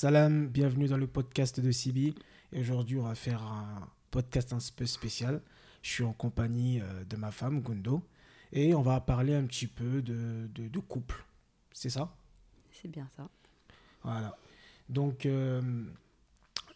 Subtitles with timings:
[0.00, 2.14] Salam, bienvenue dans le podcast de Sibi.
[2.52, 5.42] Et aujourd'hui, on va faire un podcast un peu spécial.
[5.82, 8.04] Je suis en compagnie euh, de ma femme, Gundo,
[8.52, 11.24] et on va parler un petit peu de, de, de couple.
[11.72, 12.14] C'est ça?
[12.70, 13.28] C'est bien ça.
[14.04, 14.38] Voilà.
[14.88, 15.60] Donc, euh,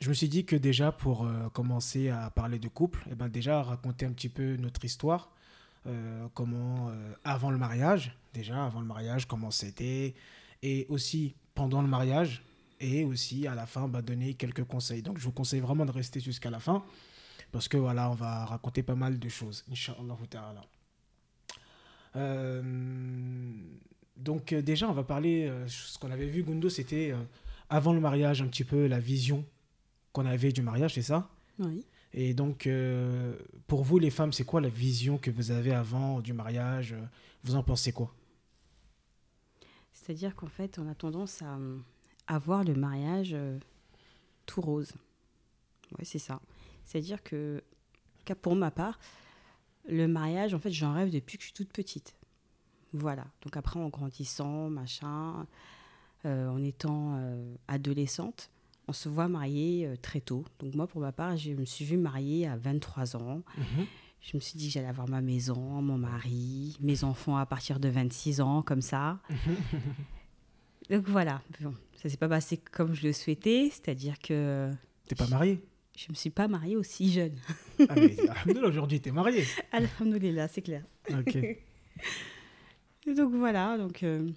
[0.00, 3.28] je me suis dit que déjà, pour euh, commencer à parler de couple, eh ben
[3.28, 5.30] déjà, raconter un petit peu notre histoire.
[5.86, 6.90] euh, comment,
[7.22, 10.16] avant le mariage, déjà, avant le mariage, comment c'était,
[10.64, 12.42] et aussi pendant le mariage,
[12.82, 15.02] et aussi à la fin, bah, donner quelques conseils.
[15.02, 16.84] Donc, je vous conseille vraiment de rester jusqu'à la fin,
[17.52, 20.64] parce que voilà, on va raconter pas mal de choses, Inch'Allah ta'ala.
[22.16, 22.62] Euh,
[24.16, 27.22] donc, euh, déjà, on va parler, euh, ce qu'on avait vu, Gundo, c'était euh,
[27.70, 29.44] avant le mariage, un petit peu la vision
[30.12, 31.30] qu'on avait du mariage, c'est ça?
[31.58, 31.84] Oui.
[32.12, 32.68] et donc,
[33.66, 36.94] pour vous, les femmes, c'est quoi la vision que vous avez avant du mariage?
[37.44, 38.14] Vous en pensez quoi?
[39.92, 41.58] C'est-à-dire qu'en fait, on a tendance à,
[42.26, 43.58] à voir le mariage euh,
[44.46, 44.92] tout rose.
[45.98, 46.40] Oui, c'est ça.
[46.84, 47.62] C'est-à-dire que,
[48.40, 48.98] pour ma part,
[49.88, 52.14] le mariage, en fait, j'en rêve depuis que je suis toute petite.
[52.92, 53.26] Voilà.
[53.42, 55.46] Donc après, en grandissant, machin,
[56.24, 58.50] euh, en étant euh, adolescente,
[58.88, 60.44] on se voit mariée euh, très tôt.
[60.58, 63.42] Donc moi, pour ma part, je me suis vue mariée à 23 ans.
[64.20, 67.80] Je me suis dit que j'allais avoir ma maison, mon mari, mes enfants à partir
[67.80, 69.18] de 26 ans, comme ça.
[70.92, 74.70] Donc voilà, bon, ça s'est pas passé comme je le souhaitais, c'est-à-dire que
[75.08, 75.60] T'es pas mariée?
[75.96, 77.34] Je me suis pas mariée aussi jeune.
[77.88, 79.44] Ah, mais alhamdoulilah, aujourd'hui, t'es mariée.
[79.72, 80.84] Alhamdoulilah, c'est clair.
[81.10, 81.34] Ok.
[81.36, 81.58] Et
[83.16, 84.30] donc voilà, donc euh,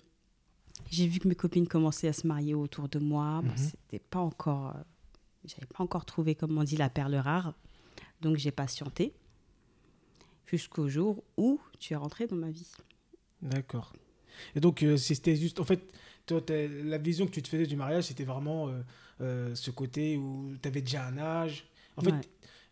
[0.92, 3.42] j'ai vu que mes copines commençaient à se marier autour de moi.
[3.44, 3.58] Bon, Mhm.
[3.58, 4.80] c'était pas encore, euh,
[5.46, 7.54] j'avais pas encore trouvé, comme on dit, la perle rare.
[8.22, 9.14] Donc j'ai patienté
[10.46, 12.72] jusqu'au jour où tu es rentrée dans ma vie.
[13.42, 13.94] D'accord.
[14.56, 15.60] Et donc, euh, c'était juste.
[15.62, 15.82] En fait,
[16.26, 18.82] toi, la vision que tu te faisais du mariage, c'était vraiment euh,
[19.22, 21.66] euh, ce côté où tu avais déjà un âge.
[21.98, 22.14] En fait,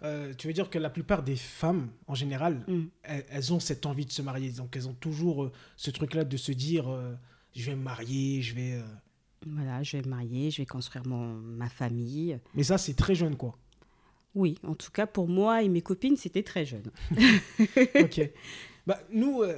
[0.04, 2.82] euh, tu veux dire que la plupart des femmes, en général, Mm.
[3.04, 4.50] elles, elles ont cette envie de se marier.
[4.52, 7.14] Donc, elles ont toujours euh, ce truc-là de se dire euh,
[7.56, 8.82] je vais me marier, je vais.
[9.46, 12.40] Voilà, je vais me marier, je vais construire mon, ma famille.
[12.56, 13.58] Mais ça, c'est très jeune, quoi.
[14.36, 16.90] Oui, en tout cas pour moi et mes copines, c'était très jeune.
[18.02, 18.30] ok.
[18.86, 19.56] Bah, nous, euh,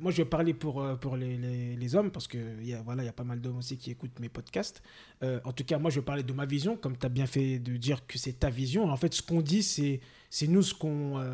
[0.00, 1.36] moi, je vais parler pour, euh, pour les,
[1.76, 4.18] les, hommes, parce qu'il y, a, voilà, y a pas mal d'hommes aussi qui écoutent
[4.20, 4.82] mes podcasts.
[5.22, 7.26] Euh, en tout cas, moi, je vais parler de ma vision, comme tu as bien
[7.26, 8.90] fait de dire que c'est ta vision.
[8.90, 10.00] En fait, ce qu'on dit, c'est
[10.48, 11.24] nous ce, qu'on,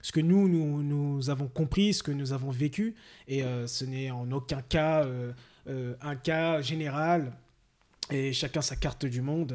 [0.00, 2.94] ce que nous, nous, nous avons compris, ce que nous avons vécu.
[3.28, 5.06] Et ce n'est en aucun cas
[5.66, 7.32] un cas général.
[8.10, 9.54] Et chacun sa carte du monde.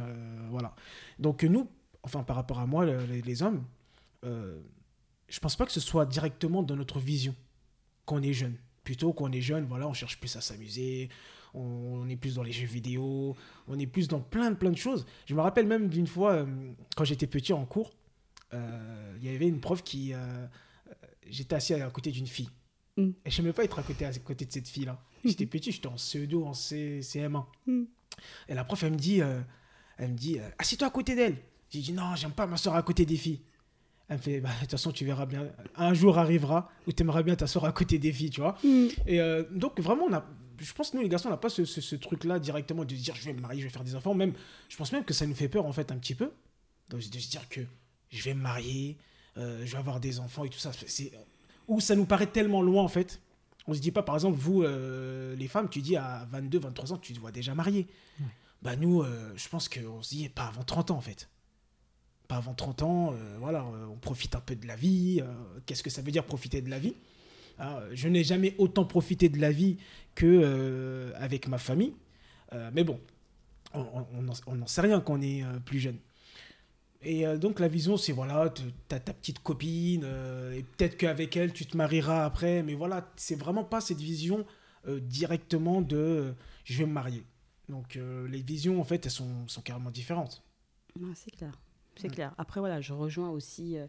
[0.52, 0.76] voilà.
[1.18, 1.68] Donc, nous,
[2.04, 3.64] enfin, par rapport à moi, le- les, hommes,
[5.30, 7.36] je pense pas que ce soit directement dans notre vision
[8.06, 8.56] qu'on est jeune.
[8.84, 11.10] Plutôt qu'on est jeune, voilà, on cherche plus à s'amuser,
[11.54, 13.36] on, est plus dans les jeux vidéo,
[13.68, 15.06] on est plus dans plein de plein de choses.
[15.26, 16.46] Je me rappelle même d'une fois, euh,
[16.96, 17.94] quand j'étais petit en cours,
[18.54, 20.14] euh, il y avait une prof qui...
[20.14, 20.48] euh,
[21.28, 22.50] j'étais assis à côté d'une fille.
[22.98, 23.10] Mm.
[23.26, 25.00] Et je n'aimais pas être à côté, à côté de cette fille-là.
[25.24, 27.46] J'étais petit, j'étais en CE2, en C, CM1.
[27.68, 27.84] Mm.
[28.48, 29.42] Et la prof, elle me dit, euh,
[29.98, 31.38] elle me dit assis-toi à côté d'elle.
[31.70, 33.42] J'ai dit, non, j'aime pas m'asseoir à côté des filles.
[34.10, 35.48] Elle me fait, bah, de toute façon, tu verras bien.
[35.76, 38.58] Un jour arrivera où tu aimeras bien t'asseoir à côté des filles, tu vois.
[39.06, 40.26] Et euh, donc, vraiment, on a,
[40.58, 42.96] je pense que nous, les garçons, on n'a pas ce, ce- ce truc-là directement de
[42.96, 44.16] se dire, je vais me marier, je vais faire des enfants.
[44.16, 44.34] Même,
[44.68, 46.32] je pense même que ça nous fait peur, en fait, un petit peu.
[46.90, 47.62] Donc, de se dire que
[48.10, 48.98] je vais me marier,
[49.38, 50.72] euh, je vais avoir des enfants et tout ça.
[50.88, 51.12] C'est,
[51.68, 53.22] ou ça nous paraît tellement loin, en fait.
[53.68, 56.94] On se dit pas, par exemple, vous, euh, les femmes, tu dis à 22, 23
[56.94, 57.86] ans, tu te vois déjà marié.
[58.64, 61.30] Bah, nous, euh, je pense qu'on se dit, pas avant 30 ans, en fait
[62.30, 65.20] pas avant 30 ans, euh, voilà, euh, on profite un peu de la vie.
[65.22, 65.26] euh,
[65.66, 66.94] Qu'est-ce que ça veut dire profiter de la vie?
[67.58, 69.78] Hein, Je n'ai jamais autant profité de la vie
[70.16, 71.94] que avec ma famille.
[72.74, 73.00] Mais bon,
[73.74, 75.98] on- n'en sait rien quand on est plus jeune.
[77.02, 78.64] Et donc la vision, c'est voilà, tu
[78.96, 80.04] as ta petite copine,
[80.56, 82.64] et peut-être qu'avec elle, tu te marieras après.
[82.64, 84.46] Mais voilà, c'est vraiment pas cette vision
[84.88, 87.24] directement de je vais me marier.
[87.70, 87.98] Donc
[88.30, 90.42] les visions, en fait, elles sont, carrément différentes.
[91.16, 91.54] C'est clair.
[92.00, 92.34] C'est clair.
[92.38, 93.88] Après, voilà, je rejoins aussi euh,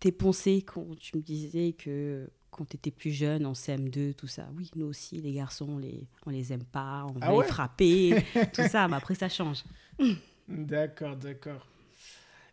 [0.00, 4.28] tes pensées quand tu me disais que quand tu étais plus jeune, en CM2, tout
[4.28, 4.48] ça.
[4.56, 7.50] Oui, nous aussi, les garçons, on les, on les aime pas, on Ah ouais les
[7.50, 8.86] frapper, tout ça.
[8.86, 9.64] Mais après, ça change.
[10.48, 11.66] D'accord, d'accord.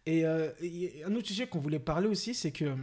[0.05, 2.73] Et, euh, et un autre sujet qu'on voulait parler aussi, c'est que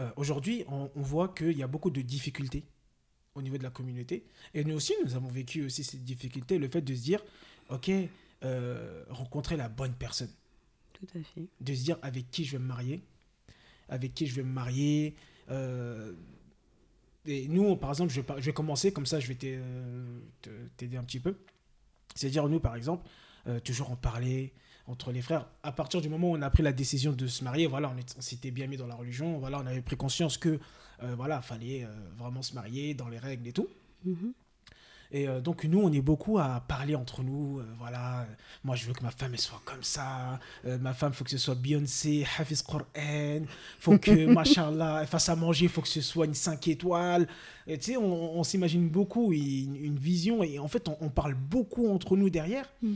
[0.00, 2.64] euh, aujourd'hui, on, on voit qu'il y a beaucoup de difficultés
[3.34, 4.24] au niveau de la communauté.
[4.54, 7.22] Et nous aussi, nous avons vécu aussi ces difficultés, le fait de se dire,
[7.70, 7.90] ok,
[8.44, 10.30] euh, rencontrer la bonne personne,
[11.06, 11.46] Tout à fait.
[11.60, 13.02] de se dire avec qui je vais me marier,
[13.88, 15.14] avec qui je vais me marier.
[15.50, 16.12] euh,
[17.24, 20.96] et nous, par exemple, je vais, par- je vais commencer, comme ça je vais t'aider
[20.96, 21.36] un petit peu.
[22.16, 23.08] C'est-à-dire, nous, par exemple,
[23.46, 24.52] euh, toujours en parler
[24.86, 25.46] entre les frères.
[25.62, 28.20] À partir du moment où on a pris la décision de se marier, voilà, on,
[28.20, 30.58] s'était bien mis dans la religion, voilà, on avait pris conscience que,
[31.02, 33.68] euh, voilà, fallait vraiment se marier dans les règles et tout.
[34.04, 34.32] Mhm.
[35.14, 37.58] Et euh, donc, nous, on est beaucoup à parler entre nous.
[37.58, 38.26] Euh, voilà,
[38.64, 40.40] moi, je veux que ma femme, elle soit comme ça.
[40.64, 43.42] Euh, ma femme, il faut que ce soit Beyoncé, Hafiz Qur'an.
[43.78, 47.28] faut que, machallah, elle fasse à manger, il faut que ce soit une 5 étoiles.
[47.68, 50.42] Tu sais, on, s'imagine beaucoup une, vision.
[50.42, 52.72] Et en fait, on, parle beaucoup entre nous derrière.
[52.80, 52.94] Mm.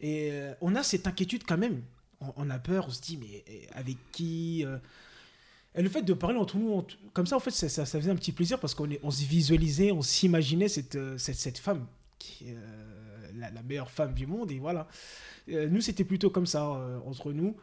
[0.00, 1.80] Et on a cette inquiétude quand même.
[2.20, 3.44] On, on, a peur, on se dit, mais
[3.74, 4.64] avec qui
[5.74, 6.84] et le fait de parler entre nous,
[7.14, 9.90] comme ça, en fait, ça, ça, faisait un petit plaisir parce qu'on on se visualisait,
[9.90, 11.86] on s'imaginait cette, euh, cette, cette, femme
[12.18, 14.50] qui est euh, la, la, meilleure femme du monde.
[14.52, 14.86] Et voilà.
[15.48, 16.64] Euh, nous, c'était plutôt comme ça
[17.06, 17.56] entre nous.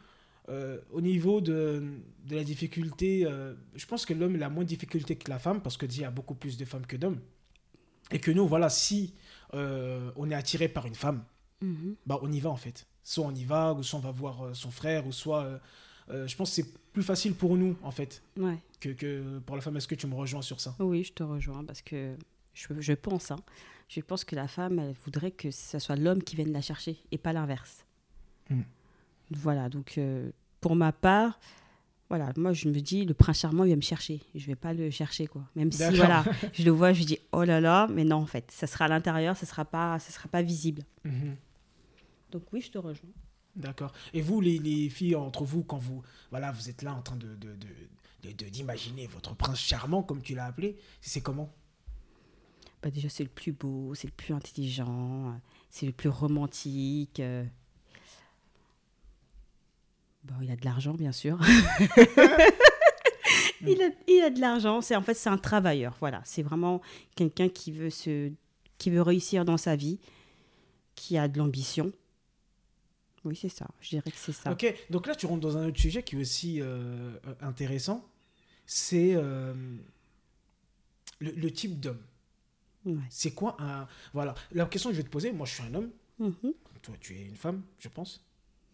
[0.92, 1.84] au niveau de,
[2.26, 3.24] de la difficulté,
[3.76, 6.10] je pense que l'homme a moins de difficulté que la femme parce qu'il y a
[6.10, 7.20] beaucoup plus de femmes que d'hommes.
[8.10, 9.14] Et que nous, voilà, si
[9.52, 11.22] on est attiré par une femme,
[11.60, 11.94] mhm.
[12.04, 12.88] bah, on y va en fait.
[13.04, 15.60] Soit on y va, ou soit on va voir son frère, ou soit
[16.10, 18.22] euh, je pense que c'est plus facile pour nous, en fait,
[18.80, 19.76] que, que, pour la femme.
[19.76, 20.74] Est-ce que tu me rejoins sur ça?
[20.78, 22.16] Oui, je te rejoins parce que
[22.54, 23.38] je, je pense, hein,
[23.88, 26.98] je pense que la femme, elle voudrait que ce soit l'homme qui vienne la chercher
[27.10, 27.84] et pas l'inverse.
[28.48, 28.62] Hmm.
[29.30, 30.30] Voilà, donc euh,
[30.60, 31.38] pour ma part,
[32.08, 34.20] voilà, moi je me dis, le prince charmant, il va me chercher.
[34.34, 35.42] Je vais pas le chercher, quoi.
[35.54, 38.50] Même si, voilà, je le vois, je dis, oh là là, mais non, en fait,
[38.50, 40.82] ça sera à l'intérieur, ça sera pas, ça sera pas visible.
[41.04, 41.36] Mhm.
[42.32, 43.10] Donc oui, je te rejoins.
[43.60, 43.92] D'accord.
[44.14, 47.16] Et vous, les, les, filles, entre vous, quand vous, voilà, vous êtes là en train
[47.16, 47.54] de, de,
[48.22, 51.52] de, d'imaginer votre prince charmant, comme tu l'as appelé, c'est comment?
[52.82, 57.20] Bah Déjà, c'est le plus beau, c'est le plus intelligent, c'est le plus romantique.
[57.20, 57.44] Euh.
[60.24, 61.38] Bon, il a de l'argent, bien sûr.
[63.60, 64.80] il, a, il, a, de l'argent.
[64.80, 65.96] C'est en fait c'est un travailleur.
[66.00, 66.80] Voilà, c'est vraiment
[67.14, 68.32] quelqu'un qui veut se,
[68.78, 69.98] qui veut réussir dans sa vie,
[70.94, 71.92] qui a de l'ambition.
[73.24, 73.66] Oui, c'est ça.
[73.80, 74.50] Je dirais que c'est ça.
[74.50, 78.08] Ok, donc là, tu rentres dans un autre sujet qui est aussi euh, intéressant.
[78.64, 79.54] C'est euh,
[81.18, 82.02] le, type d'homme.
[83.10, 83.86] C'est quoi un.
[84.14, 84.34] Voilà.
[84.52, 85.90] La question que je vais te poser, moi, je suis un homme.
[86.18, 86.54] Mhm.
[86.82, 88.24] Toi, tu es une femme, je pense.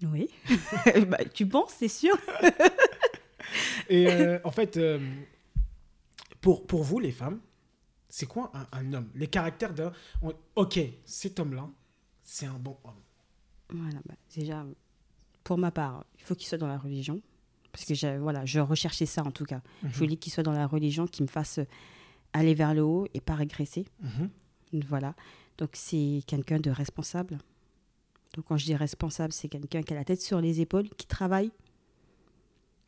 [0.03, 0.29] Oui.
[1.09, 2.17] bah, tu penses, c'est sûr.
[3.89, 4.79] Et euh, en fait,
[6.41, 7.41] pour, pour vous, les femmes,
[8.09, 9.11] c'est quoi un, un, homme?
[9.17, 9.93] Les caractères d'un.
[10.55, 11.69] Ok, cet homme-là,
[12.23, 13.03] c'est un bon homme.
[13.71, 14.65] Voilà, bah, déjà,
[15.45, 17.21] pour ma part, il faut qu'il soit dans la religion.
[17.73, 19.61] Parce que voilà, je recherchais ça en tout cas.
[19.83, 19.93] Je mhm.
[19.93, 21.61] voulais qu'il soit dans la religion, qui me fasse
[22.33, 23.87] aller vers le haut et pas régresser.
[24.01, 24.31] Mhm.
[24.89, 25.15] Voilà.
[25.59, 27.39] Donc c'est quelqu'un de responsable.
[28.35, 31.07] Donc quand je dis responsable, c'est quelqu'un qui a la tête sur les épaules, qui
[31.07, 31.51] travaille.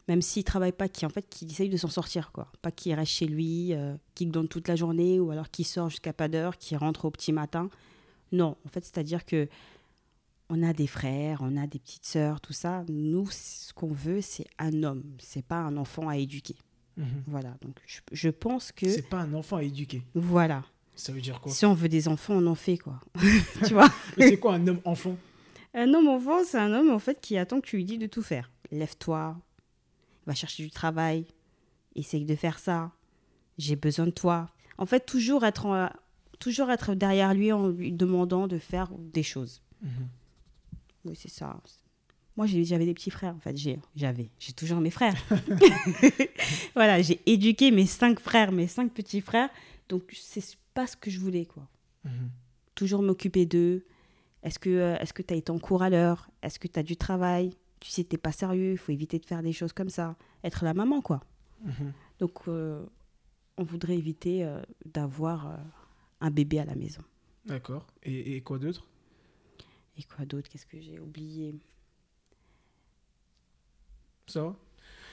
[0.07, 2.51] Même s'il travaille pas, qui en fait qui essaye de s'en sortir quoi.
[2.63, 5.91] Pas qu'il reste chez lui, euh, qui donne toute la journée ou alors qui sort
[5.91, 7.69] jusqu'à pas d'heure, qui rentre au petit matin.
[8.33, 9.49] Non, en fait, c'est-à-dire que
[10.51, 12.85] on a des frères, on a des petites sœurs, tout ça.
[12.89, 15.05] Nous, ce qu'on veut, c'est un homme.
[15.19, 16.57] C'est pas un enfant à éduquer.
[16.97, 17.25] Mhm.
[17.27, 17.57] Voilà.
[17.61, 17.77] Donc,
[18.13, 18.89] je, pense que.
[18.89, 20.03] C'est pas un enfant à éduquer.
[20.15, 20.65] Voilà.
[20.97, 21.53] Ça veut dire quoi?
[21.53, 23.01] Si on veut des enfants, on en fait quoi.
[23.67, 23.89] tu vois?
[24.17, 25.17] Mais c'est quoi un homme enfant?
[25.75, 28.07] Un homme enfant, c'est un homme en fait qui attend que tu lui dis de
[28.07, 28.51] tout faire.
[28.73, 29.37] Lève-toi,
[30.27, 31.27] va chercher du travail,
[31.95, 32.91] essaye de faire ça.
[33.59, 34.49] J'ai besoin de toi.
[34.77, 35.93] En fait, toujours être,
[36.41, 39.63] toujours être derrière lui en lui demandant de faire des choses.
[39.83, 40.09] Mhm.
[41.09, 41.59] Oui, c'est ça.
[42.37, 43.57] Moi, j'avais des petits frères, en fait.
[43.97, 45.17] J'avais, j'ai toujours mes frères.
[46.75, 49.51] voilà, j'ai éduqué mes cinq frères, mes cinq petits frères.
[49.89, 51.67] Donc, c'est pas ce que je voulais, quoi.
[52.05, 52.31] Mhm.
[52.75, 53.85] Toujours m'occuper d'eux.
[54.45, 56.31] Est-ce que euh, est-ce que tu as été en cours à l'heure?
[56.43, 57.57] Est-ce que tu as du travail?
[57.81, 60.17] Tu sais, t'es pas sérieux, il faut éviter de faire des choses comme ça.
[60.45, 61.25] Être la maman, quoi.
[61.65, 61.93] Mhm.
[62.21, 62.85] Donc, euh,
[63.57, 65.59] on voudrait éviter euh, d'avoir
[66.21, 67.03] un bébé à la maison.
[67.47, 67.87] D'accord.
[68.05, 68.87] Et, et quoi d'autre?
[69.99, 70.49] Et quoi d'autre?
[70.49, 71.55] Qu'est-ce que j'ai oublié?
[74.27, 74.57] Ça va?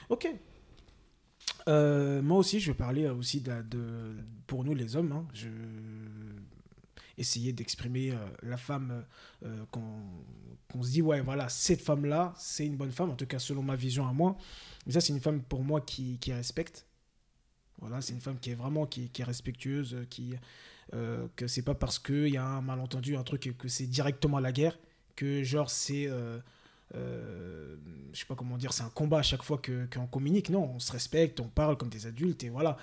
[0.08, 0.28] Ok.
[1.68, 4.16] Euh, moi aussi, je vais parler aussi de,
[4.46, 5.12] pour nous les hommes.
[5.12, 5.48] Hein, je
[7.18, 9.04] essayer d'exprimer euh, la femme
[9.42, 13.24] euh, qu'on se dit ouais voilà cette femme là c'est une bonne femme en tout
[13.26, 14.36] cas selon ma vision à moi.
[14.86, 16.86] Mais ça c'est une femme pour moi qui, qui respecte.
[17.78, 20.34] Voilà c'est une femme qui est vraiment qui, qui est respectueuse qui
[20.94, 24.38] euh, que c'est pas parce qu'il y a un malentendu, un truc, que c'est directement
[24.38, 24.78] la guerre,
[25.16, 26.06] que genre c'est.
[26.08, 26.38] Euh,
[26.94, 27.74] euh,
[28.12, 30.50] je sais pas comment dire, c'est un combat à chaque fois qu'on communique.
[30.50, 32.76] Non, on se respecte, on parle comme des adultes et voilà.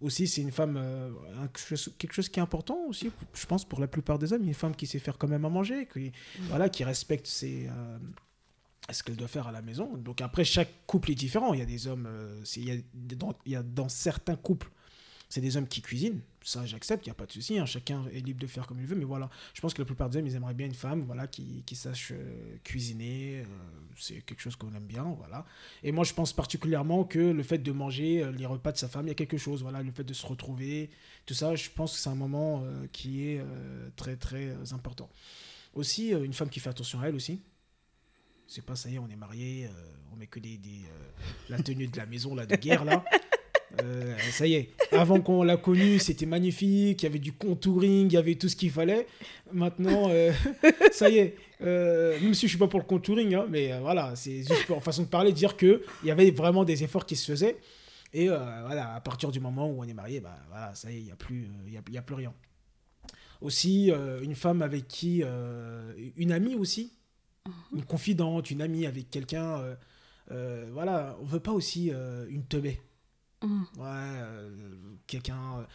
[0.00, 0.82] aussi, c'est une femme,
[1.52, 4.74] quelque chose qui est important aussi, je pense, pour la plupart des hommes, une femme
[4.74, 6.42] qui sait faire quand même à manger, qui, mm.
[6.48, 7.70] voilà, qui respecte ses,
[8.90, 9.96] ce qu'elle doit faire à la maison.
[9.96, 11.54] Donc après, chaque couple est différent.
[11.54, 12.08] Il y a des hommes,
[12.56, 12.82] il, y a
[13.14, 14.72] dans, il y a dans certains couples,
[15.32, 16.20] c'est des hommes qui cuisinent.
[16.44, 17.58] Ça, j'accepte, il n'y a pas de souci.
[17.58, 17.64] hein.
[17.64, 18.96] Chacun est libre de faire comme il veut.
[18.96, 21.26] Mais voilà, je pense que la plupart des hommes, ils aimeraient bien une femme voilà,
[21.26, 23.38] qui, sache euh, cuisiner.
[23.40, 23.44] euh,
[23.96, 25.04] c'est quelque chose qu'on aime bien.
[25.16, 25.46] Voilà.
[25.82, 28.88] Et moi, je pense particulièrement que le fait de manger euh, les repas de sa
[28.88, 29.62] femme, il y a quelque chose.
[29.62, 30.90] Voilà, le fait de se retrouver,
[31.24, 32.62] tout ça, je pense que c'est un moment
[32.92, 33.42] qui est
[33.96, 35.08] très, très important.
[35.72, 37.40] Aussi, une femme qui fait attention à elle aussi.
[38.46, 40.60] C'est pas ça y est, on est mariés, euh, on met que des,
[41.48, 43.02] la tenue de la maison là, de guerre là.
[43.80, 48.06] Euh, ça y est, avant qu'on l'a connue, c'était magnifique, il y avait du contouring,
[48.06, 49.06] il y avait tout ce qu'il fallait.
[49.52, 50.32] Maintenant, euh,
[50.92, 53.80] ça y est, euh, même si je suis pas pour le contouring, hein, mais euh,
[53.80, 57.06] voilà, c'est juste pour façon de parler, dire que il y avait vraiment des efforts
[57.06, 57.56] qui se faisaient.
[58.14, 61.00] Et voilà, à partir du moment où on est marié, bah voilà, ça y est,
[61.00, 62.34] il y a plus, y a, y a plus rien.
[63.40, 63.90] Aussi,
[64.22, 65.22] une femme avec qui,
[66.16, 66.92] une amie aussi,
[67.72, 69.62] une confidente, une amie avec quelqu'un.
[70.28, 71.90] voilà, on veut pas aussi
[72.28, 72.78] une teubée.
[73.42, 73.66] Mhm.
[73.76, 74.50] Ouais, euh,
[75.06, 75.66] quelqu'un.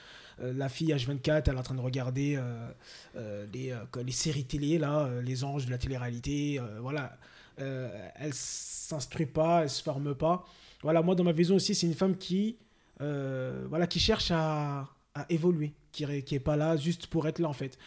[0.41, 2.69] euh, la fille H24, elle est en train de regarder euh,
[3.15, 6.59] euh, les, euh, les séries télé, là, euh, les anges de la télé-réalité.
[6.59, 7.17] euh, voilà.
[7.59, 10.45] Euh, elle s'instruit pas, elle se forme pas.
[10.83, 12.57] Voilà, moi, dans ma vision aussi, c'est une femme qui,
[13.01, 14.87] euh, voilà, qui cherche à,
[15.29, 17.77] évoluer, qui qui est pas là juste pour être là, en fait.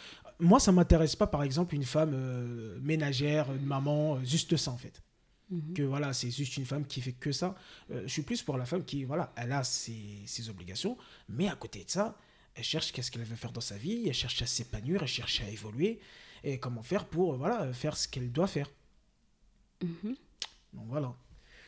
[0.40, 4.72] Moi, ça m'intéresse pas, par exemple, une femme euh, ménagère, une maman, euh, juste ça,
[4.72, 5.00] en fait
[5.50, 5.74] Mhm.
[5.74, 7.56] que voilà, c'est juste une femme qui fait que ça.
[7.90, 10.96] Euh, je suis plus pour la femme qui, voilà, elle a ses, ses obligations,
[11.28, 12.16] mais à côté de ça,
[12.54, 15.40] elle cherche qu'est-ce qu'elle veut faire dans sa vie, elle cherche à s'épanouir, elle cherche
[15.40, 15.98] à évoluer,
[16.44, 18.68] et comment faire pour, euh, voilà, faire ce qu'elle doit faire.
[19.82, 20.14] Mhm.
[20.74, 21.14] Donc voilà.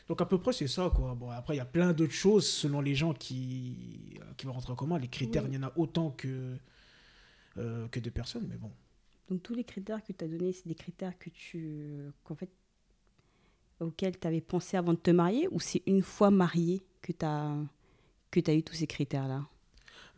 [0.08, 1.14] Donc à peu près c'est ça quoi.
[1.14, 4.52] Bon après il y a plein d'autres choses selon les gens qui euh, qui vont
[4.52, 4.98] rentrer en commun.
[4.98, 5.50] Les critères Oui.
[5.52, 6.56] il y en a autant que
[7.56, 8.70] euh, que de personnes mais bon.
[9.30, 12.50] Donc tous les critères que tu as donnés, c'est des critères que tu, qu'en fait,
[13.82, 17.24] auxquels tu avais pensé avant de te marier ou c'est une fois marié que tu
[17.24, 17.54] as,
[18.30, 19.46] que as eu tous ces critères-là?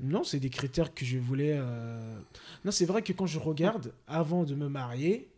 [0.00, 1.54] Non, c'est des critères que je voulais.
[1.56, 2.18] euh,
[2.64, 5.28] Non, c'est vrai que quand je regarde, avant de me marier,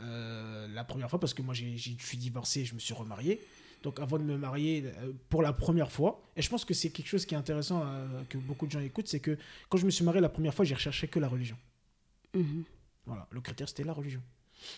[0.00, 3.40] euh, la première fois, parce que moi je suis divorcé, je me suis remarié.
[3.82, 6.90] Donc avant de me marier euh, pour la première fois, et je pense que c'est
[6.90, 9.36] quelque chose qui est intéressant euh, que beaucoup de gens écoutent, c'est que
[9.68, 11.56] quand je me suis marié la première fois, j'ai recherché que la religion.
[12.34, 12.64] Mhm.
[13.06, 14.22] Voilà, le critère c'était la religion.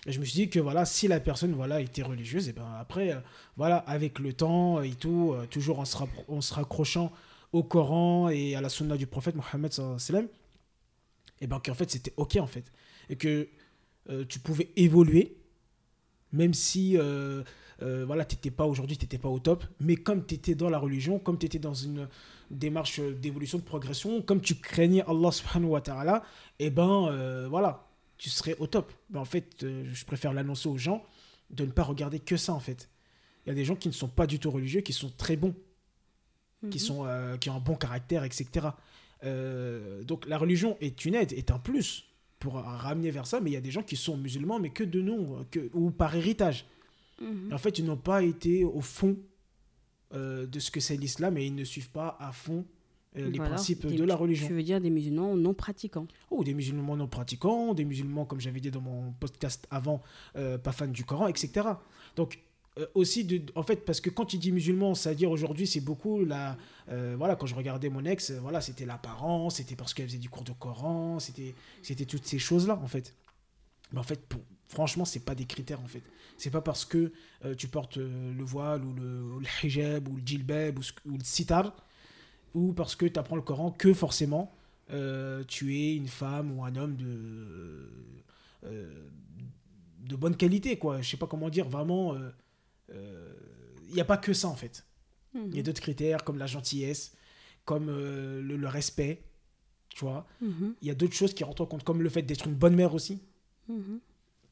[0.06, 3.12] Je me suis dit que voilà, si la personne voilà était religieuse, et ben après
[3.12, 3.20] euh,
[3.56, 5.96] voilà avec le temps et tout, euh, toujours en se,
[6.40, 7.12] se raccrochant
[7.52, 9.72] au Coran et à la sunna du prophète Mohammed
[11.40, 12.64] et ben fait c'était ok en fait.
[13.08, 13.48] Et que
[14.10, 15.36] euh, tu pouvais évoluer
[16.32, 17.42] même si euh,
[17.82, 20.78] euh, voilà t'étais pas aujourd'hui t'étais pas au top, mais comme tu étais dans la
[20.78, 22.08] religion, comme tu étais dans une
[22.50, 26.22] démarche d'évolution de progression, comme tu craignais Allah subhanahu wa ta'ala,
[26.58, 27.86] et ben euh, voilà
[28.24, 28.90] tu serais au top.
[29.10, 31.04] Mais en fait, euh, je préfère l'annoncer aux gens
[31.50, 32.88] de ne pas regarder que ça en fait.
[33.44, 35.36] Il y a des gens qui ne sont pas du tout religieux, qui sont très
[35.36, 35.54] bons,
[36.70, 36.78] qui, Mhm.
[36.78, 38.68] sont, euh, qui ont un bon caractère, etc.
[39.24, 42.06] Euh, donc la religion est une aide, est un plus
[42.38, 44.84] pour ramener vers ça, mais il y a des gens qui sont musulmans, mais que
[44.84, 46.64] de nom, que, ou par héritage.
[47.20, 47.52] Mhm.
[47.52, 49.18] En fait, ils n'ont pas été au fond
[50.12, 52.64] de ce que c'est l'islam et ils ne suivent pas à fond
[53.14, 53.54] les Voilà.
[53.54, 54.46] principes Des- de la religion.
[54.46, 58.40] Tu veux dire des musulmans non pratiquants Ou des musulmans non pratiquants, des musulmans, comme
[58.40, 60.02] j'avais dit dans mon podcast avant,
[60.36, 61.66] euh, pas fans du Coran, etc.
[62.16, 62.40] Donc,
[62.78, 66.24] euh, aussi, de, en fait, parce que quand tu dis musulman, c'est-à-dire aujourd'hui, c'est beaucoup
[66.24, 66.56] la.
[66.88, 70.18] euh, voilà, quand je regardais mon ex, euh, voilà, c'était l'apparence, c'était parce qu'elle faisait
[70.18, 73.14] du cours de Coran, c'était toutes ces choses-là, en fait.
[73.92, 76.02] Mais en fait, pour, franchement, c'est pas des critères, en fait.
[76.36, 77.12] C'est pas parce que
[77.44, 81.16] euh, tu portes euh, le voile ou le, le hijab ou le djilbab ou, ou
[81.16, 81.76] le sitar
[82.54, 84.54] ou parce que tu apprends le Coran que forcément
[84.90, 87.90] euh, tu es une femme ou un homme de,
[88.64, 89.08] euh,
[90.00, 91.00] de bonne qualité, quoi.
[91.00, 92.14] Je sais pas comment dire, vraiment.
[93.88, 94.84] Il n'y a pas que ça, en fait.
[95.34, 97.12] Il y a d'autres critères comme la gentillesse,
[97.64, 99.22] comme euh, le, le respect,
[99.88, 100.26] tu vois.
[100.40, 102.74] Il y a d'autres choses qui rentrent en compte, comme le fait d'être une bonne
[102.74, 103.20] mère aussi.
[103.68, 104.00] Mhm.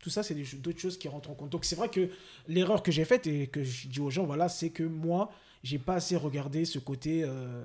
[0.01, 1.51] Tout ça, c'est d'autres choses qui rentrent en compte.
[1.51, 2.11] Donc, c'est vrai que
[2.49, 5.31] l'erreur que j'ai faite et que je dis aux gens, voilà, c'est que moi,
[5.63, 7.63] j'ai pas assez regardé ce côté euh,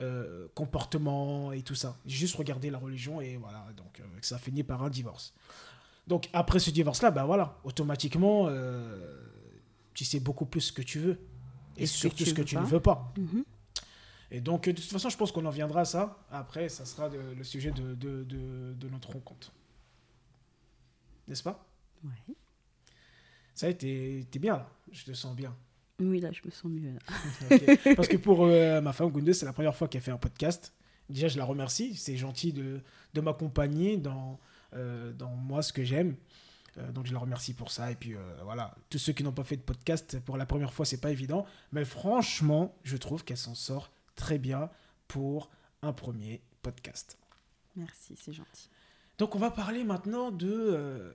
[0.00, 1.96] euh, comportement et tout ça.
[2.06, 3.66] J'ai juste regardé la religion et voilà.
[3.76, 5.34] Donc, euh, ça finit par un divorce.
[6.06, 9.20] Donc, après ce divorce-là, bah voilà, automatiquement, euh,
[9.94, 11.18] tu sais beaucoup plus ce que tu veux
[11.76, 13.12] et, Et ce que surtout tu ce que tu ne veux pas.
[13.18, 13.44] Mhm.
[14.30, 16.18] Et donc, de toute façon, je pense qu'on en viendra à ça.
[16.30, 19.52] Après, ça sera de- le sujet de, de, notre rencontre.
[21.26, 21.66] N'est-ce pas?
[22.04, 22.10] Ouais.
[23.54, 24.70] Ça t'es bien là.
[24.92, 25.54] Je te sens bien.
[26.00, 26.92] Oui, là, je me sens mieux.
[26.92, 27.94] là.
[27.96, 30.72] Parce que pour euh, ma femme, Gunde, c'est la première fois qu'elle fait un podcast.
[31.08, 31.96] Déjà, je la remercie.
[31.96, 32.80] C'est gentil de,
[33.14, 34.38] de m'accompagner dans,
[34.74, 36.16] euh, dans moi, ce que j'aime.
[36.76, 37.90] Euh, donc, je la remercie pour ça.
[37.90, 38.14] Et puis,
[38.44, 38.76] voilà.
[38.90, 41.44] Tous ceux qui n'ont pas fait de podcast, pour la première fois, c'est pas évident.
[41.72, 44.70] Mais franchement, je trouve qu'elle s'en sort très bien
[45.08, 45.50] pour
[45.82, 47.18] un premier podcast.
[47.74, 48.68] Merci, c'est gentil.
[49.18, 51.12] Donc on va parler maintenant de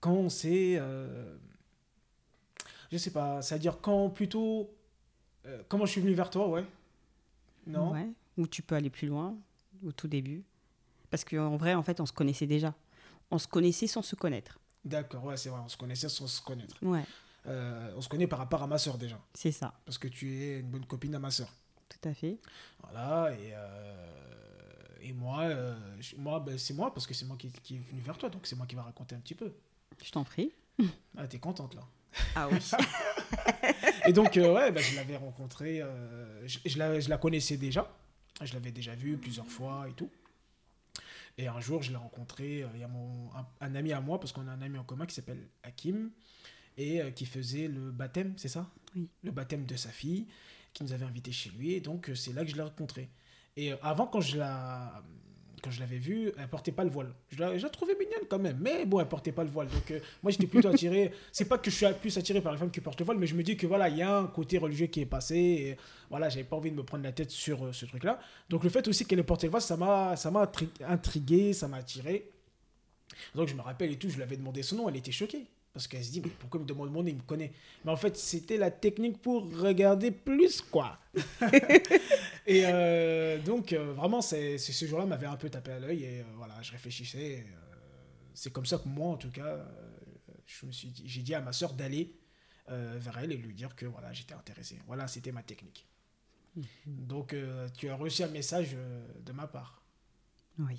[0.00, 0.80] quand on s'est...
[2.94, 4.70] je sais pas, c'est-à-dire quand plutôt...
[5.46, 6.64] euh, comment je suis venu vers toi, ouais
[7.66, 8.08] Non Ouais.
[8.36, 9.36] Ou tu peux aller plus loin,
[9.84, 10.44] au tout début.
[11.10, 12.72] Parce qu'en vrai, en fait, on se connaissait déjà.
[13.32, 14.58] On se connaissait sans se connaître.
[14.84, 16.76] D'accord, ouais, c'est vrai, on se connaissait sans se connaître.
[16.82, 17.04] Ouais,
[17.46, 20.34] Euh, on se connaît par rapport à ma soeur déjà, c'est ça, parce que tu
[20.34, 21.48] es une bonne copine à ma soeur.
[21.90, 22.38] tout à fait.
[22.82, 24.06] Voilà, et, euh,
[25.02, 25.74] et moi, euh,
[26.16, 28.46] moi ben, c'est moi, parce que c'est moi qui, qui est venu vers toi, donc
[28.46, 29.52] c'est moi qui va raconter un petit peu.
[30.02, 30.52] Je t'en prie.
[31.18, 31.82] Ah, t'es contente là.
[32.34, 32.58] Ah oui.
[34.06, 37.56] Et donc, euh, ouais, ben, je l'avais rencontrée, euh, je, je la, je la connaissais
[37.56, 37.90] déjà,
[38.42, 40.10] je l'avais déjà vue plusieurs fois et tout.
[41.36, 44.00] Et un jour, je l'ai rencontré, euh, il y a mon, un, un ami à
[44.00, 46.10] moi, parce qu'on a un ami en commun qui s'appelle Hakim,
[46.76, 48.68] et qui faisait le baptême, c'est ça?
[48.96, 49.08] Oui.
[49.22, 50.26] Le baptême de sa fille,
[50.72, 53.08] qui nous avait invités chez lui, et donc c'est là que je l'ai rencontrée.
[53.56, 55.02] Et avant, quand je la...
[55.64, 57.14] Quand je l'avais vue, elle portait pas le voile.
[57.30, 59.68] Je la, je la trouvais mignonne quand même, mais bon, elle portait pas le voile.
[59.68, 61.10] Donc euh, moi, j'étais plutôt attiré.
[61.32, 63.26] C'est pas que je suis plus attiré par les femmes qui portent le voile, mais
[63.26, 65.36] je me dis que voilà, il y a un côté religieux qui est passé.
[65.36, 65.76] Et
[66.10, 68.20] voilà, j'avais pas envie de me prendre la tête sur euh, ce truc-là.
[68.50, 71.54] Donc le fait aussi qu'elle ait porté le voile, ça m'a, ça m'a intri- intrigué,
[71.54, 72.30] ça m'a attiré.
[73.34, 75.46] Donc je me rappelle et tout, je lui avais demandé son nom, elle était choquée.
[75.74, 77.52] Parce qu'elle se dit, mais pourquoi il me demande mon nom, il me connaît?
[77.84, 81.00] Mais en fait, c'était la technique pour regarder plus, quoi.
[82.46, 86.04] et euh, donc, euh, vraiment, c'est, ce jour-là m'avait un peu tapé à l'œil.
[86.04, 87.44] Et euh, voilà, je réfléchissais.
[88.34, 89.66] c'est comme ça que moi, en tout cas,
[90.46, 92.14] je me suis j'ai dit à ma soeur d'aller
[92.68, 94.78] vers elle et lui dire que voilà, j'étais intéressé.
[94.86, 95.88] Voilà, c'était ma technique.
[96.86, 98.76] Donc, euh, tu as reçu un message
[99.24, 99.82] de ma part.
[100.58, 100.78] Oui.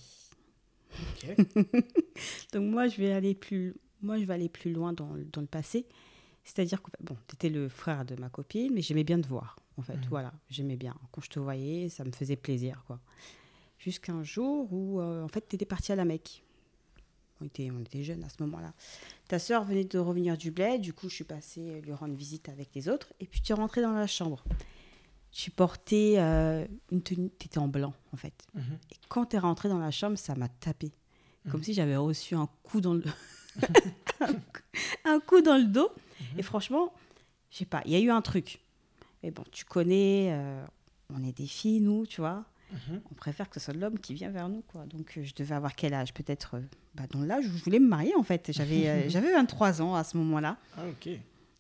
[0.92, 1.36] Ok.
[2.54, 5.42] Donc moi, je vais aller plus, moi, je vais aller plus loin dans, le- dans
[5.42, 5.86] le passé.
[6.44, 9.58] C'est-à-dire que, bon, tu étais le frère de ma copine, mais j'aimais bien te voir,
[9.78, 9.96] en fait.
[9.98, 10.06] Mhm.
[10.10, 10.96] Voilà, j'aimais bien.
[11.12, 13.00] Quand je te voyais, ça me faisait plaisir, quoi.
[13.80, 16.44] Jusqu'à un jour où, euh, en fait, tu étais parti à la Mecque.
[17.42, 18.74] On était, on était jeunes à ce moment-là.
[19.28, 22.48] Ta sœur venait de revenir du bled, du coup, je suis passée lui rendre visite
[22.48, 24.44] avec les autres, et puis tu es rentrée dans la chambre.
[25.32, 28.48] Tu portais euh, une tenue, tu étais en blanc, en fait.
[28.54, 28.64] Mhm.
[28.92, 30.92] Et quand tu es rentrée dans la chambre, ça m'a tapé.
[31.52, 31.64] Comme Mhm.
[31.66, 33.04] si j'avais reçu un coup dans le
[35.06, 35.90] un coup dans le dos.
[36.38, 36.94] Et franchement,
[37.52, 38.60] je sais pas, il y a eu un truc.
[39.24, 40.66] Mais bon, tu connais, euh,
[41.14, 42.46] on est des filles, nous, tu vois.
[42.72, 43.02] Mhm.
[43.12, 44.86] On préfère que ce soit l'homme qui vient vers nous, quoi.
[44.86, 46.14] Donc, euh, je devais avoir quel âge?
[46.14, 46.62] Peut-être euh,
[46.96, 48.52] bah, dans l'âge où je voulais me marier, en fait.
[48.52, 50.58] J'avais j'avais 23 ans à ce moment-là.
[50.78, 51.10] Ah, ok.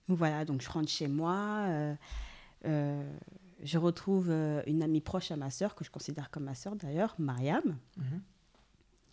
[0.07, 1.67] Donc, Voilà, donc je rentre chez moi.
[2.63, 4.29] je retrouve
[4.67, 7.77] une amie proche à ma sœur, que je considère comme ma sœur d'ailleurs, Mariam.
[7.97, 8.21] Mhm.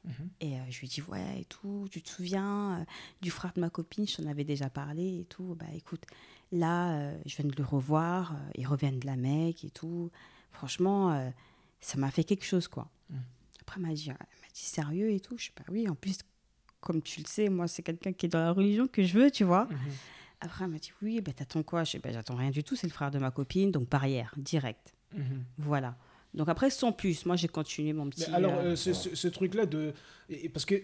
[0.04, 0.30] Mhm.
[0.40, 2.84] Et euh, je lui dis, ouais, et tout, tu te souviens euh,
[3.20, 5.56] du frère de ma copine, je t'en avais déjà parlé et tout.
[5.58, 6.04] Bah écoute,
[6.50, 10.10] là, euh, je viens de le revoir, il revient de la Mecque et tout.
[10.50, 11.32] Franchement,
[11.80, 12.90] ça m'a fait quelque chose, quoi.
[13.10, 13.16] Mm.
[13.60, 14.10] Après, elle m'a dit,
[14.52, 15.38] dit, sérieux et tout?
[15.38, 16.18] Je sais pas, oui, en plus,
[16.80, 19.30] comme tu le sais, moi, c'est quelqu'un qui est dans la religion que je veux,
[19.30, 19.66] tu vois.
[19.66, 19.78] Mhm.
[20.40, 21.84] Après, elle m'a dit, oui, bah, t'attends quoi?
[21.84, 24.34] Je sais, bah, j'attends rien du tout, c'est le frère de ma copine, donc barrière,
[24.36, 24.92] direct.
[25.14, 25.44] Mhm.
[25.58, 25.96] Voilà.
[26.34, 28.24] Donc après, sans plus, moi, j'ai continué mon Mais petit...
[28.30, 29.92] alors, euh, euh, ce, ce- ce truc-là de.
[30.30, 30.82] et- et parce que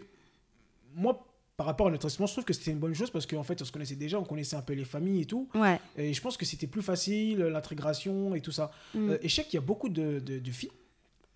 [0.95, 1.25] moi,
[1.57, 3.61] par rapport à notre traitement, je trouve que c'était une bonne chose parce qu'en fait,
[3.61, 5.49] on se connaissait déjà, on connaissait un peu les familles et tout.
[5.55, 5.81] Ouais.
[5.97, 8.71] Et je pense que c'était plus facile, l'intégration et tout ça.
[8.95, 9.11] Mm.
[9.11, 10.71] Euh, et je sais qu'il y a beaucoup de, de- de filles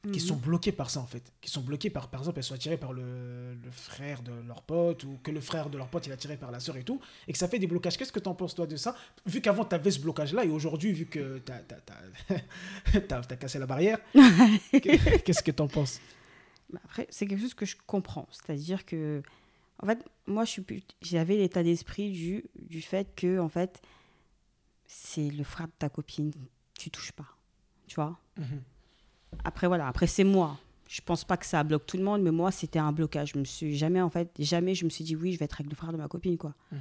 [0.03, 0.19] qui Mhm.
[0.19, 1.23] sont bloquées par ça, en fait.
[1.41, 4.63] Qui sont bloquées par, par exemple, elles sont attirées par le, le frère de leur
[4.63, 6.83] pote ou que le frère de leur pote il est attiré par la sœur et
[6.83, 7.01] tout.
[7.29, 7.97] Et que ça fait des blocages.
[7.97, 8.97] Qu'est-ce que tu en penses, toi, de ça?
[9.27, 13.99] Vu qu'avant, tu avais ce blocage-là et aujourd'hui, vu que tu as, cassé la barrière,
[14.73, 16.01] qu'est-ce que tu en penses?
[16.73, 18.27] Bah, Après, c'est quelque chose que je comprends.
[18.33, 19.23] C'est-à-dire que,
[19.81, 20.45] en fait, moi,
[21.01, 23.81] j'avais l'état d'esprit du, du fait que, en fait,
[24.87, 26.33] c'est le frère de ta copine,
[26.79, 27.37] tu touches pas.
[27.87, 28.19] Tu vois?
[28.37, 28.63] Mhm.
[29.45, 30.59] Après, voilà, après, c'est moi.
[30.89, 33.33] Je pense pas que ça bloque tout le monde, mais moi, c'était un blocage.
[33.35, 35.61] Je me suis jamais, en fait, jamais je me suis dit, oui, je vais être
[35.61, 36.55] avec le frère de ma copine, quoi.
[36.71, 36.79] Mhm.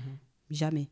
[0.49, 0.89] Jamais.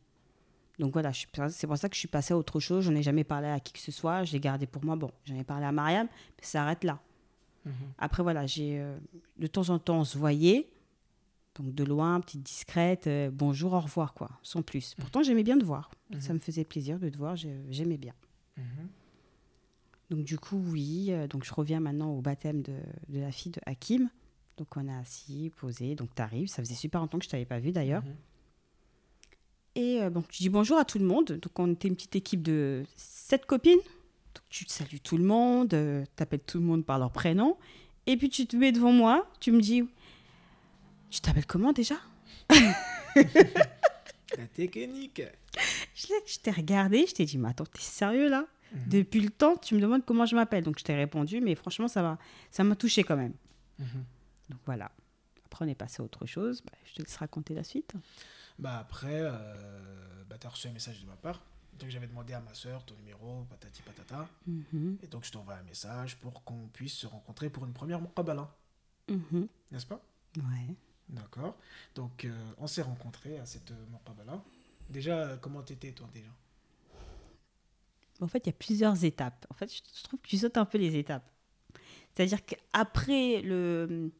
[0.78, 2.84] Donc voilà, c'est pour ça que je suis passée à autre chose.
[2.86, 4.24] J'en ai jamais parlé à qui que ce soit.
[4.24, 4.96] Je l'ai gardé pour moi.
[4.96, 6.98] Bon, j'en ai parlé à Mariam, mais ça s'arrête là.
[7.66, 7.72] Mhm.
[7.98, 8.96] Après, voilà, j'ai euh,
[9.38, 10.70] de temps en temps, on se voyait.
[11.56, 14.94] Donc de loin, petite discrète, euh, bonjour, au revoir, quoi, sans plus.
[14.98, 15.90] Pourtant, j'aimais bien te voir.
[16.10, 16.20] Mhm.
[16.20, 18.14] Ça me faisait plaisir de te voir, j'ai- j'aimais bien.
[18.56, 18.88] Mhm.
[20.10, 22.74] Donc du coup, oui, euh, donc je reviens maintenant au baptême de,
[23.08, 24.10] de la fille de Hakim.
[24.56, 26.48] Donc on a assis, posé, donc tu arrives.
[26.48, 28.02] Ça faisait super longtemps que je t'avais pas vu d'ailleurs.
[28.02, 28.16] Mhm.
[29.76, 31.26] Et euh, donc tu dis bonjour à tout le monde.
[31.26, 33.78] Donc on était une petite équipe de sept copines.
[33.78, 37.56] Donc tu salues tout le monde, euh, t'appelles tout le monde par leur prénom.
[38.06, 39.84] Et puis tu te mets devant moi, tu me dis,
[41.10, 41.96] tu t'appelles comment déjà?
[42.50, 45.22] La technique.
[45.94, 48.46] Je t'ai regardé, je t'ai dit, mais attends, t'es sérieux là?
[48.72, 48.88] Mhm.
[48.88, 50.64] Depuis le temps, tu me demandes comment je m'appelle.
[50.64, 52.18] Donc, je t'ai répondu, mais franchement, ça m'a
[52.50, 53.34] ça m'a touché quand même.
[53.78, 54.04] Mhm.
[54.50, 54.90] Donc, voilà.
[55.46, 56.62] Après, on est passé à autre chose.
[56.62, 57.94] Bah, je te laisse raconter la suite.
[58.60, 59.32] Bah après, euh,
[60.28, 61.40] bah, tu as reçu un message de ma part.
[61.78, 64.28] Donc j'avais demandé à ma soeur ton numéro, patati patata.
[64.46, 64.98] Mhm.
[65.02, 68.54] Et donc je t'envoie un message pour qu'on puisse se rencontrer pour une première muqabala.
[69.08, 69.48] Mhm.
[69.72, 70.02] N'est-ce pas?
[70.36, 70.74] Ouais.
[71.08, 71.56] D'accord.
[71.94, 74.42] Donc euh, on s'est rencontrés à cette euh, muqabala.
[74.90, 76.30] Déjà, comment t'étais toi déjà?
[78.20, 79.46] En fait, il y a plusieurs étapes.
[79.50, 81.28] En fait, je trouve que tu sautes un peu les étapes.
[82.14, 84.10] C'est-à-dire qu'après le,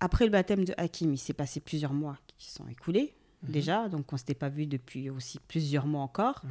[0.00, 3.50] après le baptême de Hakim, il s'est passé plusieurs mois qui sont écoulés Mhm.
[3.52, 3.88] déjà.
[3.88, 6.42] Donc, on ne s'était pas vu depuis aussi plusieurs mois encore.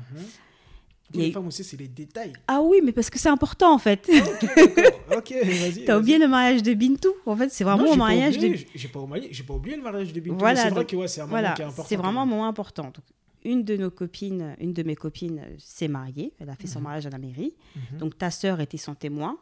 [1.14, 2.34] Y a les eu- femmes aussi, c'est les détails.
[2.48, 4.10] Ah oui, mais parce que c'est important en fait.
[5.16, 5.86] Ok, vas-y.
[5.86, 6.00] T'as vas-y.
[6.00, 7.14] oublié le mariage de Bintou.
[7.26, 8.66] En fait, c'est vraiment Non, un mariage oublié, de.
[8.76, 10.38] j'ai- pas, oublié- pas oublié le mariage de Bintou.
[10.38, 11.88] Voilà, c'est vrai que ouais, c'est un moment Voilà, qui est important.
[11.88, 12.84] c'est vraiment un moment important.
[12.84, 12.96] Donc,
[13.50, 16.34] une de nos copines, une de mes copines s'est mariée.
[16.40, 16.84] Elle a fait son Mhm.
[16.84, 17.54] mariage à la mairie.
[17.94, 17.98] Mhm.
[18.00, 19.38] Donc, ta sœur était son témoin.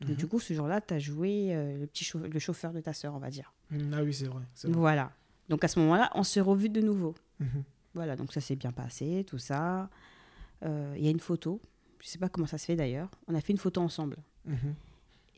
[0.00, 0.16] Donc, Mhm.
[0.16, 2.92] du coup, ce jour-là, tu as joué euh, le petit chau- le chauffeur de ta
[2.92, 3.52] sœur, on va dire.
[3.70, 4.42] Mm, Ah oui, c'est vrai.
[4.64, 5.10] Voilà.
[5.48, 7.14] Donc, à ce moment-là, on s'est revus de nouveau.
[7.94, 9.88] Voilà, donc ça s'est bien passé, tout ça.
[10.64, 11.60] Euh, Il y a une photo.
[12.00, 13.08] Je sais pas comment ça se fait d'ailleurs.
[13.26, 14.16] On a fait une photo ensemble.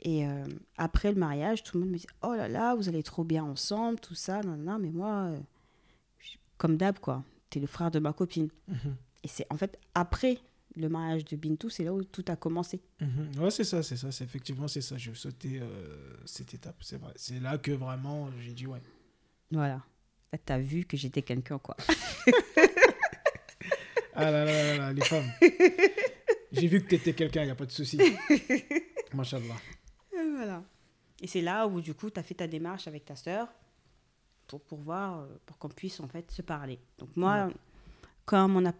[0.02, 0.44] Et euh,
[0.76, 3.44] après le mariage, tout le monde me dit Oh là là, vous allez trop bien
[3.44, 4.42] ensemble, tout ça.
[4.42, 5.32] Non, non, mais moi,
[6.56, 7.22] comme d'hab, quoi.
[7.50, 8.48] T'es le frère de ma copine.
[8.68, 8.96] Mhm.
[9.24, 10.38] Et c'est en fait après
[10.76, 12.80] le mariage de Bintou, c'est là où tout a commencé.
[13.00, 13.42] Mhm.
[13.42, 14.12] Ouais, c'est ça, c'est ça.
[14.12, 14.96] C'est effectivement, c'est ça.
[14.96, 17.12] J'ai sauté euh, cette étape, c'est vrai.
[17.16, 18.82] C'est là que vraiment j'ai dit ouais.
[19.50, 19.82] Voilà.
[20.32, 21.76] Là, t'as vu que j'étais quelqu'un, quoi.
[24.20, 25.30] Ah là là là là, les femmes.
[26.50, 28.00] J'ai vu que t'étais quelqu'un, y a pas de souci.
[29.14, 29.54] Machallah.
[30.10, 30.64] Voilà.
[31.22, 33.46] Et c'est là où, du coup, tu as fait ta démarche avec ta sœur
[34.48, 36.80] pour pouvoir, euh, pour qu'on puisse, en fait, se parler.
[36.98, 37.50] Donc, moi,
[38.24, 38.72] quand on a,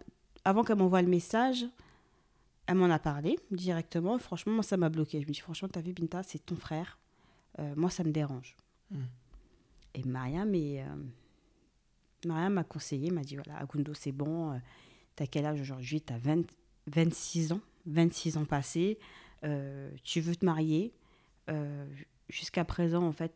[0.43, 1.65] avant qu'elle m'envoie le message,
[2.67, 4.19] elle m'en a parlé directement.
[4.19, 5.21] Franchement, moi, ça m'a bloqué.
[5.21, 6.99] Je me dis, franchement, t'as vu, Binta, c'est ton frère.
[7.57, 8.55] Euh, moi, ça me dérange.
[8.91, 8.97] Mm.
[9.95, 10.85] Et Mariam, et, euh,
[12.25, 14.53] Mariam m'a conseillé, m'a dit, voilà, Agundo, c'est bon.
[14.53, 14.57] euh,
[15.15, 16.01] t'as quel âge aujourd'hui?
[16.01, 16.45] T'as 20
[16.87, 17.61] 26 ans.
[17.85, 18.99] 26 ans passés.
[20.03, 20.93] tu veux te marier?
[22.29, 23.33] Jusqu'à présent, en fait,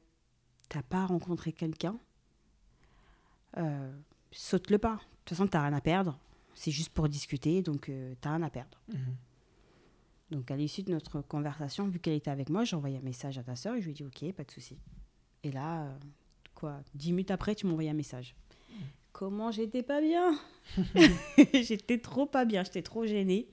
[0.69, 1.97] t'as pas rencontré quelqu'un.
[3.57, 3.91] Euh,
[4.31, 4.95] saute le pas.
[4.95, 6.19] De toute façon, t'as rien à perdre.
[6.55, 8.79] C'est juste pour discuter, donc euh, t'as rien à perdre.
[8.89, 9.15] Mhm.
[10.31, 13.37] Donc, à l'issue de notre conversation, vu qu'elle était avec moi, j'ai envoyé un message
[13.37, 14.77] à ta sœur et je lui ai dit Ok, pas de souci.
[15.43, 15.97] Et là, euh,
[16.55, 18.35] quoi, dix minutes après, tu envoyé un message.
[19.11, 20.39] Comment j'étais pas bien?
[21.53, 23.47] J'étais trop pas bien, j'étais trop gênée.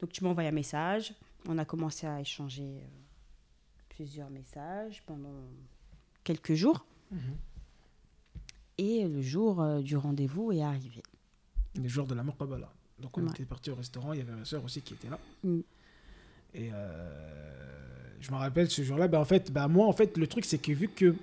[0.00, 1.14] Donc, tu envoyé un message.
[1.48, 2.86] On a commencé à échanger euh,
[3.88, 5.44] plusieurs messages pendant
[6.24, 6.84] quelques jours.
[7.10, 7.36] Mhm.
[8.78, 11.02] Et le jour euh, du rendez-vous est arrivé.
[11.74, 12.72] Les jours de la Muqabala.
[13.00, 13.30] Donc on Ouais.
[13.30, 15.18] était parti au restaurant, il y avait ma soeur aussi qui était là.
[15.44, 15.60] Mm.
[16.54, 20.26] Et euh, je me rappelle ce jour-là, ben en fait, ben moi en fait le
[20.26, 21.14] truc c'est que vu que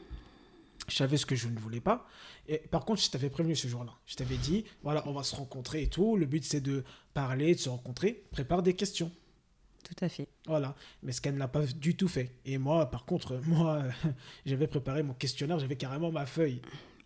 [0.87, 2.07] je savais ce que je ne voulais pas,
[2.47, 3.91] et par contre je t'avais prévenu ce jour-là.
[4.05, 6.15] Je t'avais dit, voilà, on va se rencontrer et tout.
[6.15, 9.11] Le but c'est de parler, de se rencontrer, prépare des questions.
[9.83, 10.27] Tout à fait.
[10.47, 12.31] Voilà, mais ce qu'elle n'a pas du tout fait.
[12.45, 13.83] Et moi, par contre, moi,
[14.45, 16.61] j'avais préparé mon questionnaire, j'avais carrément ma feuille.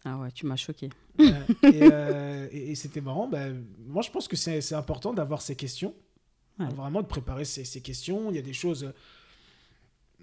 [0.05, 0.89] Ah ouais, tu m'as choqué.
[1.19, 3.27] Euh, et euh, et- et c'était marrant.
[3.27, 5.93] Ben, moi, je pense que c'est important d'avoir ces questions.
[6.57, 6.67] Ouais.
[6.69, 8.29] Vraiment de préparer ces, ces questions.
[8.29, 8.83] Il y a des choses.
[8.85, 8.91] euh,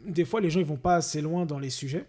[0.07, 2.07] Des fois, les gens ils vont pas assez loin dans les sujets.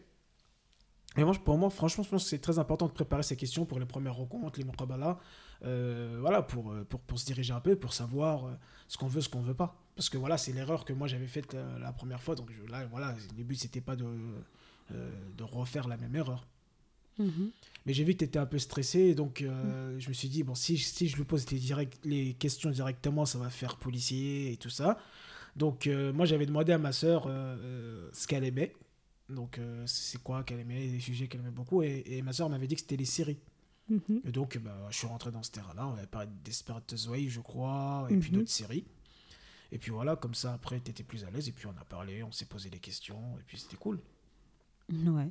[1.16, 3.66] Et moi, pour moi, franchement, je pense que c'est très important de préparer ces questions
[3.66, 5.18] pour les premières rencontres, les muqabala.
[5.66, 8.46] Euh, voilà, pour, euh, pour, pour se diriger un peu, pour savoir
[8.88, 9.76] ce qu'on veut, ce qu'on veut pas.
[9.96, 12.36] Parce que voilà, c'est l'erreur que moi j'avais faite la première fois.
[12.36, 14.06] Donc je- là, voilà, le but c'était pas de,
[14.92, 16.46] euh, de refaire la même erreur.
[17.20, 17.52] Mhm.
[17.86, 20.44] Mais j'ai vu que tu étais un peu stressé, donc euh, je me suis dit,
[20.44, 24.52] bon, si, si je lui pose les, direct, les questions directement, ça va faire policier
[24.52, 24.98] et tout ça.
[25.56, 28.74] Donc euh, moi, j'avais demandé à ma sœur euh, euh, ce qu'elle aimait.
[29.30, 31.82] Donc c'est quoi qu'elle aimait, les sujets qu'elle aimait beaucoup.
[31.84, 33.40] Et, et ma sœur m'avait dit que c'était les séries.
[33.90, 34.22] Mhm.
[34.26, 35.86] Et donc bah, je suis rentré dans ce terrain-là.
[35.88, 38.38] On avait parlé de Desperate Way, je crois, et puis Mhm.
[38.38, 38.86] d'autres séries.
[39.74, 41.50] Et puis voilà, comme ça, après, tu étais plus à l'aise.
[41.50, 44.00] Et puis on a parlé, on s'est posé des questions, et puis c'était cool.
[44.90, 45.30] Ouais.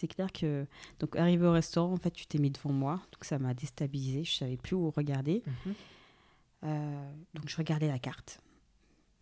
[0.00, 0.64] C'est clair que.
[1.00, 3.02] Donc, arrivé au restaurant, en fait, tu t'es mis devant moi.
[3.12, 4.22] Donc, ça m'a déstabilisé.
[4.22, 5.42] Je savais plus où regarder.
[6.64, 8.40] Euh, donc, je regardais la carte.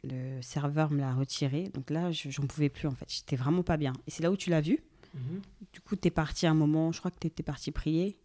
[0.05, 1.69] Le serveur me l'a retirée.
[1.71, 3.07] Donc là, je- j'en pouvais plus, en fait.
[3.09, 3.95] J'étais vraiment pas bien.
[4.07, 4.79] Et c'est là où tu l'as vu.
[5.15, 5.41] Mhm.
[5.73, 6.93] Du coup, tu es parti un moment.
[6.93, 8.19] Je crois que tu étais parti prier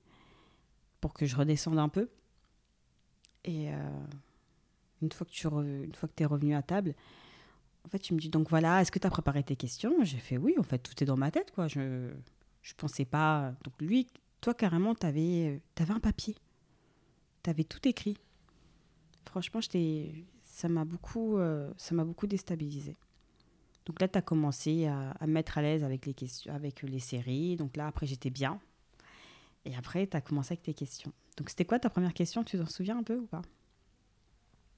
[0.99, 2.09] pour que je redescende un peu.
[3.45, 3.75] Et euh,
[5.01, 6.93] une fois que tu re- une fois que es revenu à table,
[7.85, 10.03] en fait, tu me dis donc voilà, est-ce que tu as préparé tes questions?
[10.03, 11.67] J'ai fait oui, en fait, tout est dans ma tête, quoi.
[11.67, 12.11] Je
[12.61, 13.53] je pensais pas.
[13.63, 14.07] Donc lui,
[14.41, 16.35] toi carrément, tu avais, un papier,
[17.43, 18.17] tu avais tout écrit.
[19.25, 19.59] Franchement,
[20.43, 22.95] ça m'a beaucoup, euh, ça m'a beaucoup déstabilisé.
[23.85, 26.83] Donc là, tu as commencé à, à me mettre à l'aise avec les, questions, avec
[26.83, 27.55] les séries.
[27.55, 28.59] Donc là, après, j'étais bien.
[29.65, 31.11] Et après, tu as commencé avec tes questions.
[31.37, 32.43] Donc c'était quoi ta première question?
[32.43, 33.41] Tu t'en souviens un peu ou pas?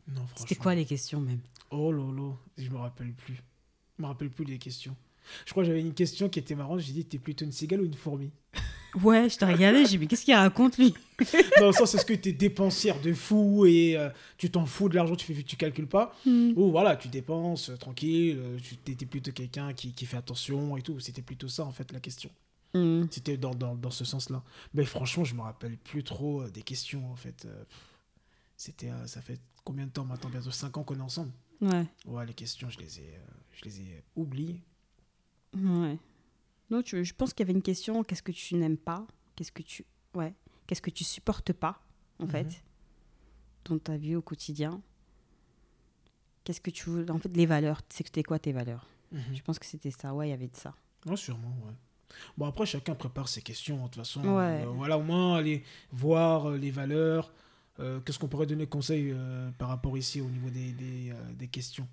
[0.07, 0.35] Non, franchement.
[0.35, 1.41] C'était quoi les questions même?
[1.71, 3.41] Oh lolo, je me rappelle plus.
[3.97, 4.95] Je me rappelle plus des questions.
[5.45, 6.79] Je crois que j'avais une question qui était marrante.
[6.79, 8.31] J'ai dit, t'es plutôt une cigale ou une fourmi?
[9.01, 10.93] Ouais, je t'ai regardé, j'ai dit, mais qu'est-ce qu'il raconte lui?
[11.59, 14.95] Dans le sens, est-ce que t'es dépensière de fou et euh, tu t'en fous de
[14.95, 16.15] l'argent, tu fais tu calcules pas?
[16.25, 16.51] Hmm.
[16.55, 20.77] Ou voilà, tu dépenses euh, tranquille, euh, tu étais plutôt quelqu'un qui, qui fait attention
[20.77, 20.99] et tout.
[20.99, 22.29] C'était plutôt ça en fait la question.
[22.75, 23.05] Hmm.
[23.09, 24.43] C'était dans, dans, dans ce sens-là.
[24.75, 27.47] Mais franchement, je me rappelle plus trop des questions en fait.
[28.57, 30.29] C'était, ça fait combien de temps maintenant?
[30.29, 31.31] Bientôt 5 ans qu'on est ensemble.
[31.61, 33.13] Ouais, Ouais, les questions, je les ai,
[33.53, 34.61] je les ai oubliées.
[35.55, 35.97] Ouais.
[36.69, 39.05] Non, tu- je pense qu'il y avait une question qu'est-ce que tu n'aimes pas?
[39.35, 39.85] Qu'est-ce que tu.
[40.15, 40.33] Ouais.
[40.67, 41.81] Qu'est-ce que tu supportes pas,
[42.19, 42.29] en Mhm.
[42.29, 42.63] fait,
[43.65, 44.81] dans ta vie au quotidien?
[46.43, 47.81] Qu'est-ce que tu veux En fait, les valeurs.
[47.89, 48.87] C'était quoi tes valeurs?
[49.33, 50.13] Je pense que c'était ça.
[50.13, 50.73] Ouais, il y avait de ça.
[51.05, 51.73] Ouais, sûrement, ouais.
[52.37, 54.21] Bon, après, chacun prépare ses questions, de toute façon.
[54.21, 54.63] Ouais.
[54.63, 57.31] Euh, voilà, au moins, aller voir euh, les valeurs.
[57.79, 61.47] Euh, Qu'est-ce qu'on pourrait donner conseil euh, par rapport ici au niveau des, des, des
[61.47, 61.87] questions?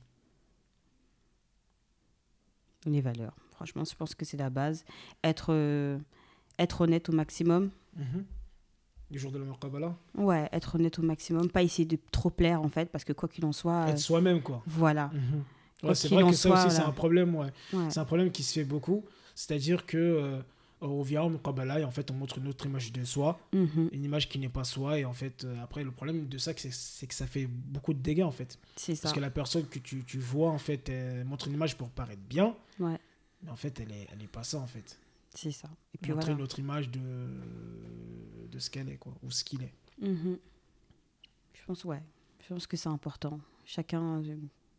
[2.86, 3.34] Les valeurs.
[3.60, 4.86] Franchement, je pense que c'est la base.
[5.22, 5.98] Être, euh,
[6.58, 7.68] être honnête au maximum.
[7.94, 8.24] Mhm.
[9.10, 11.50] Du jour de la Kabbalah Ouais, être honnête au maximum.
[11.50, 13.84] Pas essayer de trop plaire, en fait, parce que quoi qu'il en soit.
[13.84, 14.62] euh, Être soi-même, quoi.
[14.66, 15.10] voilà.
[15.12, 15.44] Mhm.
[15.82, 17.48] Ouais, c'est vrai que ça soit, aussi, c'est un problème, ouais.
[17.74, 17.90] Ouais.
[17.90, 19.04] C'est un problème qui se fait beaucoup.
[19.34, 20.40] C'est-à-dire que euh,
[20.82, 23.90] on vient au Kabbalah et en fait, on montre une autre image de soi, Mhm.
[23.92, 24.98] une image qui n'est pas soi.
[24.98, 27.98] Et en fait, euh, après, le problème de ça, c'est- que ça fait beaucoup de
[27.98, 28.58] dégâts, en fait.
[28.76, 29.02] C'est ça.
[29.02, 30.90] Parce que la personne que tu, tu vois, en fait,
[31.26, 32.54] montre une image pour paraître bien.
[32.78, 32.98] Ouais,
[33.42, 34.98] Mais en fait, elle est, elle est pas ça, en fait.
[35.34, 35.68] c'est ça.
[35.94, 36.38] Et puis Montrer voilà.
[36.38, 37.00] une autre image de,
[38.50, 39.14] de ce qu'elle est, quoi.
[39.22, 39.74] Ou ce qu'il est.
[40.00, 40.38] Mhm.
[41.54, 42.02] Je pense, ouais.
[42.42, 43.40] Je pense que c'est important.
[43.64, 44.22] Chacun,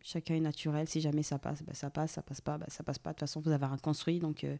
[0.01, 0.87] chacun est naturel.
[0.87, 2.11] Si jamais ça passe, bah, ça passe.
[2.11, 3.11] Ça passe pas, bah, ça passe pas.
[3.11, 4.19] De toute façon, vous avez rien construit.
[4.19, 4.57] Donc, euh,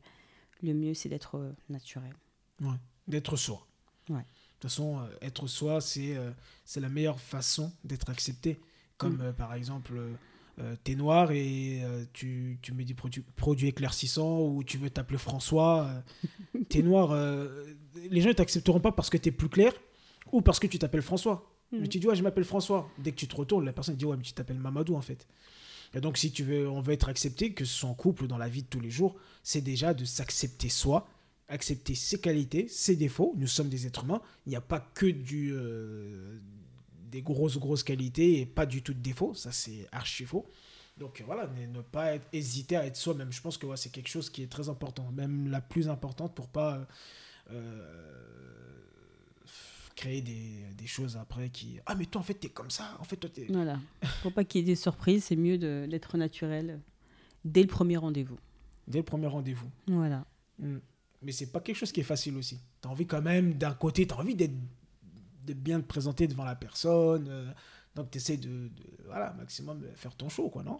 [0.63, 2.13] le mieux, c'est d'être euh, naturel.
[3.07, 3.65] D'être soi.
[4.09, 4.17] Ouais.
[4.19, 4.23] De
[4.59, 6.15] toute façon, euh, être soi, c'est
[6.65, 8.59] c'est la meilleure façon d'être accepté.
[8.97, 9.33] Comme Mm.
[9.33, 9.99] par exemple,
[10.61, 14.89] euh, t'es noir et euh, tu, tu mets des produits, produits éclaircissants ou tu veux
[14.89, 15.87] t'appeler François.
[16.55, 17.15] euh, t'es noir.
[18.09, 19.73] les gens ne t'accepteront pas parce que t'es plus clair
[20.31, 21.49] ou parce que tu t'appelles François.
[21.71, 21.81] Mhm.
[21.81, 22.89] Mais tu dis, ouais, je m'appelle François.
[22.99, 25.27] Dès que tu te retournes, la personne dit, ouais, mais tu t'appelles Mamadou en fait.
[25.93, 28.27] Et donc, si tu veux, on veut être accepté, que ce soit en couple ou
[28.27, 31.07] dans la vie de tous les jours, c'est déjà de s'accepter soi,
[31.49, 33.33] accepter ses qualités, ses défauts.
[33.37, 34.21] Nous sommes des êtres humains.
[34.45, 35.53] Il n'y a pas que du,
[37.11, 39.33] des grosses, grosses qualités et pas du tout de défauts.
[39.33, 40.45] Ça, c'est archi faux.
[40.97, 43.31] Donc euh, voilà, ne, ne pas être- hésiter à être soi-même.
[43.31, 46.33] Je pense que ouais, c'est quelque chose qui est très important, même la plus importante
[46.35, 46.85] pour pas euh,
[47.51, 48.81] euh,
[49.95, 51.79] créer des, des choses après qui...
[51.85, 53.45] Ah mais toi en fait t'es comme ça, en fait toi t'es...
[53.49, 53.79] Voilà.
[54.21, 56.79] Pour pas qu'il y ait des surprises, c'est mieux de- d'être naturel
[57.45, 58.37] dès le premier rendez-vous.
[58.87, 59.69] Dès le premier rendez-vous.
[59.87, 60.25] Voilà.
[60.59, 60.77] Mm.
[61.23, 62.59] Mais c'est pas quelque chose qui est facile aussi.
[62.81, 64.55] T'as envie quand même, d'un côté, t'as envie d'être
[65.45, 67.27] de bien te présenter devant la personne.
[67.29, 67.51] euh,
[67.95, 70.79] donc t'essaies de, de, voilà, maximum faire ton show, quoi, non?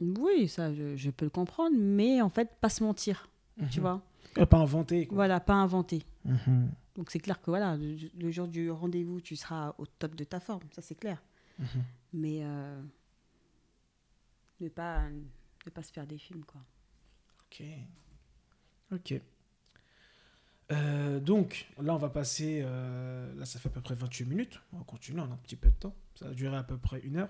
[0.00, 3.28] Oui, ça, je, je peux le comprendre, mais en fait, pas se mentir,
[3.70, 3.82] tu Mhm.
[3.82, 4.02] vois.
[4.36, 5.14] Et pas inventer, quoi.
[5.16, 6.02] Voilà, pas inventer.
[6.24, 6.70] Mhm.
[6.96, 10.24] Donc c'est clair que voilà, le, le jour du rendez-vous, tu seras au top de
[10.24, 11.22] ta forme, ça c'est clair.
[11.58, 11.66] Mhm.
[12.12, 12.82] Mais euh,
[14.60, 16.60] ne pas ne pas se faire des films quoi.
[17.50, 17.62] Ok.
[18.92, 19.20] Ok.
[20.72, 22.62] Euh, donc, là, on va passer.
[22.64, 24.60] euh, là, ça fait à peu près 28 minutes.
[24.72, 25.94] On va continuer, on a un petit peu de temps.
[26.18, 27.28] Ça va durer à peu près une heure.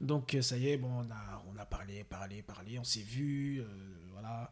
[0.00, 3.00] Donc, euh, ça y est, bon, on a, on a parlé, parlé, parlé, on s'est
[3.02, 3.60] vu.
[3.60, 3.64] euh,
[4.12, 4.50] voilà.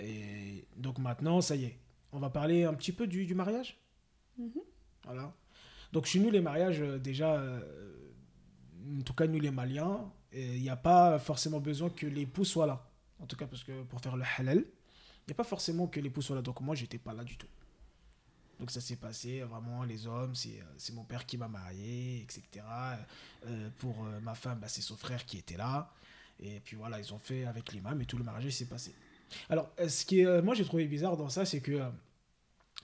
[0.00, 1.78] Et donc, maintenant, ça y est.
[2.12, 3.78] On va parler un petit peu du, du mariage.
[5.04, 5.32] Voilà.
[5.92, 7.42] Donc, chez nous, les mariages, déjà,
[8.98, 12.66] en tout cas, nous, les Maliens, il n'y a pas forcément besoin que l'époux soit
[12.66, 12.90] là.
[13.20, 14.64] En tout cas, parce que pour faire le halal,
[15.26, 16.42] il n'y a pas forcément que l'époux soit là.
[16.42, 17.46] Donc, moi, j'étais pas là du tout.
[18.58, 22.64] Donc, ça s'est passé vraiment, les hommes, c'est euh, mon père qui m'a marié, etc.
[23.46, 25.92] Euh, pour euh, ma femme, bah, c'est son frère qui était là.
[26.40, 28.94] Et puis voilà, ils ont fait avec l'imam et tout le mariage s'est passé.
[29.48, 31.78] Alors, ce qui est, moi, j'ai trouvé bizarre dans ça, c'est que,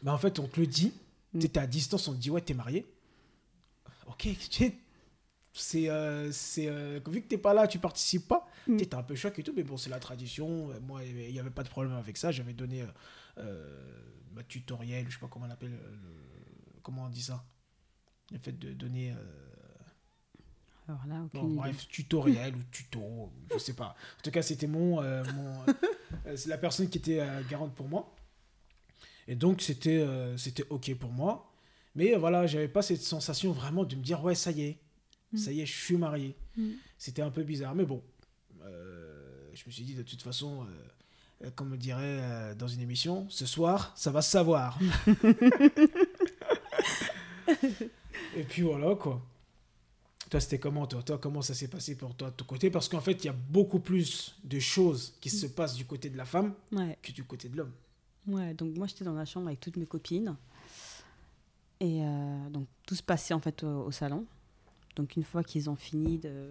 [0.02, 0.92] bah, en fait, on te le dit,
[1.34, 1.40] Mm.
[1.40, 2.86] tu à distance, on te dit, ouais, t'es marié.
[4.06, 4.28] Ok,
[5.58, 8.76] c'est euh, c'est euh, vu que t'es pas là tu participes pas Mm.
[8.76, 10.70] tu t'es un peu choqué et tout mais bon c'est la tradition.
[10.70, 12.30] Euh, moi il y avait pas de problème avec ça.
[12.30, 12.86] J'avais donné euh,
[13.38, 14.02] euh,
[14.34, 17.44] ma tutoriel je sais pas comment on appelle euh, le- comment on dit ça.
[18.30, 19.14] Le fait de donner
[20.86, 21.56] Alors là, aucune bon, idée.
[21.56, 23.94] bref tutoriel ou tuto je sais pas.
[24.18, 25.64] En tout cas c'était mon, mon
[26.36, 28.14] c'est la personne qui était garante pour moi.
[29.26, 31.52] Et donc c'était c'était ok pour moi.
[31.94, 34.78] Mais voilà j'avais pas cette sensation vraiment de me dire ouais ça y est
[35.36, 36.34] Ça y est, je suis marié.
[36.96, 38.02] C'était un peu bizarre, mais bon.
[38.62, 42.68] euh, je me suis dit, de toute façon, euh, euh, comme on dirait euh, dans
[42.68, 44.78] une émission, ce soir, ça va se savoir.
[48.36, 49.20] Et puis voilà, quoi.
[50.30, 52.70] Toi, c'était comment, toi, toi Comment ça s'est passé pour toi, de ton côté?
[52.70, 56.10] Parce qu'en fait, il y a beaucoup plus de choses qui se passent du côté
[56.10, 56.98] de la femme Ouais.
[57.02, 57.72] que du côté de l'homme.
[58.26, 60.36] Ouais, donc moi j'étais dans la chambre avec toutes mes copines.
[61.80, 64.26] Et euh, donc tout se passait en fait au, au salon.
[64.98, 66.50] Donc une fois qu'ils ont fini de.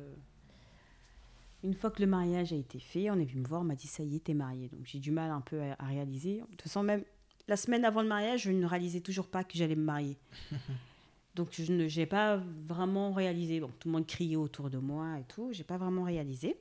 [1.64, 3.76] Une fois que le mariage a été fait, on est venu me voir, on m'a
[3.76, 4.70] dit ça y est, t'es mariée.
[4.70, 6.40] Donc j'ai du mal un peu à, à réaliser.
[6.40, 7.04] De toute façon, même
[7.48, 10.18] la semaine avant le mariage, je ne réalisais toujours pas que j'allais me marier.
[11.36, 13.60] Donc je ne j'ai pas vraiment réalisé.
[13.60, 15.50] Bon, tout le monde criait autour de moi et tout.
[15.52, 16.58] J'ai pas vraiment réalisé.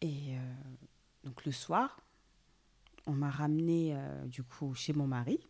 [0.00, 0.38] Et euh,
[1.24, 2.00] donc le soir,
[3.06, 5.40] on m'a ramené euh, du coup chez mon mari.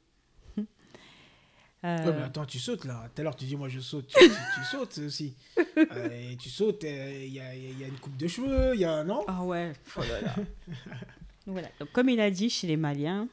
[1.83, 3.09] Euh, Ouais, mais attends, tu sautes là.
[3.15, 4.07] Tout à l'heure, tu dis, moi je saute.
[4.09, 5.35] Tu, tu- tu sautes aussi.
[5.77, 8.75] Euh, et tu sautes, euh, il y, a, il y a une coupe de cheveux,
[8.75, 9.25] il y a un an.
[9.29, 9.73] Ah ouais.
[9.97, 10.35] oh là là.
[11.47, 11.69] voilà.
[11.79, 13.29] Donc comme il a dit chez les Maliens,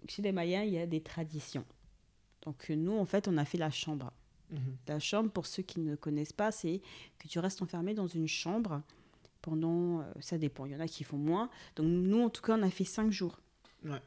[0.00, 1.64] donc chez les Maliens, il y a des traditions.
[2.46, 4.10] Donc euh, nous, en fait, on a fait la chambre.
[4.50, 4.76] Mhm.
[4.88, 6.80] La chambre, pour ceux qui ne connaissent pas, c'est
[7.18, 8.80] que tu restes enfermé dans une chambre
[9.42, 11.50] pendant, euh, ça dépend, il y en a qui font moins.
[11.76, 13.38] Donc nous, en tout cas, on a fait cinq jours.
[13.84, 14.00] Ouais.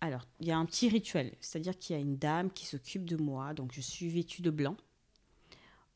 [0.00, 3.04] Alors, il y a un petit rituel, c'est-à-dire qu'il y a une dame qui s'occupe
[3.04, 4.76] de moi, donc je suis vêtue de blanc.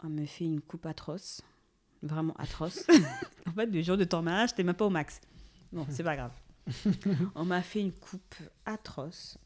[0.03, 1.43] On me fait une coupe atroce,
[2.03, 2.85] vraiment atroce.
[3.47, 5.21] en fait, le jour de ton mariage, t'es même pas au max.
[5.73, 6.33] Bon, c'est pas grave.
[7.35, 8.35] On m'a fait une coupe
[8.67, 9.39] atroce.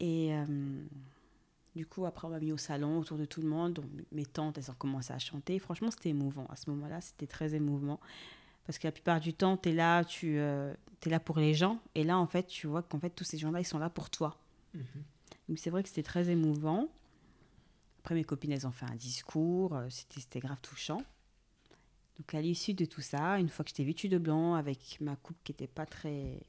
[0.00, 0.84] Et euh,
[1.74, 3.74] du coup, après, on m'a mis au salon autour de tout le monde.
[3.74, 5.58] Donc, mes tantes, elles ont commencé à chanter.
[5.58, 6.46] Franchement, c'était émouvant.
[6.50, 8.00] À ce moment-là, c'était très émouvant.
[8.66, 10.38] Parce que la plupart du temps, tu es là, tu
[11.08, 11.80] es là pour les gens.
[11.94, 14.10] Et là, en fait, tu vois qu'en fait, tous ces gens-là, ils sont là pour
[14.10, 14.38] toi.
[14.74, 14.84] Mhm.
[15.48, 16.88] Donc, c'est vrai que c'était très émouvant.
[18.00, 19.74] Après, mes copines, elles ont fait un discours.
[19.74, 21.02] euh, C'était c'était grave touchant.
[22.18, 25.16] Donc, à l'issue de tout ça, une fois que j'étais vêtue de blanc, avec ma
[25.16, 26.40] coupe qui n'était pas très,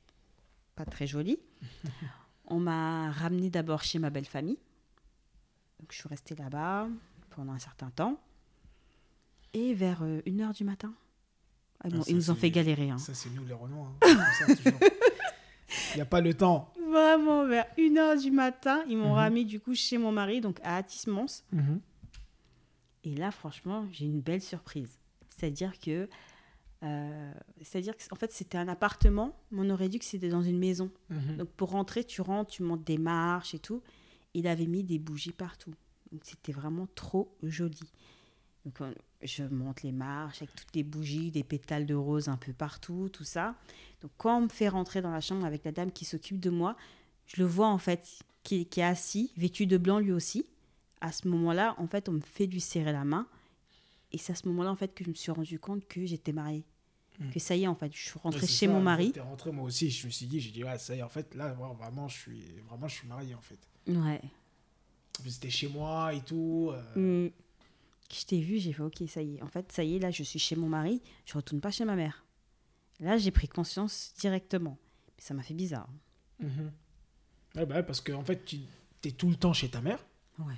[0.75, 1.39] pas très jolie,
[2.47, 4.59] on m'a ramenée d'abord chez ma belle famille.
[5.79, 6.87] Donc, je suis restée là-bas
[7.31, 8.19] pendant un certain temps.
[9.53, 10.93] Et vers 1h du matin,
[11.83, 12.89] ah, Ah, ça, nous ont c'est- fait galérer.
[12.89, 12.97] hein.
[12.97, 13.87] Ça, c'est nous les Renois.
[14.01, 14.07] hein.
[15.93, 16.71] Il n'y a pas le temps.
[16.89, 19.15] Vraiment, vers 1h du matin, ils m'ont Mhm.
[19.15, 21.43] ramené du coup chez mon mari, donc à Atis-Mons.
[23.03, 24.97] Et là, franchement, j'ai une belle surprise.
[25.29, 26.07] C'est-à-dire que.
[26.83, 30.59] euh, C'est-à-dire qu'en fait, c'était un appartement, mais on aurait dit que c'était dans une
[30.59, 30.91] maison.
[31.09, 31.37] Mhm.
[31.37, 33.81] Donc pour rentrer, tu rentres, tu montes des marches et tout.
[34.33, 35.73] Il avait mis des bougies partout.
[36.11, 37.79] Donc c'était vraiment trop joli.
[38.65, 38.93] Donc on-
[39.27, 43.09] je monte les marches avec toutes les bougies, des pétales de rose un peu partout,
[43.11, 43.55] tout ça.
[44.01, 46.49] Donc quand on me fait rentrer dans la chambre avec la dame qui s'occupe de
[46.49, 46.75] moi,
[47.25, 50.45] je le vois en fait qui, qui est assis, vêtu de blanc lui aussi.
[51.01, 53.27] À ce moment-là, en fait, on me fait lui serrer la main.
[54.11, 56.31] Et c'est à ce moment-là en fait que je me suis rendu compte que j'étais
[56.31, 56.63] mariée.
[57.19, 57.29] Mm.
[57.31, 59.07] Que ça y est, en fait, je suis rentrée chez ça, mon mari.
[59.07, 59.89] fait, T'es rentré moi aussi.
[59.89, 62.17] Je me suis dit, j'ai dit, ouais, ça y est, en fait, là, vraiment, je
[62.17, 63.59] suis, vraiment, je suis marié, en fait.
[63.87, 64.21] Ouais.
[65.27, 66.71] C'était chez moi et tout.
[66.97, 67.31] euh, Mm.
[68.13, 69.41] Je t'ai vu, j'ai fait ok, ça y est.
[69.41, 71.85] En fait, ça y est, là, je suis chez mon mari, je retourne pas chez
[71.85, 72.25] ma mère.
[72.99, 74.77] Là, j'ai pris conscience directement.
[75.17, 75.89] Mais ça m'a fait bizarre.
[76.39, 76.71] mhm.
[77.55, 78.59] Ouais, bah, parce que, en fait, tu
[79.05, 80.05] es tout le temps chez ta mère.
[80.39, 80.55] Ouais.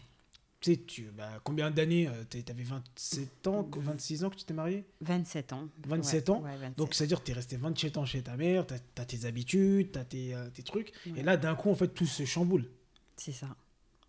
[0.59, 4.55] Tu sais, tu, bah, combien d'années t'es- T'avais 27 ans, 26 ans que tu t'es
[4.55, 5.69] marié 27 ans.
[5.85, 6.41] 27 Ouais, ans?
[6.41, 6.77] ouais, 27.
[6.77, 9.91] Donc, c'est-à-dire que tu es resté 27 ans chez ta mère, tu as, tes habitudes,
[9.91, 10.91] tu as tes, euh, tes trucs.
[11.05, 11.19] Ouais.
[11.19, 12.67] Et là, d'un coup, en fait, tout se chamboule.
[13.15, 13.55] C'est ça.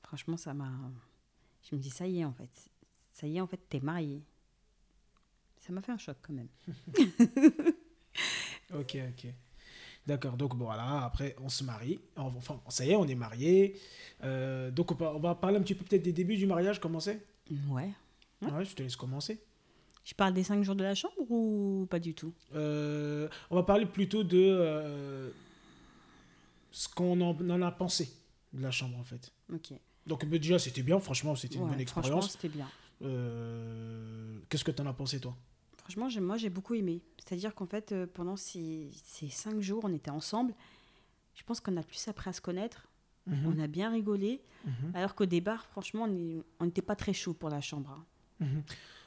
[0.03, 0.71] Franchement, ça m'a.
[1.71, 2.49] Je me dis, ça y est, en fait.
[3.19, 4.23] Ça y est, en fait, t'es mariée.
[5.59, 6.49] Ça m'a fait un choc quand même.
[8.75, 9.33] Ok, ok.
[10.07, 11.99] D'accord, donc bon, voilà, après, on se marie.
[12.17, 13.79] Enfin, ça y est, on est mariés.
[14.23, 16.79] Euh, donc, on va, on va parler un petit peu peut-être des débuts du mariage,
[16.81, 17.25] comment c'est?
[17.71, 17.91] Ouais.
[18.43, 18.51] Ouais.
[18.53, 19.41] Ouais, je te laisse commencer.
[20.05, 22.35] Je parle des 5 jours de la chambre ou pas du tout?
[22.55, 25.31] Euh, on va parler plutôt de euh,
[26.71, 28.11] ce qu'on en, en a pensé
[28.53, 29.33] de la chambre, en fait.
[29.53, 29.73] Ok.
[30.07, 32.31] Donc, déjà, c'était bien, franchement, c'était une bonne Franchement, expérience.
[32.33, 32.69] c'était bien.
[33.03, 35.37] Euh, Qu'est-ce que tu en as pensé, toi?
[35.79, 37.03] Franchement, moi, j'ai beaucoup aimé.
[37.19, 40.55] C'est-à-dire qu'en fait, euh, pendant ces, ces cinq jours, on était ensemble.
[41.35, 42.89] Je pense qu'on a plus appris à se connaître.
[43.27, 44.41] Mhm, On a bien rigolé.
[44.65, 46.07] mhm, Alors qu'au départ, franchement,
[46.61, 47.91] on n'était pas très chaud pour la chambre.
[47.91, 48.05] hein.
[48.45, 48.63] mhm.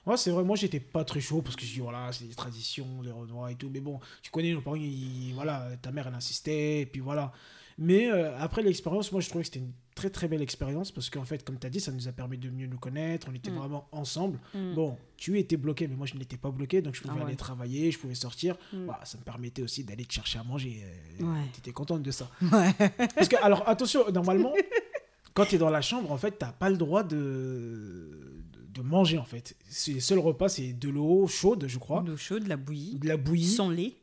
[0.08, 2.34] Ouais, c'est vrai, moi j'étais pas très chaud parce que je dis voilà, c'est des
[2.34, 3.70] traditions, les Renois et tout.
[3.70, 7.32] Mais bon, tu connais nos parents, ils- voilà, ta mère elle insistait, et puis voilà.
[7.84, 11.10] Mais euh, après l'expérience, moi je trouvais que c'était une très très belle expérience parce
[11.10, 13.34] qu'en fait, comme tu as dit, ça nous a permis de mieux nous connaître, on
[13.34, 13.56] était Mm.
[13.56, 14.40] vraiment ensemble.
[14.54, 14.74] Mm.
[14.76, 17.26] Bon, tu étais bloqué, mais moi je n'étais pas bloqué, donc je pouvais Ah ouais.
[17.30, 18.56] aller travailler, je pouvais sortir.
[18.72, 18.86] Mm.
[18.86, 20.84] Voilà, ça me permettait aussi d'aller te chercher à manger.
[21.22, 21.46] euh, Ouais.
[21.54, 22.30] Tu étais contente de ça.
[22.54, 22.74] Ouais.
[23.16, 24.54] Parce que, alors attention, normalement,
[25.34, 28.82] quand tu es dans la chambre, en fait, tu n'as pas le droit de, de
[28.82, 29.56] manger, en fait.
[29.68, 32.58] C'est- Les seuls repas, c'est de l'eau chaude, je crois, De l'eau chaude, de la
[32.58, 33.96] bouillie, de la bouillie, sans lait.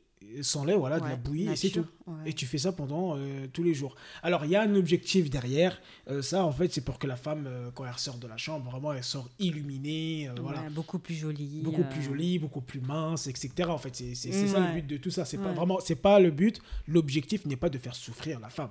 [0.42, 1.86] Sans lait, voilà, de la bouillie, et c'est tout.
[2.06, 2.30] ouais.
[2.30, 3.94] Et tu fais ça pendant euh, tous les jours.
[4.22, 5.80] Alors, il y a un objectif derrière.
[6.08, 8.36] Euh, ça, en fait, c'est pour que la femme, euh, quand elle ressort de la
[8.36, 10.30] chambre, vraiment, elle sort illuminée.
[10.40, 10.68] voilà.
[10.70, 11.60] Beaucoup plus jolie.
[11.62, 13.68] Beaucoup plus jolie, beaucoup plus mince, etc.
[13.68, 15.24] En fait, c'est ça le but de tout ça.
[15.24, 16.60] C'est pas vraiment, c'est pas le but.
[16.86, 18.70] L'objectif n'est pas de faire souffrir la femme.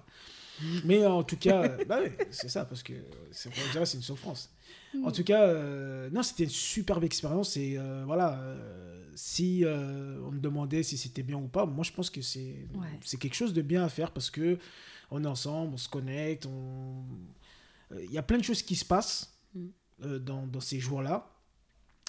[0.85, 1.99] Mais en tout cas, bah
[2.31, 2.93] c'est ça parce que
[3.31, 3.49] c'est
[3.93, 4.51] une souffrance.
[5.03, 5.53] En tout cas,
[6.09, 8.39] non, c'était une superbe expérience et voilà.
[9.17, 12.67] Si euh, on me demandait si c'était bien ou pas, moi je pense que c'est
[12.75, 13.17] Ouais.
[13.19, 14.57] quelque chose de bien à faire parce que
[15.11, 17.03] on est ensemble, on se connecte, on
[17.93, 19.67] euh, il y a plein de choses qui se passent Mm.
[20.03, 21.33] euh, dans, dans ces jours-là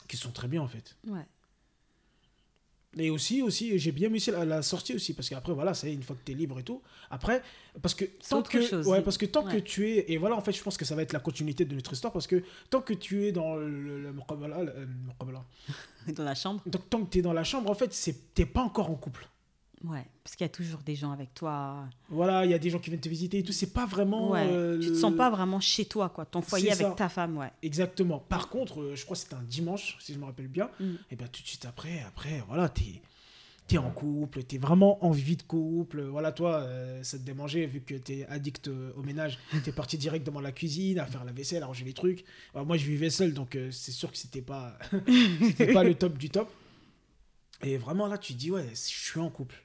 [0.08, 0.96] qui sont très bien en fait.
[1.06, 1.24] Ouais.
[2.96, 6.02] Et aussi, aussi j'ai bien aimé la, la sortie aussi, parce qu'après, voilà, c'est une
[6.02, 6.80] fois que tu es libre et tout.
[7.10, 7.42] Après,
[7.82, 8.86] parce que tant que, chose.
[8.86, 10.10] ouais, parce que, tant que tu es.
[10.10, 12.12] Et voilà, en fait, je pense que ça va être la continuité de notre histoire,
[12.12, 13.68] parce que tant que tu es dans le.
[13.68, 14.86] le, le le- euh,
[16.14, 16.62] Dans la chambre.
[16.66, 18.94] donc, tant que tu es dans la chambre, en fait, c'est- t'es pas encore en
[18.96, 19.28] couple.
[19.84, 20.04] Ouais.
[20.24, 21.88] Parce qu'il y a toujours des gens avec toi.
[22.08, 23.52] Voilà, il y a des gens qui viennent te visiter et tout.
[23.52, 24.30] C'est pas vraiment.
[24.30, 24.46] ouais.
[24.46, 26.24] euh, tu te sens pas vraiment chez toi, quoi.
[26.24, 27.50] Ton foyer avec ta femme, ouais.
[27.62, 28.18] Exactement.
[28.18, 30.70] Par contre, euh, je crois que c'était un dimanche, si je me rappelle bien.
[30.80, 30.94] Mm.
[31.10, 33.00] Et bien tout de suite après, après, voilà, t'es
[33.74, 36.02] es en couple, t'es vraiment en vie de couple.
[36.02, 39.38] Voilà, toi, euh, ça te démangeait vu que t'es addict au ménage.
[39.64, 42.24] T'es parti direct dans la cuisine, à faire la vaisselle, à ranger les trucs.
[42.54, 44.78] Alors, moi, je vivais seul, donc euh, c'est sûr que c'était pas,
[45.42, 46.50] c'était pas le top du top.
[47.62, 49.62] Et vraiment, là, tu te dis, ouais, je suis en couple.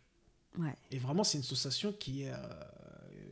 [0.58, 0.76] Ouais.
[0.92, 2.38] Et vraiment, c'est une sensation qui est, euh,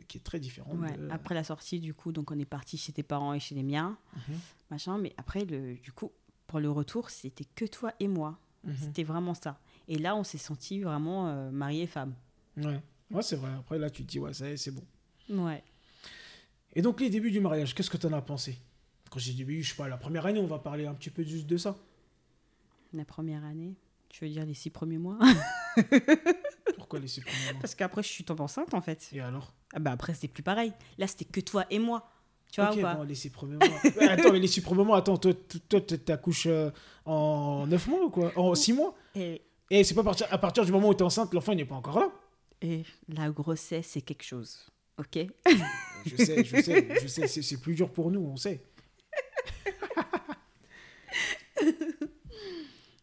[0.08, 0.78] qui est très différente.
[0.78, 0.98] Ouais.
[0.98, 3.56] de- Après la sortie, du coup, donc on est parti chez tes parents et chez
[3.56, 4.36] les miens, Mhm.
[4.72, 4.98] machin.
[4.98, 6.12] Mais après, le, du coup,
[6.48, 8.40] pour le retour, c'était que toi et moi.
[8.64, 8.76] Mhm.
[8.80, 9.60] C'était vraiment ça.
[9.88, 12.14] Et là, on s'est senti vraiment euh, mari et femme.
[12.58, 13.52] Ouais, ouais c'est vrai.
[13.58, 14.84] Après, là, tu te dis, ouais, ça c'est bon.
[15.30, 15.64] Ouais.
[16.74, 18.58] Et donc, les débuts du mariage, qu'est-ce que tu en as pensé?
[19.10, 21.10] Quand j'ai dit début, je sais pas, la première année, on va parler un petit
[21.10, 21.76] peu juste de ça.
[22.94, 23.76] La première année,
[24.10, 25.18] tu veux dire les six premiers mois
[26.78, 29.10] Pourquoi les mois Parce qu'après, je suis tombée enceinte, en fait.
[29.14, 30.74] Et alors Ah bah après, c'était plus pareil.
[30.98, 32.10] Là, c'était que toi et moi.
[32.52, 33.80] Tu vois Ok, ou pas bon, les six premiers mois.
[34.00, 35.32] Mais attends, mais les six premiers mois, attends, toi,
[35.70, 36.70] toi t'accouches euh,
[37.06, 40.66] en neuf mois ou quoi En six mois et, Et c'est pas partir, à partir
[40.66, 42.12] du moment où t'es enceinte, l'enfant il n'est pas encore là.
[42.62, 44.70] et la grossesse, c'est quelque chose.
[44.98, 45.18] Ok
[46.06, 48.62] Je sais, je sais, je sais, c'est plus dur pour nous, on sait.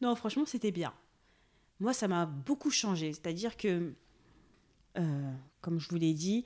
[0.01, 0.93] Non, franchement, c'était bien.
[1.81, 3.13] Moi, ça m'a beaucoup changé.
[3.13, 3.93] C'est-à-dire que,
[4.99, 6.45] euh, comme je vous l'ai dit,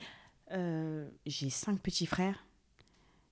[0.53, 2.45] euh, j'ai cinq petits frères.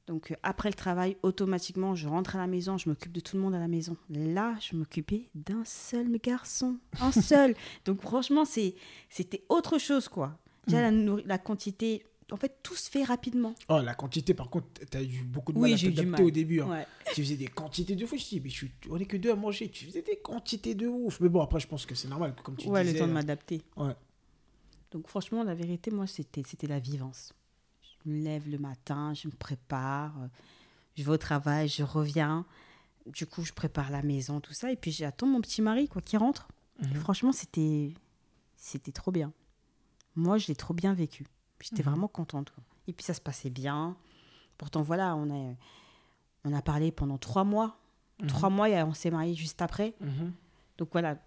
[0.07, 3.37] Donc, euh, après le travail, automatiquement, je rentre à la maison, je m'occupe de tout
[3.37, 3.97] le monde à la maison.
[4.09, 6.79] Là, je m'occupais d'un seul garçon.
[7.01, 7.55] Un seul.
[7.85, 8.75] Donc, franchement, c'est-
[9.09, 10.39] c'était autre chose, quoi.
[10.67, 12.05] Déjà, la, nourri- la quantité.
[12.33, 13.55] En fait, tout se fait rapidement.
[13.69, 16.23] Oh, la quantité, par contre, t'as eu beaucoup de Oui, mal à eu du t'adapter
[16.23, 16.61] au début.
[16.61, 16.69] hein.
[16.69, 16.87] Ouais.
[17.15, 18.17] Tu faisais des quantités de fou.
[18.17, 18.73] Je dis, mais je suis...
[18.91, 19.69] on est que deux à manger.
[19.69, 21.21] Tu faisais des quantités de ouf.
[21.21, 22.95] Mais bon, après, je pense que c'est normal, comme tu ouais, disais.
[22.95, 23.63] le temps de m'adapter.
[23.77, 23.95] Ouais.
[24.93, 27.33] Donc franchement, la vérité, moi, c'était, c'était la vivance.
[28.05, 30.27] Je me lève le matin, je me prépare, euh,
[30.97, 32.45] je vais au travail, je reviens.
[33.07, 34.71] Du coup, je prépare la maison, tout ça.
[34.73, 36.49] Et puis j'attends mon petit mari, quoi, qui rentre.
[36.83, 37.93] Et franchement, c'était,
[38.57, 39.33] c'était trop bien.
[40.17, 41.27] Moi, je l'ai trop bien vécu.
[41.61, 41.89] J'étais Mhm.
[41.91, 42.51] vraiment contente.
[42.51, 42.63] quoi.
[42.87, 43.97] Et puis ça se passait bien.
[44.59, 45.55] Pourtant, voilà, on a,
[46.45, 47.79] on a parlé pendant trois mois.
[48.21, 48.27] Mhm.
[48.29, 49.95] Trois mois et on s'est mariés juste après.
[50.01, 50.33] Mhm.
[50.79, 51.19] Donc voilà.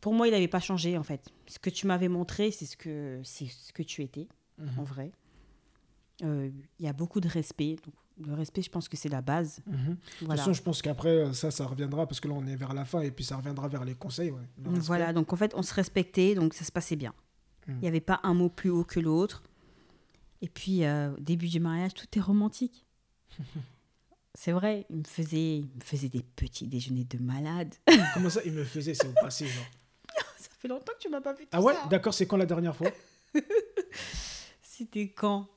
[0.00, 1.28] Pour moi, il n'avait pas changé en fait.
[1.46, 4.28] Ce que tu m'avais montré, c'est ce que c'est ce que tu étais
[4.78, 5.10] en vrai.
[6.22, 7.76] Euh, Il y a beaucoup de respect.
[7.84, 7.94] Donc,
[8.28, 9.60] le respect, je pense que c'est la base.
[9.66, 9.74] Mhm.
[9.74, 10.40] De toute Voilà.
[10.42, 12.84] façon, je pense qu'après, euh, ça, ça reviendra parce que là, on est vers la
[12.86, 14.30] fin et puis ça reviendra vers les conseils.
[14.30, 14.40] Ouais.
[14.58, 15.12] Voilà.
[15.12, 17.12] Donc en fait, on se respectait, donc ça se passait bien.
[17.68, 17.80] Il Mhm.
[17.80, 19.42] n'y avait pas un mot plus haut que l'autre.
[20.42, 22.84] Et puis, euh, au début du mariage, tout est romantique.
[24.34, 27.74] c'est vrai, il me faisait, il me faisait des petits déjeuners de malade.
[28.14, 29.64] Comment ça, il me faisait, c'est au passé, genre.
[30.36, 32.76] ça fait longtemps que tu m'as pas vu Ah ouais, d'accord, c'est quand la dernière
[32.76, 32.90] fois
[34.62, 35.48] C'était quand?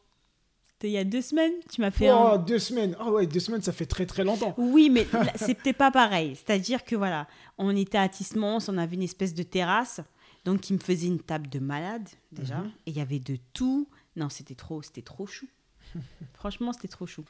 [0.66, 1.54] C'était il y a deux semaines.
[1.70, 2.38] Tu m'as fait Oh, un...
[2.38, 2.96] deux semaines.
[3.00, 4.56] Ah ouais, deux semaines, ça fait très très longtemps.
[4.58, 5.06] Oui, mais
[5.36, 6.36] c'était pas pareil.
[6.38, 10.00] C'est-à-dire que voilà, on était à Tismons, on avait une espèce de terrasse,
[10.46, 12.72] donc il me faisait une table de malade déjà, Mhm.
[12.86, 13.88] et il y avait de tout.
[14.16, 15.48] Non, c'était trop, c'était trop chou.
[16.34, 17.24] Franchement, c'était trop chou.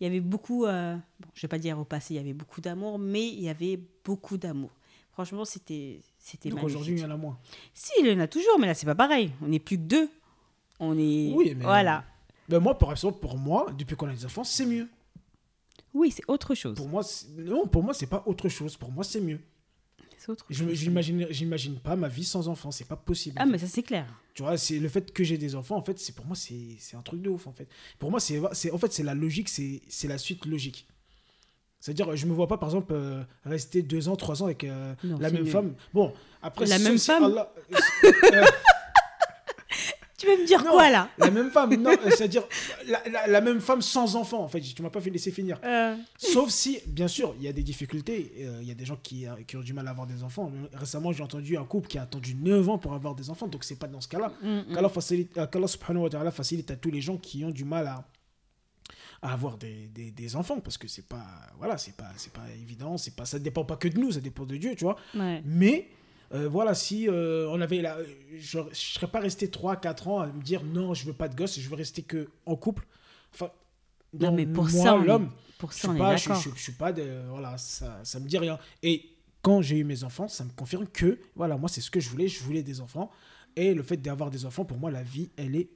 [0.00, 2.32] Il y avait beaucoup, euh, bon, je vais pas dire au passé, il y avait
[2.32, 4.70] beaucoup d'amour, mais il y avait beaucoup d'amour.
[5.12, 7.38] Franchement, c'était, c'était Donc aujourd'hui, il y en a moins.
[7.72, 9.30] Si, il y en a toujours, mais là, c'est pas pareil.
[9.40, 10.10] On n'est plus que deux.
[10.80, 12.04] On est, Oui, mais- voilà.
[12.48, 14.88] Ben moi, par exemple, pour moi, depuis qu'on a des enfants, c'est mieux.
[15.94, 16.76] Oui, c'est autre chose.
[16.76, 18.76] Pour moi, c'est- non, pour moi, c'est pas autre chose.
[18.76, 19.38] Pour moi, c'est mieux.
[20.24, 20.70] C'est autre chose.
[20.72, 23.36] j'imagine j'imagine pas ma vie sans enfant, c'est pas possible.
[23.38, 24.06] Ah, mais ça, c'est clair.
[24.34, 26.76] Tu vois, c'est le fait que j'ai des enfants, en fait, c'est pour moi, c'est
[26.78, 27.68] c'est un truc de ouf, en fait.
[27.98, 30.86] Pour moi, c'est c'est- en fait, c'est la logique, c'est c'est la suite logique.
[31.80, 34.94] C'est-à-dire, je me vois pas, par exemple, euh, rester deux ans, trois ans avec euh,
[35.04, 35.52] Non, la même nul.
[35.52, 35.74] femme.
[35.92, 37.52] Bon, après, La même femme Allah-
[38.32, 38.42] euh,
[40.16, 40.70] Tu veux me dire Non.
[40.72, 42.44] quoi, là la même femme, non, euh, c'est-à-dire
[42.86, 44.60] la, la- la même femme sans enfant, en fait.
[44.60, 45.58] Tu m'as pas fait laisser finir.
[45.64, 48.32] Euh, Sauf si, bien sûr, il y a des difficultés.
[48.38, 50.52] euh, Il y a des gens qui, qui ont du mal à avoir des enfants.
[50.72, 53.64] Récemment, j'ai entendu un couple qui a attendu 9 ans pour avoir des enfants, donc
[53.64, 54.32] c'est pas dans ce cas-là.
[54.40, 54.74] mm, mm.
[54.74, 55.32] Qu'Allah facilite,
[55.66, 58.04] subhanahu wa ta'ala facilite à tous les gens qui ont du mal à,
[59.22, 61.24] à avoir des, des, des enfants parce que c'est pas
[61.58, 64.20] voilà c'est pas c'est pas évident c'est pas ça dépend pas que de nous ça
[64.20, 65.40] dépend de Dieu tu vois Ouais.
[65.46, 65.88] mais
[66.34, 67.96] euh, voilà si euh, on avait la
[68.38, 71.28] je, je serais pas resté 3 4 ans à me dire non je veux pas
[71.28, 72.86] de gosse je veux rester que en couple
[73.32, 73.50] enfin
[74.12, 76.50] Non, mais pour moi, ça, l'homme Pour je ça, suis on est pas je, je,
[76.54, 79.10] je suis pas de voilà ça ça me dit rien et
[79.42, 82.08] quand j'ai eu mes enfants ça me confirme que voilà moi c'est ce que je
[82.10, 83.10] voulais je voulais des enfants
[83.56, 85.68] et le fait d'avoir des enfants pour moi la vie elle est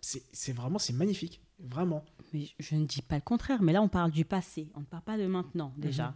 [0.00, 3.82] c'est c'est vraiment c'est magnifique vraiment Mais je ne dis pas le contraire, mais là,
[3.82, 4.68] on parle du passé.
[4.74, 6.08] On ne parle pas de maintenant, déjà.
[6.08, 6.14] Mhm.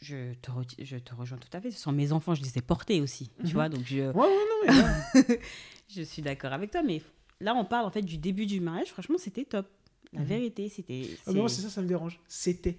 [0.00, 1.70] Je, te re- je te rejoins tout à fait.
[1.70, 3.30] Ce sont mes enfants, je les ai portés aussi.
[3.38, 3.46] Mhm.
[3.46, 4.72] Tu vois, donc je, ouais, ouais non
[5.26, 5.40] mais
[5.88, 6.82] je suis d'accord avec toi.
[6.82, 7.02] Mais
[7.40, 8.88] là, on parle en fait du début du mariage.
[8.88, 9.68] Franchement, c'était top.
[10.12, 10.26] La Mhm.
[10.26, 11.08] vérité, c'était.
[11.26, 12.78] Ah, mais moi c'est- ça ça me dérange c'était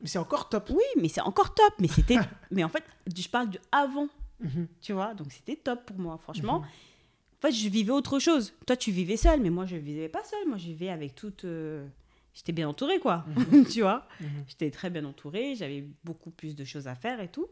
[0.00, 1.74] mais c'est encore top Oui, mais c'est encore top.
[1.78, 2.16] Mais c'était.
[2.50, 2.82] mais en fait,
[3.14, 4.08] je parle du avant.
[4.40, 4.66] Mhm.
[4.80, 6.18] Tu vois, donc c'était top pour moi.
[6.18, 8.52] Franchement, en fait, je vivais autre chose.
[8.66, 10.48] Toi, tu vivais seule, mais moi, je vivais pas seule.
[10.48, 11.44] Moi, je vivais avec toute.
[11.44, 11.86] euh,
[12.34, 13.24] J'étais bien entourée, quoi.
[13.70, 14.44] tu vois Mhm.
[14.48, 15.54] J'étais très bien entourée.
[15.54, 17.46] J'avais beaucoup plus de choses à faire et tout.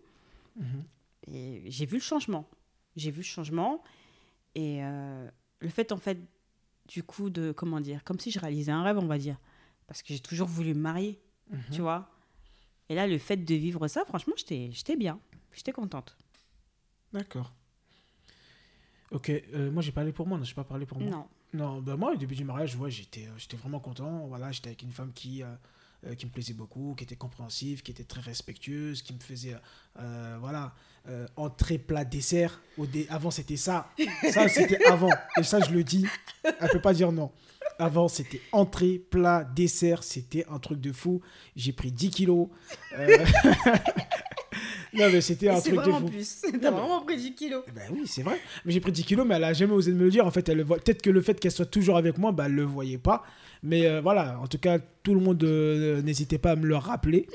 [0.57, 0.85] Mhm.
[1.33, 2.49] Et j'ai vu le changement.
[2.97, 3.83] J'ai vu le changement.
[4.55, 5.29] Et euh,
[5.61, 6.19] le fait, en fait,
[6.89, 7.53] du coup, de.
[7.53, 9.37] Comment dire Comme si je réalisais un rêve, on va dire.
[9.87, 11.21] Parce que j'ai toujours voulu me marier,
[11.51, 11.61] Mhm.
[11.73, 12.09] tu vois.
[12.89, 15.21] Et là, le fait de vivre ça, franchement, j'étais bien.
[15.53, 16.17] J'étais contente.
[17.13, 17.53] d'accord
[19.13, 21.29] ok euh, moi j'ai parlé pour moi non j'ai pas parlé pour moi Non.
[21.53, 24.27] Non, bah moi, au début du mariage, euh, j'étais vraiment content.
[24.29, 25.47] Voilà, j'étais avec une femme qui, euh,
[26.07, 29.55] euh, qui me plaisait beaucoup, qui était compréhensive, qui était très respectueuse, qui me faisait,
[29.99, 30.73] euh, voilà,
[31.09, 32.63] euh, entrée, plat, dessert.
[33.11, 33.91] Avant, c'était ça.
[34.31, 35.11] Ça, c'était avant.
[35.37, 36.07] Et ça, je le dis,
[36.45, 37.31] elle peut pas dire non.
[37.79, 40.03] Avant, c'était entrée, plat, dessert.
[40.03, 41.21] C'était un truc de fou.
[41.55, 42.49] J'ai pris 10 kilos.
[44.93, 46.07] Non, mais c'était un truc de fou.
[46.07, 46.43] plus.
[46.61, 47.63] T'as vraiment pris 10 kilos.
[47.69, 48.41] Eh Ben oui, c'est vrai.
[48.65, 50.27] Mais j'ai pris 10 kilos, mais elle a jamais osé me le dire.
[50.27, 50.79] En fait, elle le voit.
[50.79, 53.23] Peut-être que le fait qu'elle soit toujours avec moi, bah, elle le voyait pas.
[53.63, 56.77] Mais euh, voilà, en tout cas, tout le monde euh, n'hésitait pas à me le
[56.77, 57.27] rappeler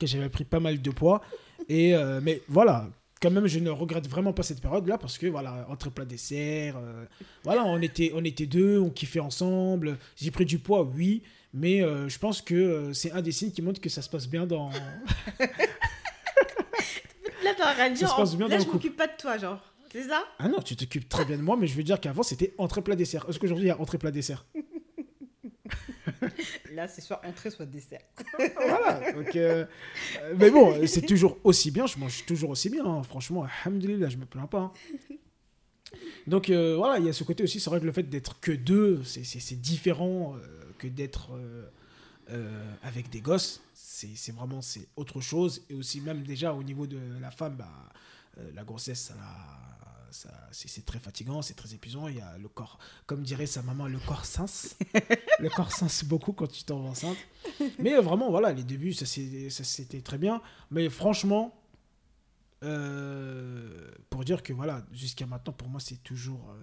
[0.00, 1.20] que j'avais pris pas mal de poids.
[1.68, 2.88] Et euh, mais voilà,
[3.22, 6.76] quand même, je ne regrette vraiment pas cette période-là parce que voilà, entre plat dessert,
[6.78, 7.04] euh,
[7.44, 9.98] voilà, on était, on était deux, on kiffait ensemble.
[10.16, 11.22] J'ai pris du poids, oui.
[11.56, 14.44] Mais je pense que c'est un des signes qui montre que ça se passe bien
[14.44, 14.70] dans.
[17.44, 18.16] Là, t'as rien de Ça se dire.
[18.16, 19.60] passe bien Là, dans je m'occupe pas de toi, genre.
[19.92, 20.24] C'est ça?
[20.40, 22.82] Ah non, tu t'occupes très bien de moi, mais je veux dire qu'avant c'était entrée
[22.82, 23.26] plat dessert.
[23.28, 24.44] Est-ce qu'aujourd'hui il y a entrée plat dessert?
[26.72, 28.00] Là, c'est soit entrée, soit dessert.
[28.56, 29.12] voilà.
[29.12, 29.64] Donc, euh,
[30.36, 31.86] mais bon, c'est toujours aussi bien.
[31.86, 32.84] Je mange toujours aussi bien.
[32.84, 33.02] hein.
[33.04, 34.60] Franchement, alhamdoulilah, je me plains pas.
[34.60, 34.72] hein.
[36.26, 37.60] Donc euh, voilà, il y a ce côté aussi.
[37.60, 40.46] C'est vrai que le fait d'être que deux, c'est différent euh,
[40.78, 41.30] que d'être
[42.30, 43.60] euh, avec des gosses.
[43.74, 45.62] C'est vraiment c'est autre chose.
[45.68, 47.70] Et aussi même déjà au niveau de la femme, bah,
[48.38, 52.08] euh, la grossesse, ça, la- ça- c'est très fatigant, c'est très épuisant.
[52.08, 54.76] Il y a le corps, comme dirait sa maman, le corps sens.
[55.40, 57.16] le corps sens beaucoup quand tu tombes enceinte.
[57.78, 60.40] Mais vraiment, voilà, les débuts, ça c'était très bien.
[60.70, 61.54] Mais franchement,
[62.62, 66.54] euh, pour dire que voilà, jusqu'à maintenant, pour moi, c'est toujours.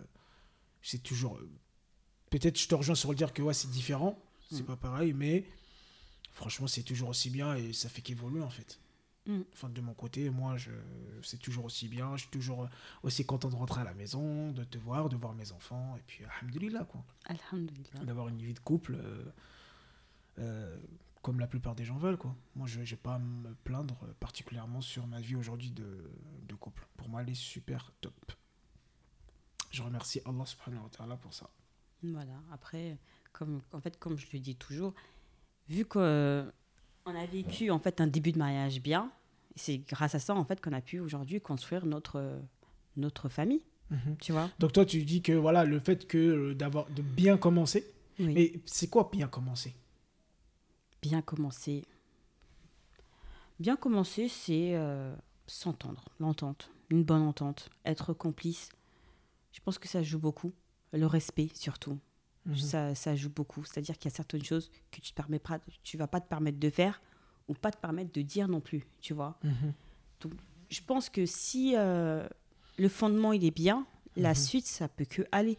[0.81, 1.39] c'est toujours.
[2.29, 4.17] Peut-être je te rejoins sur le dire que ouais, c'est différent,
[4.51, 4.65] c'est Mm.
[4.65, 5.45] pas pareil, mais
[6.33, 8.79] franchement, c'est toujours aussi bien et ça fait qu'évoluer en fait.
[9.25, 9.41] Mm.
[9.53, 10.71] Enfin, de mon côté, moi, je,
[11.23, 12.15] c'est toujours aussi bien.
[12.17, 12.67] Je suis toujours
[13.03, 16.01] aussi content de rentrer à la maison, de te voir, de voir mes enfants, et
[16.07, 18.03] puis, alhamdoulilah, quoi Alhamdulillah.
[18.03, 19.23] d'avoir une vie de couple euh,
[20.39, 20.77] euh,
[21.21, 22.35] comme la plupart des gens veulent quoi.
[22.55, 26.09] Moi je n'ai pas à me plaindre particulièrement sur ma vie aujourd'hui de,
[26.47, 26.87] de couple.
[26.97, 28.31] Pour moi elle est super top.
[29.69, 31.47] Je remercie Allah subhanahu wa ta'ala pour ça.
[32.01, 32.41] Voilà.
[32.51, 32.97] Après,
[33.31, 34.93] comme, en fait, comme je le dis toujours,
[35.69, 39.11] vu qu'on a vécu en fait un début de mariage bien,
[39.55, 42.39] c'est grâce à ça en fait qu'on a pu aujourd'hui construire notre,
[42.97, 43.61] notre famille.
[44.21, 47.37] Tu vois Donc toi tu dis que voilà le fait que euh, d'avoir de bien
[47.37, 47.85] commencer.
[48.19, 48.33] Oui.
[48.33, 49.73] Mais c'est quoi bien commencer?
[51.01, 51.83] Bien commencer.
[53.59, 55.13] Bien commencer, c'est euh,
[55.45, 58.69] s'entendre, l'entente, une bonne entente, être complice.
[59.51, 60.53] Je pense que ça joue beaucoup.
[60.93, 61.99] Le respect surtout.
[62.45, 62.55] Mhm.
[62.57, 63.63] ça, ça joue beaucoup.
[63.65, 65.37] C'est-à-dire qu'il y a certaines choses que tu ne
[65.83, 67.01] tu vas pas te permettre de faire
[67.47, 69.37] ou pas te permettre de dire non plus, tu vois.
[69.43, 69.73] Mhm.
[70.69, 72.25] je pense que si euh,
[72.77, 73.85] le fondement il est bien,
[74.15, 74.35] la Mhm.
[74.35, 75.57] suite ça peut que aller.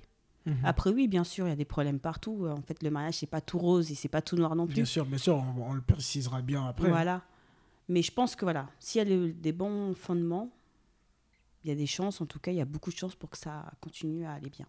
[0.65, 2.47] Après oui, bien sûr, il y a des problèmes partout.
[2.49, 4.75] En fait, le mariage c'est pas tout rose et c'est pas tout noir non Bien
[4.85, 4.87] plus.
[4.87, 6.89] sûr, bien sûr, on, on le précisera bien après.
[6.89, 7.23] Voilà.
[7.89, 10.51] Mais je pense que voilà, s'il y a des bons fondements,
[11.65, 13.31] il y a des chances, en tout cas, il y a beaucoup de chances pour
[13.31, 14.67] que ça continue à aller bien.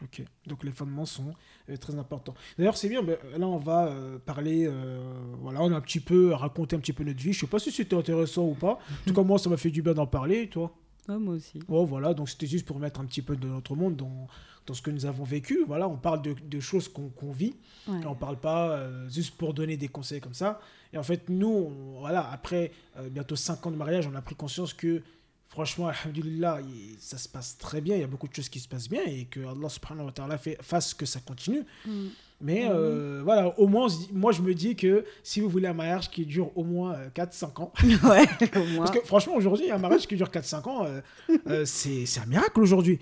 [0.00, 1.34] Ok, donc les fondements sont
[1.68, 2.34] euh, très importants.
[2.56, 5.00] D'ailleurs, c'est bien, ben, là on va euh, parler, euh,
[5.40, 7.32] voilà, on a un petit peu raconté un petit peu notre vie.
[7.32, 8.74] Je sais pas si c'était intéressant ou pas.
[8.74, 10.72] En tout cas, moi, ça m'a fait du bien d'en parler, toi.
[11.08, 11.58] moi aussi.
[11.66, 14.28] Oh, voilà, donc c'était juste pour mettre un petit peu de notre monde dans,
[14.66, 15.64] dans ce que nous avons vécu.
[15.66, 17.56] Voilà, on parle de, de choses qu'on vit.
[17.88, 18.00] Ouais.
[18.00, 20.60] Et on parle pas juste pour donner des conseils comme ça.
[20.92, 22.70] Et en fait, nous, on- voilà, après
[23.10, 25.02] bientôt 5 ans de mariage, on a pris conscience que,
[25.48, 27.94] franchement, alhamdoulilah, il- ça se passe très bien.
[27.96, 30.12] Il y a beaucoup de choses qui se passent bien et que Allah subhanahu wa
[30.12, 31.64] ta'ala fasse que ça continue.
[31.86, 32.06] Mm.
[32.40, 36.08] Mais euh, voilà, au moins, moi, je me dis que si vous voulez un mariage
[36.08, 38.26] qui dure au moins 4-5 ans, ouais,
[38.56, 38.84] au moins.
[38.86, 41.00] parce que franchement, aujourd'hui, un mariage qui dure 4-5 ans, euh,
[41.48, 43.00] euh, c'est un miracle aujourd'hui.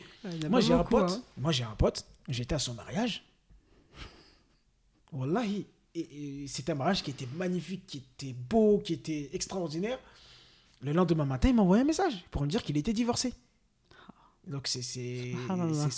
[0.49, 1.11] Moi, j'ai un pote.
[1.11, 1.23] hein.
[1.37, 2.07] Moi, j'ai un pote.
[2.29, 3.23] J'étais à son mariage.
[5.13, 5.67] Wallahi.
[5.95, 9.99] Et, et c'était un mariage qui était magnifique, qui était beau, qui était extraordinaire.
[10.87, 13.35] Le lendemain matin, il m'a envoyé un message pour me dire qu'il était divorcé.
[14.47, 15.33] Donc, c'est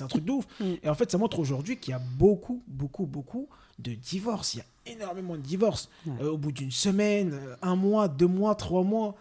[0.01, 0.47] un truc de ouf.
[0.61, 0.75] Mm.
[0.83, 4.55] Et en fait, ça montre aujourd'hui qu'il y a beaucoup, beaucoup, beaucoup de divorces.
[4.55, 5.91] Il y a énormément de divorces.
[6.07, 6.15] Ouais.
[6.23, 9.15] Euh, au bout d'une semaine, euh, un mois, deux mois, trois mois.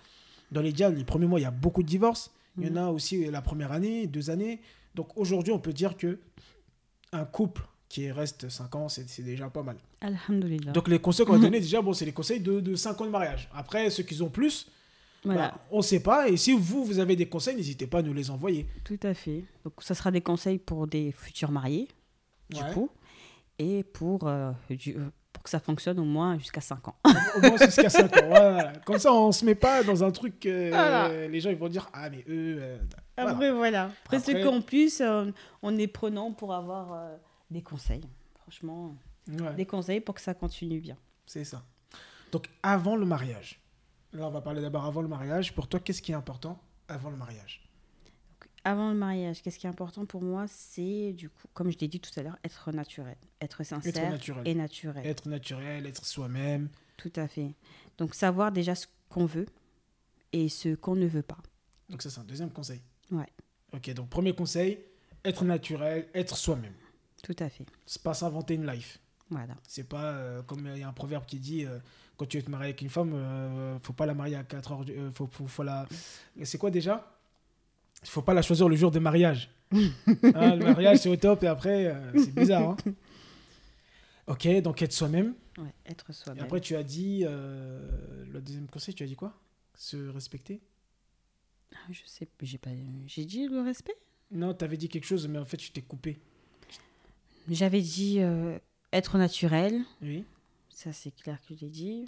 [0.53, 2.31] Dans les diables, les premiers mois, il y a beaucoup de divorces.
[2.57, 2.77] Il y en Mm.
[2.77, 4.61] a aussi euh, la première année, deux années.
[4.95, 6.17] Donc aujourd'hui, on peut dire que
[7.11, 9.75] un couple qui reste 5 ans, c'est déjà pas mal.
[9.99, 10.71] Alhamdulillah.
[10.71, 13.05] Donc les conseils qu'on va donner, déjà, bon, c'est les conseils de, de 5 ans
[13.05, 13.49] de mariage.
[13.53, 14.67] Après, ceux qui ont plus,
[15.27, 16.27] voilà, bah, on ne sait pas.
[16.29, 18.65] Et si vous, vous avez des conseils, n'hésitez pas à nous les envoyer.
[18.83, 19.43] tout à fait.
[19.63, 21.87] Donc, ça sera des conseils pour des futurs mariés,
[22.49, 22.73] du Ouais.
[22.73, 22.89] coup,
[23.59, 26.95] et pour, euh, du- euh, pour que ça fonctionne au moins jusqu'à 5 ans.
[27.05, 28.27] Au moins jusqu'à 5 ans.
[28.27, 28.73] Voilà.
[28.85, 30.45] Comme ça, on se met pas dans un truc.
[30.45, 31.27] euh, Voilà.
[31.27, 32.57] Les gens ils vont dire Ah, mais eux.
[32.59, 32.77] euh,
[33.17, 33.31] voilà.
[33.31, 33.83] Après, voilà.
[34.03, 37.15] Après, Après- c'est qu'en plus, euh, on est prenant pour avoir euh,
[37.51, 38.01] des conseils.
[38.41, 38.95] Franchement,
[39.29, 40.97] Ouais, des conseils pour que ça continue bien.
[41.25, 41.61] c'est ça.
[42.31, 43.59] Donc avant le mariage.
[44.13, 45.53] Là, on va parler d'abord avant le mariage.
[45.53, 47.63] Pour toi, qu'est-ce qui est important avant le mariage?
[48.63, 50.45] Avant le mariage, qu'est-ce qui est important pour moi?
[50.47, 53.15] C'est, du coup, comme je l'ai dit tout à l'heure, être naturel.
[53.41, 54.47] Être sincère naturel.
[54.47, 55.05] et naturel.
[55.05, 56.69] Être naturel, être soi-même.
[56.97, 57.55] Tout à fait.
[57.97, 59.45] Donc, savoir déjà ce qu'on veut
[60.33, 61.37] et ce qu'on ne veut pas.
[61.89, 62.81] Donc ça, c'est un deuxième conseil.
[63.11, 63.29] Ouais.
[63.73, 64.79] Ok, donc premier conseil,
[65.23, 66.73] être naturel, être soi-même.
[67.23, 67.65] Tout à fait.
[67.85, 68.99] C'est pas s'inventer une life.
[69.29, 69.55] Voilà.
[69.63, 71.79] C'est pas euh, comme il y a un proverbe qui dit euh,
[72.17, 74.71] quand tu veux te marier avec une femme, euh, faut pas la marier à 4
[74.71, 74.85] heures.
[74.89, 75.87] euh, faut, faut, faut la.
[76.43, 77.09] C'est quoi déjà?
[78.03, 79.49] Il faut pas la choisir le jour du mariage.
[79.71, 82.69] Hein, le mariage, c'est au top et après, euh, c'est bizarre.
[82.69, 82.77] hein.
[84.27, 85.33] ok, donc être soi-même.
[85.57, 86.43] Ouais, être Et soi-même.
[86.43, 87.23] après, tu as dit.
[87.25, 89.33] euh, le deuxième conseil, tu as dit quoi?
[89.75, 90.59] Se respecter
[91.73, 92.69] Ah, Je sais, j'ai pas,
[93.07, 93.95] j'ai dit le respect.
[94.31, 96.17] Non, tu avais dit quelque chose, mais en fait, je t'ai coupé.
[97.49, 98.19] J'avais dit
[98.91, 99.81] être naturel.
[100.01, 100.23] Oui.
[100.77, 102.05] Ça, c'est clair que je l'ai dit.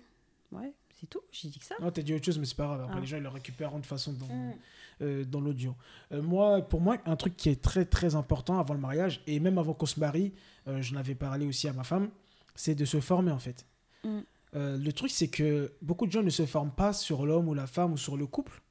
[0.52, 1.22] Ouais, c'est tout.
[1.32, 1.74] J'ai dit que ça.
[1.82, 2.82] Non, t'as dit autre chose, mais c'est pas grave.
[2.82, 3.02] Après, Ah.
[3.02, 4.54] les gens, ils le récupéreront de façon dans, Mm.
[5.02, 5.76] euh, dans l'audio.
[6.12, 9.40] Euh, moi, pour moi, un truc qui est très, très important avant le mariage, et
[9.40, 10.34] même avant qu'on se marie,
[10.68, 12.12] euh, je l'avais parlé aussi à ma femme,
[12.54, 13.66] c'est de se former, en fait.
[14.04, 14.20] Mm.
[14.56, 17.56] Euh, le truc, c'est que beaucoup de gens ne se forment pas sur l'homme ou
[17.56, 18.62] la femme ou sur le couple.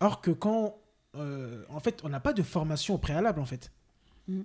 [0.00, 0.78] Or que quand...
[1.14, 3.70] en fait, on n'a pas de formation au préalable, en fait.
[4.26, 4.40] Mm.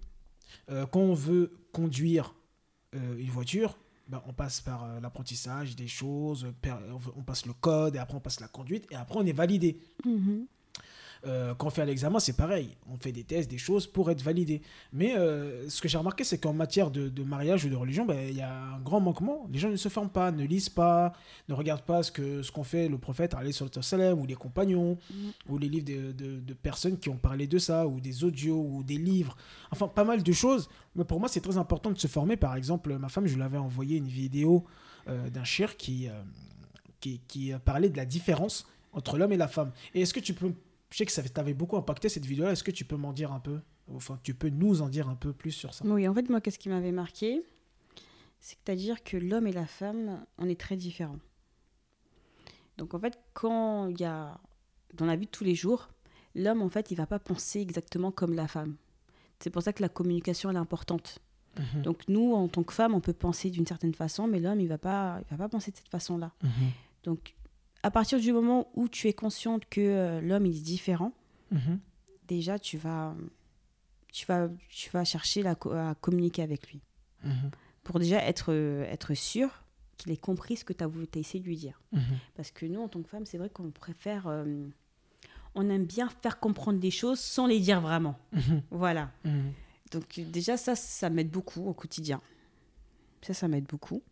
[0.92, 2.36] Quand on veut conduire
[2.94, 3.78] une voiture,
[4.10, 6.48] ben, on passe par euh, l'apprentissage des choses,
[7.16, 9.80] on passe le code, et après on passe la conduite, et après on est validé.
[10.04, 10.48] Mhm.
[11.26, 12.78] Euh, quand on fait un examen, c'est pareil.
[12.90, 14.62] On fait des tests, des choses pour être validé.
[14.94, 18.06] Mais euh, ce que j'ai remarqué, c'est qu'en matière de, de mariage ou de religion,
[18.06, 19.46] ben, il y a un grand manquement.
[19.52, 21.12] Les gens ne se forment pas, ne lisent pas,
[21.50, 25.32] ne regardent pas ce qu'ont ce qu'ont fait le prophète, wassalam, ou les compagnons, Mhm.
[25.50, 28.62] ou les livres de, de- de personnes qui ont parlé de ça, ou des audios,
[28.62, 29.36] ou des livres.
[29.72, 30.70] Enfin, pas mal de choses.
[30.96, 32.38] Mais pour moi, c'est très important de se former.
[32.38, 34.64] Par exemple, ma femme, je lui avais envoyé une vidéo
[35.10, 36.14] euh, d'un cher qui, euh,
[37.02, 39.72] qui, qui parlait de la différence entre l'homme et la femme.
[39.94, 40.54] Et est-ce que tu peux
[40.92, 42.52] je sais que ça t'avait beaucoup impacté cette vidéo-là.
[42.52, 43.60] Est-ce que tu peux m'en dire un peu?
[43.94, 46.42] Enfin, tu peux nous en dire un peu plus sur ça Oui, en fait, moi,
[46.42, 47.44] qu'est-ce qui m'avait marqué?
[48.40, 51.20] C'est-à-dire que l'homme et la femme, on est très différents.
[52.78, 54.40] Donc, en fait, quand il y a.
[54.96, 55.90] Dans la vie de tous les jours,
[56.34, 58.76] l'homme, en fait, il va pas penser exactement comme la femme.
[59.40, 61.20] C'est pour ça que la communication, elle est importante.
[61.60, 61.84] Mhm.
[61.84, 64.68] Donc, nous, en tant que femme, on peut penser d'une certaine façon, mais l'homme, il
[64.68, 66.32] va pas, il va pas penser de cette façon-là.
[66.42, 66.50] Mhm.
[67.04, 67.36] Donc,
[67.84, 71.12] à partir du moment où tu es consciente que euh, l'homme est différent,
[71.52, 71.80] Mhm.
[72.28, 73.16] déjà, tu vas,
[74.12, 76.82] tu vas, tu vas chercher la à communiquer avec lui.
[77.24, 77.52] Mhm.
[77.84, 79.64] pour déjà être, euh, être sûr
[79.98, 81.82] qu'il ait compris ce que tu as, t'as essayé de lui dire.
[81.92, 82.02] Mhm.
[82.36, 84.68] Parce que nous, en tant que femme, c'est vrai qu'on préfère, euh,
[85.56, 88.18] on aime bien faire comprendre des choses sans les dire vraiment.
[88.70, 89.12] Voilà.
[89.92, 92.22] Donc déjà, ça, ça m'aide beaucoup au quotidien.
[93.24, 94.04] Ça, ça m'aide beaucoup.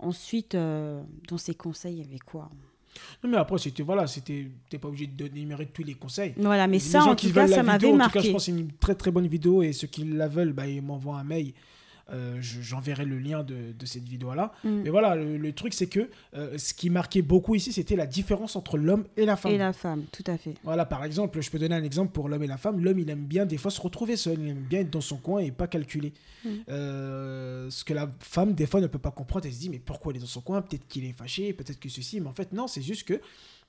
[0.00, 2.50] Ensuite, euh, dans ses conseils, il y avait quoi?
[3.24, 6.34] Non, mais après, c'était, voilà, c'était, t'es pas obligé de d'énumérer tous les conseils.
[6.36, 8.32] Voilà, mais Les ça, en tout cas, ça vidéo, En tout cas, je marqué.
[8.32, 10.82] pense que c'est une très très bonne vidéo et ceux qui la veulent, bah, ils
[10.82, 11.52] m'envoient un mail.
[12.10, 14.52] Euh, je- J'enverrai le lien de, de cette vidéo-là.
[14.64, 14.80] Mm.
[14.84, 18.06] Mais voilà, le, le truc, c'est que euh, ce qui marquait beaucoup ici, c'était la
[18.06, 19.52] différence entre l'homme et la femme.
[19.52, 20.54] Et la femme, tout à fait.
[20.64, 22.80] Voilà, par exemple, je peux donner un exemple pour l'homme et la femme.
[22.82, 25.16] L'homme, il aime bien des fois se retrouver seul, il aime bien être dans son
[25.18, 26.12] coin et pas calculer.
[26.44, 26.48] Mm.
[26.70, 29.46] Euh, ce que la femme, des fois, ne peut pas comprendre.
[29.46, 30.62] Elle se dit, mais pourquoi il est dans son coin?
[30.62, 32.20] Peut-être qu'il est fâché, peut-être que ceci.
[32.20, 33.20] Mais en fait, non, c'est juste que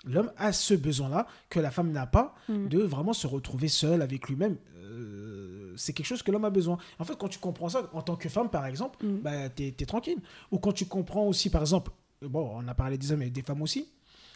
[0.05, 2.67] l'homme a ce besoin-là que la femme n'a pas Mm.
[2.69, 4.55] de vraiment se retrouver seul avec lui-même.
[4.81, 5.38] Euh,
[5.75, 6.77] c'est quelque chose que l'homme a besoin.
[6.99, 9.17] En fait, quand tu comprends ça, en tant que femme, par exemple, Mm.
[9.21, 10.19] bah, t'es es tranquille.
[10.51, 11.91] Ou quand tu comprends aussi, par exemple,
[12.21, 13.87] bon, on a parlé des hommes et des femmes aussi.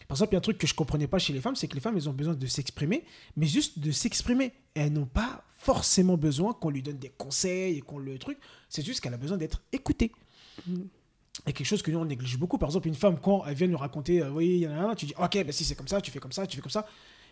[0.08, 1.66] Par exemple, il y a un truc que je comprenais pas chez les femmes, c'est
[1.66, 3.04] que les femmes, elles ont besoin de s'exprimer,
[3.36, 4.52] mais juste de s'exprimer.
[4.74, 8.38] Elles n'ont pas forcément besoin qu'on lui donne des conseils et qu'on le truc.
[8.68, 10.12] C'est juste qu'elle a besoin d'être écoutée.
[10.66, 10.82] Mm.
[11.46, 12.58] Et quelque chose que nous, on néglige beaucoup.
[12.58, 14.90] Par exemple, une femme, quand elle vient nous raconter, euh, oui, il y en a
[14.90, 16.62] un, tu dis, ok, bah, si c'est comme ça, tu fais comme ça, tu fais
[16.62, 16.86] comme ça.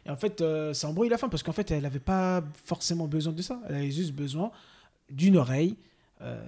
[0.07, 3.07] Et en fait, euh, ça embrouille la femme parce qu'en fait, elle n'avait pas forcément
[3.07, 3.61] besoin de ça.
[3.69, 4.51] Elle avait juste besoin
[5.11, 5.77] d'une oreille,
[6.21, 6.43] euh,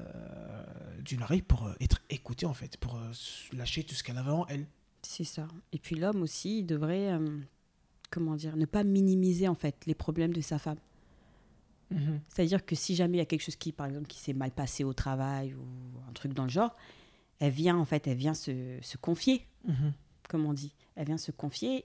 [1.04, 2.98] d'une oreille pour euh, être écoutée, en fait, pour
[3.52, 4.66] lâcher tout ce qu'elle avait en elle.
[5.02, 5.46] C'est ça.
[5.72, 7.38] Et puis l'homme aussi, il devrait, euh,
[8.10, 10.78] comment dire, ne pas minimiser en fait les problèmes de sa femme.
[12.28, 14.50] C'est-à-dire que si jamais il y a quelque chose qui, par exemple, qui s'est mal
[14.50, 15.64] passé au travail ou
[16.08, 16.74] un truc dans le genre,
[17.38, 19.92] elle vient en fait, elle vient se, se confier, Mhm.
[20.28, 20.74] comme on dit.
[20.96, 21.84] Elle vient se confier.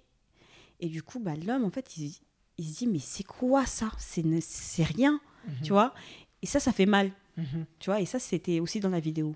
[0.79, 2.13] Et du coup, bah, l'homme, en fait, il,
[2.57, 3.91] il se dit, mais c'est quoi ça?
[3.97, 5.19] C'est rien,
[5.63, 5.93] tu vois?
[6.41, 7.65] Et ça, ça fait mal, Mhm.
[7.79, 7.99] tu vois?
[8.01, 9.35] Et ça, c'était aussi dans la vidéo.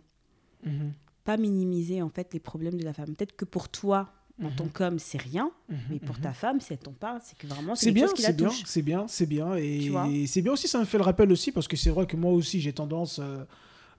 [0.65, 0.93] Mhm.
[1.25, 3.15] Pas minimiser, en fait, les problèmes de la femme.
[3.15, 4.55] Peut-être que pour toi, en Mhm.
[4.55, 5.77] tant qu'homme, c'est rien, Mhm.
[5.89, 6.21] mais pour Mhm.
[6.21, 9.07] ta femme, si elle t'en parle, c'est que vraiment, c'est bien, c'est bien, c'est bien,
[9.07, 9.55] c'est bien.
[9.55, 12.15] Et c'est bien aussi, ça me fait le rappel aussi, parce que c'est vrai que
[12.15, 13.43] moi aussi, j'ai tendance, euh,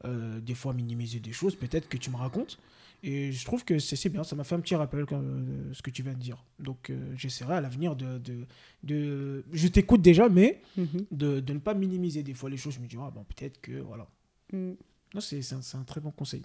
[0.07, 2.59] euh, des fois, à minimiser des choses, peut-être que tu me racontes.
[3.07, 5.83] Et je trouve que c'est bien, ça m'a fait un petit rappel, quand, euh, ce
[5.83, 6.43] que tu viens de dire.
[6.59, 8.47] Donc, euh, j'essaierai à l'avenir de, de,
[8.83, 11.05] de- Je t'écoute déjà, mais Mhm.
[11.11, 12.75] de, de ne pas minimiser des fois les choses.
[12.75, 14.07] Je me dis, ah, bon, peut-être que, voilà.
[14.55, 14.71] Mm.
[15.15, 16.43] Non, c'est un, un très bon conseil.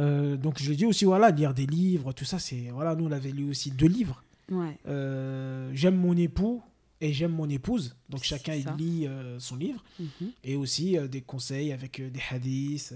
[0.00, 2.68] Euh, donc, je dit aussi, voilà, lire des livres, tout ça, c'est...
[2.72, 4.22] Voilà, nous, on avait lu aussi deux livres.
[4.50, 4.78] Ouais.
[4.86, 6.62] Euh, j'aime mon époux
[7.00, 7.96] et j'aime mon épouse.
[8.08, 10.30] Donc chacun il lit euh, son livre Mhm.
[10.44, 12.92] et aussi euh, des conseils avec euh, des hadiths,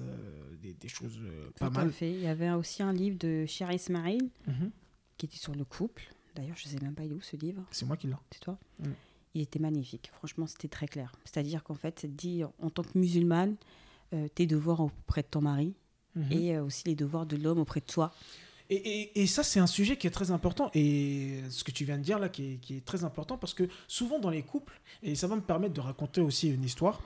[0.63, 1.21] des, des choses
[1.59, 1.91] pas mal.
[1.91, 2.11] fait.
[2.13, 4.71] Il y avait aussi un livre de Cher Ismail Mhm.
[5.19, 6.03] qui était sur le couple.
[6.35, 7.63] D'ailleurs, je sais même pas il est où ce livre?
[7.71, 8.15] C'est moi qui l'ai.
[8.33, 8.59] C'est toi?
[8.81, 8.87] Mm.
[9.35, 10.11] Il était magnifique.
[10.15, 11.13] Franchement, c'était très clair.
[11.25, 13.57] C'est-à-dire qu'en fait, dire, en tant que musulmane,
[14.35, 15.75] tes devoirs auprès de ton mari
[16.17, 16.33] Mhm.
[16.33, 18.13] et aussi les devoirs de l'homme auprès de toi.
[18.73, 20.71] Et, et- et ça, c'est un sujet qui est très important.
[20.75, 23.55] Et ce que tu viens de dire là, qui est, qui est très important, parce
[23.55, 27.01] que souvent dans les couples, et ça va me permettre de raconter aussi une histoire,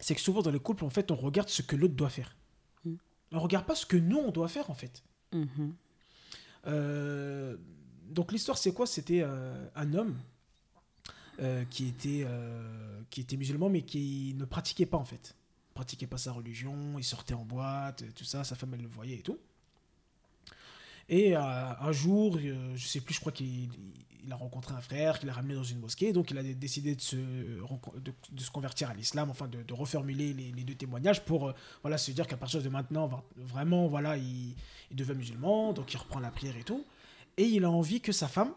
[0.00, 2.36] c'est que souvent dans les couples, en fait, on regarde ce que l'autre doit faire.
[2.84, 2.94] Mm.
[3.32, 5.02] On regarde pas ce que nous, on doit faire, en fait.
[5.32, 5.74] Mhm.
[6.66, 7.56] Euh,
[8.10, 8.86] donc l'histoire c'est quoi?
[8.86, 10.16] C'était euh, un homme
[11.40, 12.26] euh, qui, était,
[13.10, 15.34] qui était musulman mais qui ne pratiquait pas en fait.
[15.70, 18.88] Il pratiquait pas sa religion, il sortait en boîte, tout ça, sa femme elle le
[18.88, 19.38] voyait et tout.
[21.08, 23.68] Et euh, un jour, euh, je sais plus, je crois qu'il
[24.26, 26.96] il a rencontré un frère, qu'il a ramené dans une mosquée, donc il a décidé
[26.96, 30.74] de se, de, de se convertir à l'islam, enfin de, de reformuler les, les deux
[30.74, 31.52] témoignages pour euh,
[31.82, 34.56] voilà, se dire qu'à partir de maintenant, vraiment, voilà, il,
[34.90, 36.84] il devient musulman, donc il reprend la prière et tout.
[37.36, 38.52] Et il a envie que sa femme,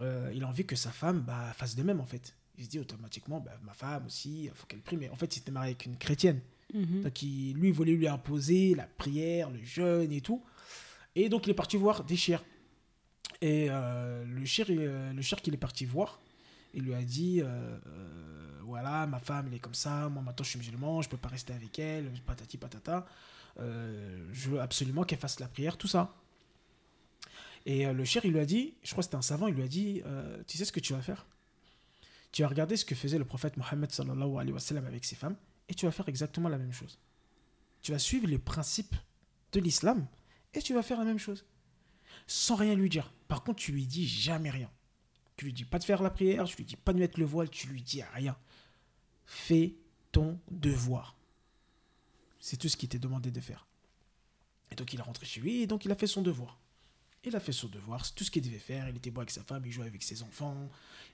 [0.00, 2.34] euh, il a envie que sa femme bah, fasse de même en fait.
[2.56, 4.96] Il se dit automatiquement, bah, ma femme aussi, il faut qu'elle prie.
[4.96, 6.40] Mais en fait, il était marié avec une chrétienne.
[6.72, 7.02] Mhm.
[7.02, 10.42] Donc il, lui, il voulait lui imposer la prière, le jeûne et tout.
[11.20, 12.40] Et donc il est parti voir des chiens.
[13.40, 16.20] Et euh, le chien, le chien qu'il est parti voir,
[16.74, 20.44] il lui a dit, euh, euh, voilà, ma femme, elle est comme ça, moi maintenant
[20.44, 23.04] je suis musulman, je peux pas rester avec elle, patati patata.
[23.58, 26.14] Euh, je veux absolument qu'elle fasse la prière, tout ça.
[27.66, 29.54] Et euh, le cher, il lui a dit, je crois que c'était un savant, il
[29.54, 31.26] lui a dit, euh, tu sais ce que tu vas faire?
[32.30, 34.38] Tu vas regarder ce que faisait le prophète Mohammed sallallahu
[34.86, 35.36] avec ses femmes,
[35.68, 37.00] et tu vas faire exactement la même chose.
[37.82, 38.94] Tu vas suivre les principes
[39.50, 40.06] de l'islam,
[40.54, 41.44] et tu vas faire la même chose.
[42.26, 43.12] Sans rien lui dire.
[43.28, 44.70] Par contre, tu lui dis jamais rien.
[45.36, 47.26] Tu lui dis pas de faire la prière, tu lui dis pas de mettre le
[47.26, 48.36] voile, tu lui dis rien.
[49.24, 49.74] Fais
[50.10, 51.16] ton devoir.
[52.40, 53.66] C'est tout ce qui t'est demandé de faire.
[54.70, 56.58] Et donc il est rentré chez lui, et donc il a fait son devoir.
[57.24, 58.88] Il a fait son devoir, c'est tout ce qu'il devait faire.
[58.88, 60.68] Il était bon avec sa femme, il jouait avec ses enfants,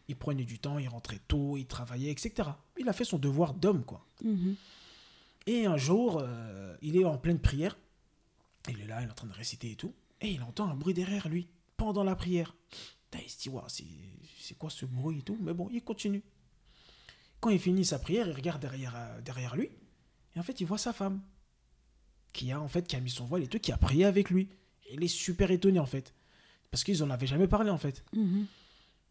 [0.09, 2.51] il prenait du temps, il rentrait tôt, il travaillait, etc.
[2.79, 4.07] Il a fait son devoir d'homme, quoi.
[4.23, 4.57] Mhm.
[5.47, 7.77] Et un jour, euh, il est en pleine prière.
[8.69, 9.95] Il est là, il est en train de réciter et tout.
[10.21, 12.55] Et il entend un bruit derrière lui, pendant la prière.
[13.15, 13.51] il se dit,
[14.41, 15.39] c'est quoi ce bruit et tout?
[15.41, 16.23] Mais bon, il continue.
[17.41, 19.69] Quand il finit sa prière, il regarde derrière, euh, derrière lui.
[20.35, 21.21] Et en fait, il voit sa femme.
[22.33, 24.31] Qui a, en fait, qui a mis son voile et tout, qui a prié avec
[24.31, 24.49] lui.
[24.87, 26.15] Et il est super étonné, en fait.
[26.71, 28.05] Parce qu'ils en avaient jamais parlé, en fait.
[28.13, 28.47] Mhm.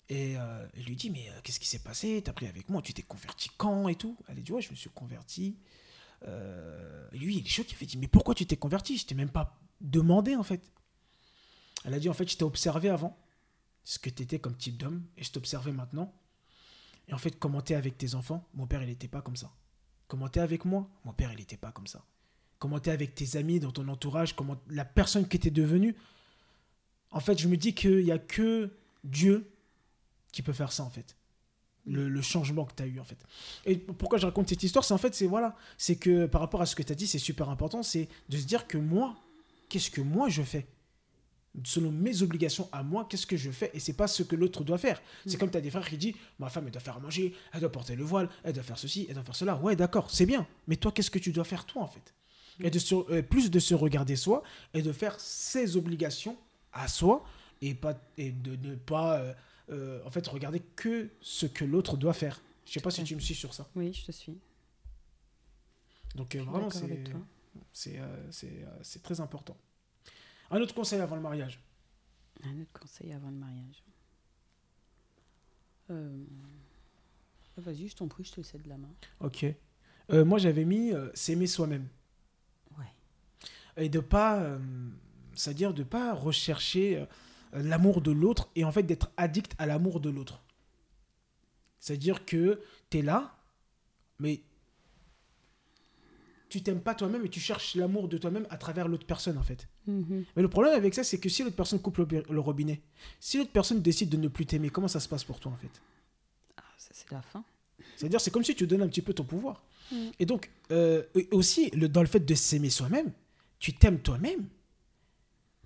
[0.09, 2.21] Et euh, il lui dit, mais euh, qu'est-ce qui s'est passé?
[2.23, 4.17] T'as prié avec moi, tu t'es converti quand et tout?
[4.27, 5.57] Elle dit, ouais, je me suis converti.
[6.25, 7.75] Euh, lui, il est choqué.
[7.81, 8.97] Il dit, mais pourquoi tu t'es converti?
[8.97, 10.71] Je t'ai même pas demandé, en fait.
[11.85, 13.17] Elle a dit, en fait, je t'ai observé avant,
[13.83, 16.13] ce que tu étais comme type d'homme, et je t'observais maintenant.
[17.07, 18.47] Et en fait, comment t'es avec tes enfants?
[18.53, 19.51] Mon père, il n'était pas comme ça.
[20.07, 20.89] Comment t'es avec moi?
[21.03, 22.05] Mon père, il n'était pas comme ça.
[22.59, 24.35] Comment t'es avec tes amis, dans ton entourage?
[24.35, 25.95] Comment la personne qui était devenue?
[27.11, 28.71] En fait, je me dis qu'il n'y a que
[29.03, 29.51] Dieu
[30.31, 31.17] qui peut faire ça, en fait.
[31.85, 33.17] Le, le changement que tu as eu, en fait.
[33.65, 36.61] Et pourquoi je raconte cette histoire C'est en fait, c'est voilà, c'est que par rapport
[36.61, 39.15] à ce que tu as dit, c'est super important, c'est de se dire que moi,
[39.67, 40.65] qu'est-ce que moi je fais?
[41.65, 43.69] Selon mes obligations à moi, qu'est-ce que je fais?
[43.75, 44.99] Et c'est pas ce que l'autre doit faire.
[45.27, 45.39] C'est Mm.
[45.39, 47.59] comme tu as des frères qui disent ma femme elle doit faire à manger, elle
[47.59, 49.57] doit porter le voile, elle doit faire ceci, elle doit faire cela.
[49.57, 50.47] Ouais, d'accord, c'est bien.
[50.67, 52.13] Mais toi qu'est-ce que tu dois faire toi en fait?
[52.61, 54.41] Et de se- euh, plus de se regarder soi
[54.73, 56.37] et de faire ses obligations
[56.71, 57.23] à soi
[57.61, 59.33] et pas et de ne pas euh,
[59.69, 62.41] euh, en fait regarder que ce que l'autre doit faire.
[62.65, 63.67] Je sais pas si tu me suis sur ça.
[63.75, 64.37] Oui, je te suis.
[66.15, 66.69] Donc euh, vraiment
[67.71, 69.57] c'est euh, euh, très important.
[70.51, 71.59] Un autre conseil avant le mariage.
[72.43, 73.83] Un autre conseil avant le mariage.
[75.89, 76.23] Euh,
[77.57, 78.91] Vas-y, je t'en prie, je te cède la main.
[79.19, 79.45] Ok.
[80.09, 81.87] Moi, j'avais mis s'aimer soi-même.
[82.77, 82.91] Ouais.
[83.77, 84.57] Et de pas.
[85.35, 87.05] C'est-à-dire de pas rechercher
[87.53, 90.41] l'amour de l'autre et en fait d'être addict à l'amour de l'autre.
[91.79, 93.35] C'est-à-dire que tu es là,
[94.19, 94.41] mais
[96.49, 99.43] tu t'aimes pas toi-même et tu cherches l'amour de toi-même à travers l'autre personne en
[99.43, 99.67] fait.
[99.87, 100.25] Mhm.
[100.35, 102.81] Mais le problème avec ça, c'est que si l'autre personne coupe le, le robinet,
[103.19, 105.57] si l'autre personne décide de ne plus t'aimer, comment ça se passe pour toi en
[105.57, 105.81] fait?
[106.57, 107.43] Ah, ça, c'est la fin.
[107.95, 109.63] C'est-à-dire, c'est comme si tu donnes un petit peu ton pouvoir.
[109.91, 109.95] Mm.
[110.19, 113.11] Et donc, euh, aussi, le, dans le fait de s'aimer soi-même,
[113.59, 114.45] tu t'aimes toi-même.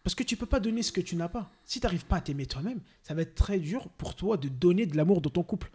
[0.08, 1.52] Parce que tu peux pas donner ce que tu n'as pas.
[1.66, 4.48] Si tu n'arrives pas à t'aimer toi-même, ça va être très dur pour toi de
[4.48, 5.70] donner de l'amour dans ton couple.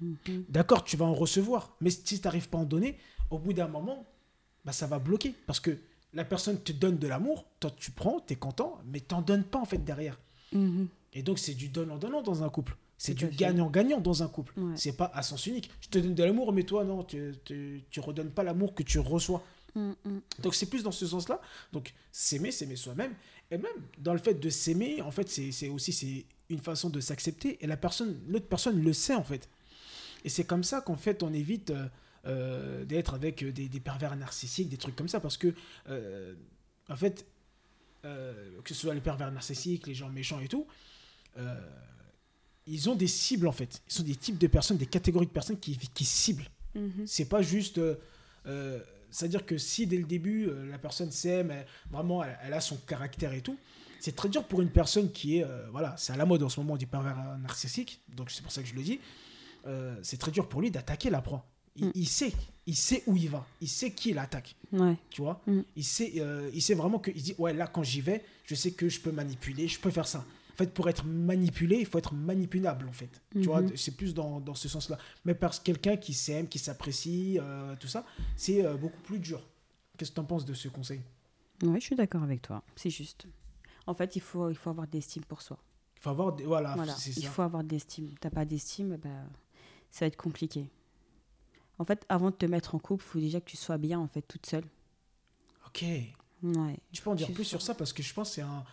[0.00, 0.46] Mhm.
[0.48, 1.76] D'accord, tu vas en recevoir.
[1.82, 2.96] Mais si tu n'arrives pas à en donner,
[3.28, 4.06] au bout d'un moment,
[4.64, 5.34] bah, ça va bloquer.
[5.46, 5.76] Parce que
[6.14, 9.20] la personne te donne de l'amour, toi tu prends, tu es content, mais tu n'en
[9.20, 10.18] donnes pas en fait derrière.
[10.52, 10.88] Mhm.
[11.12, 12.78] Et donc, c'est du donnant-donnant dans un couple.
[12.96, 14.58] C'est du gagnant-gagnant dans un couple.
[14.58, 14.72] Ouais.
[14.74, 15.70] C'est pas à sens unique.
[15.82, 18.82] Je te donne de l'amour, mais toi, non, tu, tu, tu redonnes pas l'amour que
[18.82, 19.44] tu reçois.
[19.74, 20.22] Mhm.
[20.42, 21.40] Donc, c'est plus dans ce sens-là.
[21.72, 23.14] Donc, s'aimer, s'aimer soi-même.
[23.50, 27.00] Et même dans le fait de s'aimer, en fait, c'est aussi c'est une façon de
[27.00, 27.58] s'accepter.
[27.62, 29.48] Et la personne, l'autre personne le sait, en fait.
[30.24, 31.86] Et c'est comme ça qu'en fait, on évite euh,
[32.26, 35.20] euh, d'être avec euh, des, des pervers narcissiques, des trucs comme ça.
[35.20, 35.54] Parce que,
[35.88, 36.34] euh,
[36.88, 37.24] en fait,
[38.04, 40.66] euh, que ce soit les pervers narcissiques, les gens méchants et tout,
[42.66, 43.80] ils ont des cibles, en fait.
[43.88, 46.48] Ils sont des types de personnes, des catégories de personnes qui, qui ciblent.
[46.74, 47.06] Mhm.
[47.06, 47.78] C'est pas juste.
[48.46, 48.80] euh,
[49.16, 51.50] C'est-à-dire que si dès le début, euh, la personne s'aime,
[51.90, 53.56] vraiment, elle, elle a son caractère et tout,
[53.98, 55.44] c'est très dur pour une personne qui est.
[55.44, 58.52] euh, voilà, c'est à la mode en ce moment du pervers narcissique, donc c'est pour
[58.52, 59.00] ça que je le dis.
[59.66, 61.46] Euh, c'est très dur pour lui d'attaquer la proie.
[61.76, 61.92] Il, Mm.
[61.94, 62.32] il sait,
[62.66, 64.96] il sait où il va, il sait qui il attaque, Ouais.
[65.10, 65.40] tu vois.
[65.46, 65.60] Mm.
[65.76, 67.10] Il, sait, euh, il sait vraiment que.
[67.14, 69.90] Il dit, ouais, là, quand j'y vais, je sais que je peux manipuler, je peux
[69.90, 70.24] faire ça.
[70.56, 73.20] En fait, pour être manipulé, il faut être manipulable, en fait.
[73.30, 73.76] Tu vois, Mhm.
[73.76, 74.96] c'est plus dans, dans ce sens-là.
[75.26, 79.18] Mais parce que quelqu'un qui s'aime, qui s'apprécie, euh, tout ça, c'est euh, beaucoup plus
[79.18, 79.46] dur.
[79.98, 81.02] Qu'est-ce que tu en penses de ce conseil?
[81.62, 82.62] Ouais, je suis d'accord avec toi.
[82.74, 83.26] C'est juste.
[83.86, 85.58] En fait, il faut, il faut avoir de l'estime pour soi.
[85.98, 86.32] Il faut avoir.
[86.34, 86.94] des- Voilà, voilà.
[86.94, 87.30] c'est Il ça.
[87.30, 88.14] faut avoir de l'estime.
[88.18, 89.10] T'as pas d'estime, bah,
[89.90, 90.70] ça va être compliqué.
[91.78, 93.98] En fait, avant de te mettre en couple, il faut déjà que tu sois bien,
[94.00, 94.64] en fait, toute seule.
[95.66, 95.82] Ok.
[96.42, 96.78] Ouais.
[96.92, 98.64] Tu peux en dire Tu plus sur ça parce que je pense que c'est un,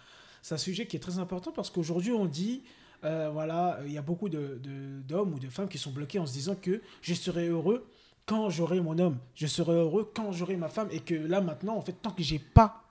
[0.44, 2.62] c'est un sujet qui est très important parce qu'aujourd'hui on dit,
[3.04, 6.20] euh, voilà, il y a beaucoup de- de- d'hommes ou de femmes qui sont bloqués
[6.20, 7.88] en se disant que je serai heureux
[8.28, 11.76] quand j'aurai mon homme, je serai heureux quand j'aurai ma femme et que là maintenant
[11.76, 12.84] en fait tant que j'ai pas,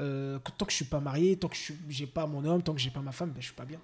[0.00, 2.72] euh, tant que je suis pas marié, tant que je j'ai pas mon homme, tant
[2.74, 3.80] que j'ai pas ma femme, ben, je suis pas bien.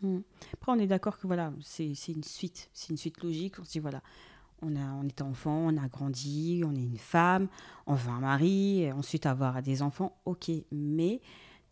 [0.00, 0.18] Mm.
[0.54, 3.60] Après, on est d'accord que voilà, c'est une suite, c'est une suite logique.
[3.60, 4.02] On se dit voilà,
[4.62, 7.46] on, a, on était enfant, on a grandi, on est une femme,
[7.86, 10.50] on veut un mari, ensuite avoir des enfants, ok.
[10.72, 11.20] Mais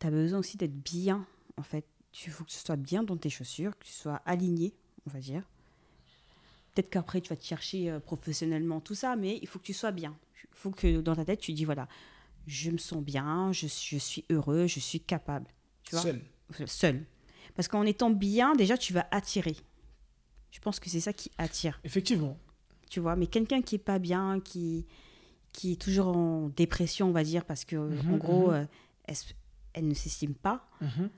[0.00, 1.26] tu as besoin aussi d'être bien,
[1.56, 1.84] en fait.
[2.26, 4.74] Il faut que tu sois bien dans tes chaussures, que tu sois aligné,
[5.06, 5.42] on va dire.
[6.74, 9.74] Peut-être qu'après, tu vas te chercher euh, professionnellement, tout ça, mais il faut que tu
[9.74, 10.16] sois bien.
[10.42, 11.88] Il faut que dans ta tête, tu dis voilà,
[12.46, 15.46] je me sens bien, je, suis- je suis heureux, je suis capable.
[15.84, 16.02] Tu vois?
[16.02, 16.22] Seul.
[16.66, 17.06] seul.
[17.54, 19.56] Parce qu'en étant bien, déjà, tu vas attirer.
[20.50, 22.36] Je pense que c'est ça qui attire, Effectivement.
[22.88, 23.14] tu vois?
[23.16, 24.86] Mais quelqu'un qui est pas bien, qui,
[25.52, 28.54] qui est toujours en dépression, on va dire, parce que Mhm, en gros, mhm.
[28.56, 28.64] euh,
[29.04, 29.16] elle,
[29.72, 31.08] elle ne s'estime pas, Mhm.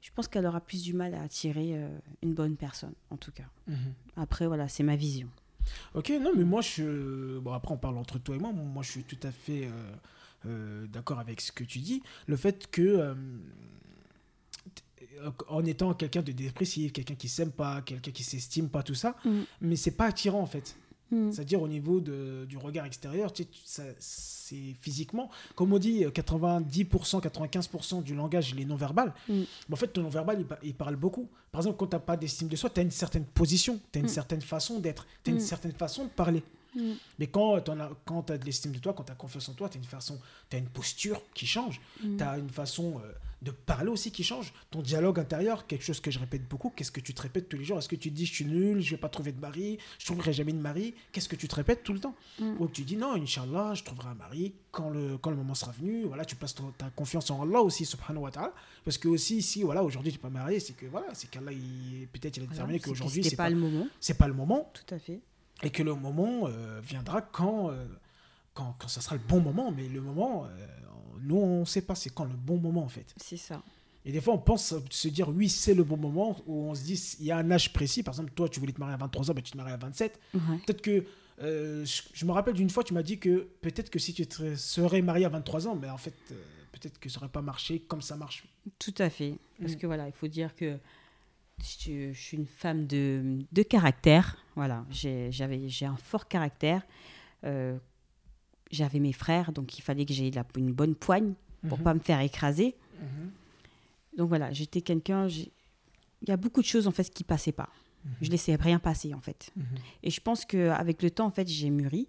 [0.00, 1.88] je pense qu'elle aura plus du mal à attirer euh,
[2.22, 3.48] une bonne personne, en tout cas.
[3.66, 3.76] Mhm.
[4.16, 5.28] Après, voilà, c'est ma vision.
[5.94, 7.38] Ok, non, mais moi, je.
[7.38, 8.52] Bon, après, on parle entre toi et moi.
[8.52, 9.70] Moi, je suis tout à fait euh,
[10.46, 12.02] euh, d'accord avec ce que tu dis.
[12.26, 13.14] Le fait que.
[15.48, 19.14] en étant quelqu'un de dépressif, quelqu'un qui s'aime pas, quelqu'un qui s'estime pas, tout ça,
[19.24, 19.42] Mm.
[19.60, 20.76] mais c'est pas attirant en fait.
[21.12, 21.30] Mm.
[21.30, 27.20] C'est-à-dire au niveau de, du regard extérieur, tu sais, c'est physiquement, comme on dit, 90%,
[27.22, 29.14] 95% du langage, il est non-verbal.
[29.28, 29.32] Mm.
[29.68, 31.28] Mais en fait, ton non-verbal, il, il parle beaucoup.
[31.50, 33.98] Par exemple, quand tu n'as pas d'estime de soi, tu as une certaine position, tu
[33.98, 34.08] as une Mm.
[34.08, 36.42] certaine façon d'être, tu as une certaine façon de parler.
[36.74, 36.92] Mm.
[37.18, 37.70] Mais quand tu
[38.32, 40.18] as de l'estime de toi, quand tu as confiance en toi, tu as une façon,
[40.50, 42.16] tu une posture qui change, Mm.
[42.16, 43.12] tu as une façon euh,
[43.42, 44.52] de parler aussi qui change.
[44.70, 47.56] Ton dialogue intérieur, quelque chose que je répète beaucoup, qu'est-ce que tu te répètes tous
[47.56, 47.76] les jours?
[47.78, 50.06] Est-ce que tu te dis je suis nul, je vais pas trouver de mari, je
[50.06, 50.94] trouverai jamais de mari?
[51.10, 52.14] Qu'est-ce que tu te répètes tout le temps?
[52.38, 52.54] Mm.
[52.60, 55.72] Ou tu dis non, Inch'Allah, je trouverai un mari quand le, quand le moment sera
[55.72, 56.04] venu.
[56.04, 58.54] Voilà, tu places ta confiance en Allah aussi, subhanahu wa ta'ala.
[58.84, 61.50] Parce que aussi, si voilà, aujourd'hui tu n'es pas marié, c'est que voilà, c'est qu'Allah,
[62.12, 63.88] peut-être il a déterminé qu'aujourd'hui, c'est pas, pas, le moment.
[64.00, 65.20] c'est pas le moment Tout à fait.
[65.62, 67.86] Et que le moment euh, viendra quand, euh,
[68.54, 69.70] quand, quand ça sera le bon moment.
[69.72, 70.66] Mais le moment, euh,
[71.22, 73.14] nous, on ne sait pas c'est quand le bon moment en fait.
[73.16, 73.62] C'est ça.
[74.04, 76.82] Et des fois, on pense se dire oui, c'est le bon moment, où on se
[76.82, 78.02] dit il y a un âge précis.
[78.02, 79.76] Par exemple, toi, tu voulais te marier à 23 ans, mais tu te maries à
[79.76, 80.18] 27.
[80.34, 80.40] Ouais.
[80.66, 81.04] Peut-être que.
[81.40, 84.26] euh, je, je me rappelle d'une fois, tu m'as dit que peut-être que si tu
[84.26, 86.14] te serais marié à 23 ans, mais en fait,
[86.72, 88.44] peut-être que ça n'aurait pas marché comme ça marche.
[88.80, 89.36] Tout à fait.
[89.60, 89.76] Parce Mm.
[89.76, 90.78] que voilà, il faut dire que
[91.60, 94.36] je, je suis une femme de, de caractère.
[94.54, 95.30] Voilà, j'ai
[95.86, 96.82] un fort caractère.
[97.44, 97.78] Euh,
[98.70, 101.34] J'avais mes frères, donc il fallait que j'ai la- une bonne poigne
[101.68, 101.84] pour Mhm.
[101.84, 102.74] pas me faire écraser.
[103.00, 103.30] Mhm.
[104.16, 105.28] Donc voilà, j'étais quelqu'un.
[105.28, 105.50] Il
[106.28, 107.68] y a beaucoup de choses en fait qui passaient pas.
[108.22, 109.50] Je laissais rien passer en fait.
[109.56, 109.64] Mhm.
[110.04, 112.08] Et je pense qu'avec le temps, en fait, j'ai mûri.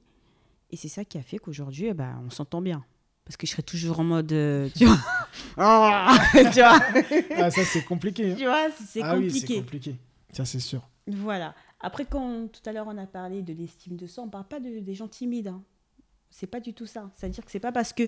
[0.71, 2.83] Et c'est ça qui a fait qu'aujourd'hui, eh ben, on s'entend bien.
[3.25, 4.31] Parce que je serais toujours en mode.
[4.31, 4.97] euh, tu vois
[5.57, 6.79] Ah, Tu vois,
[7.37, 8.31] Ah, ça, c'est compliqué.
[8.31, 8.35] hein.
[8.37, 9.55] tu vois, c'est ah oui, c'est compliqué.
[9.59, 9.95] compliqué.
[10.31, 10.87] Ça, c'est sûr.
[11.07, 11.53] Voilà.
[11.83, 14.59] Après, quand tout à l'heure on a parlé de l'estime de soi, on parle pas
[14.61, 15.49] de, des gens timides.
[15.49, 15.61] Hein.
[16.29, 17.11] C'est pas du tout ça.
[17.13, 18.07] C'est-à-dire que c'est pas parce que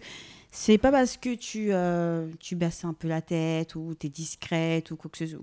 [0.50, 4.10] c'est pas parce que tu euh, tu baisses un peu la tête ou tu es
[4.10, 5.42] discrète ou quoi que ce soit.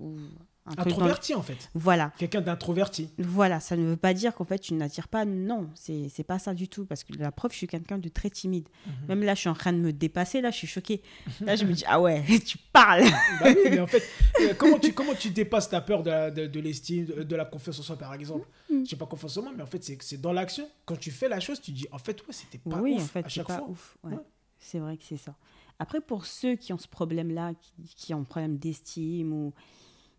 [0.65, 1.69] Un dans Introverti, en fait.
[1.73, 2.11] Voilà.
[2.17, 3.09] Quelqu'un d'introverti.
[3.17, 5.25] Voilà, ça ne veut pas dire qu'en fait tu n'attires pas.
[5.25, 6.85] Non, c'est pas ça du tout.
[6.85, 8.67] Parce que la preuve, je suis quelqu'un de très timide.
[8.85, 8.93] Mhm.
[9.09, 10.39] Même là, je suis en train de me dépasser.
[10.41, 11.01] Là, je suis choquée.
[11.41, 13.03] Là, je me dis, ah ouais, tu parles.
[13.41, 14.03] Bah oui, mais en fait,
[14.41, 17.45] euh, comment tu, comment tu dépasses ta peur de, la- de, de l'estime, de, la
[17.45, 18.47] confiance en soi, par exemple?
[18.71, 18.83] Mm.
[18.85, 20.69] Je sais pas confiance en moi, mais en fait, c'est dans l'action.
[20.85, 23.07] Quand tu fais la chose, tu dis, en fait, ouais, c'était pas oui, ouf en
[23.07, 23.69] fait, à c'est chaque pas fois.
[23.69, 23.97] ouf.
[24.03, 24.13] ouais.
[24.13, 24.19] Ouais.
[24.59, 25.35] C'est vrai que c'est ça.
[25.79, 29.53] Après, pour ceux qui ont ce problème-là, qui, qui ont un problème d'estime ou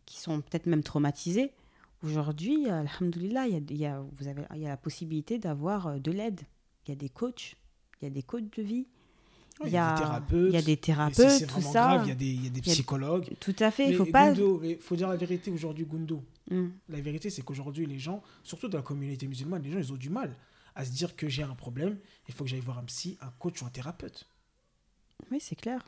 [0.07, 1.53] qui sont peut-être même traumatisés,
[2.03, 5.99] aujourd'hui, alhamdoulilah, il y y, a, vous avez, il y a la possibilité d'avoir euh,
[5.99, 6.41] de l'aide.
[6.87, 7.57] Il y a des coachs,
[8.01, 8.87] il y a des coachs de vie,
[9.65, 10.49] il y a, des thérapeutes.
[10.49, 12.01] il y a des et thérapeutes, si c'est tout ça.
[12.05, 13.31] il y a des, il y a des Il y a- psychologues.
[13.41, 14.33] Tout à fait, il faut pas...
[14.33, 16.23] Gundo, mais faut dire la vérité aujourd'hui, Gundo.
[16.51, 19.93] Hum, La vérité, c'est qu'aujourd'hui, les gens, surtout dans la communauté musulmane, les gens, ils
[19.93, 20.37] ont du mal
[20.75, 21.97] à se dire que j'ai un problème,
[22.29, 24.29] il faut que j'aille voir un psy, un coach ou un thérapeute.
[25.31, 25.83] Oui, c'est clair.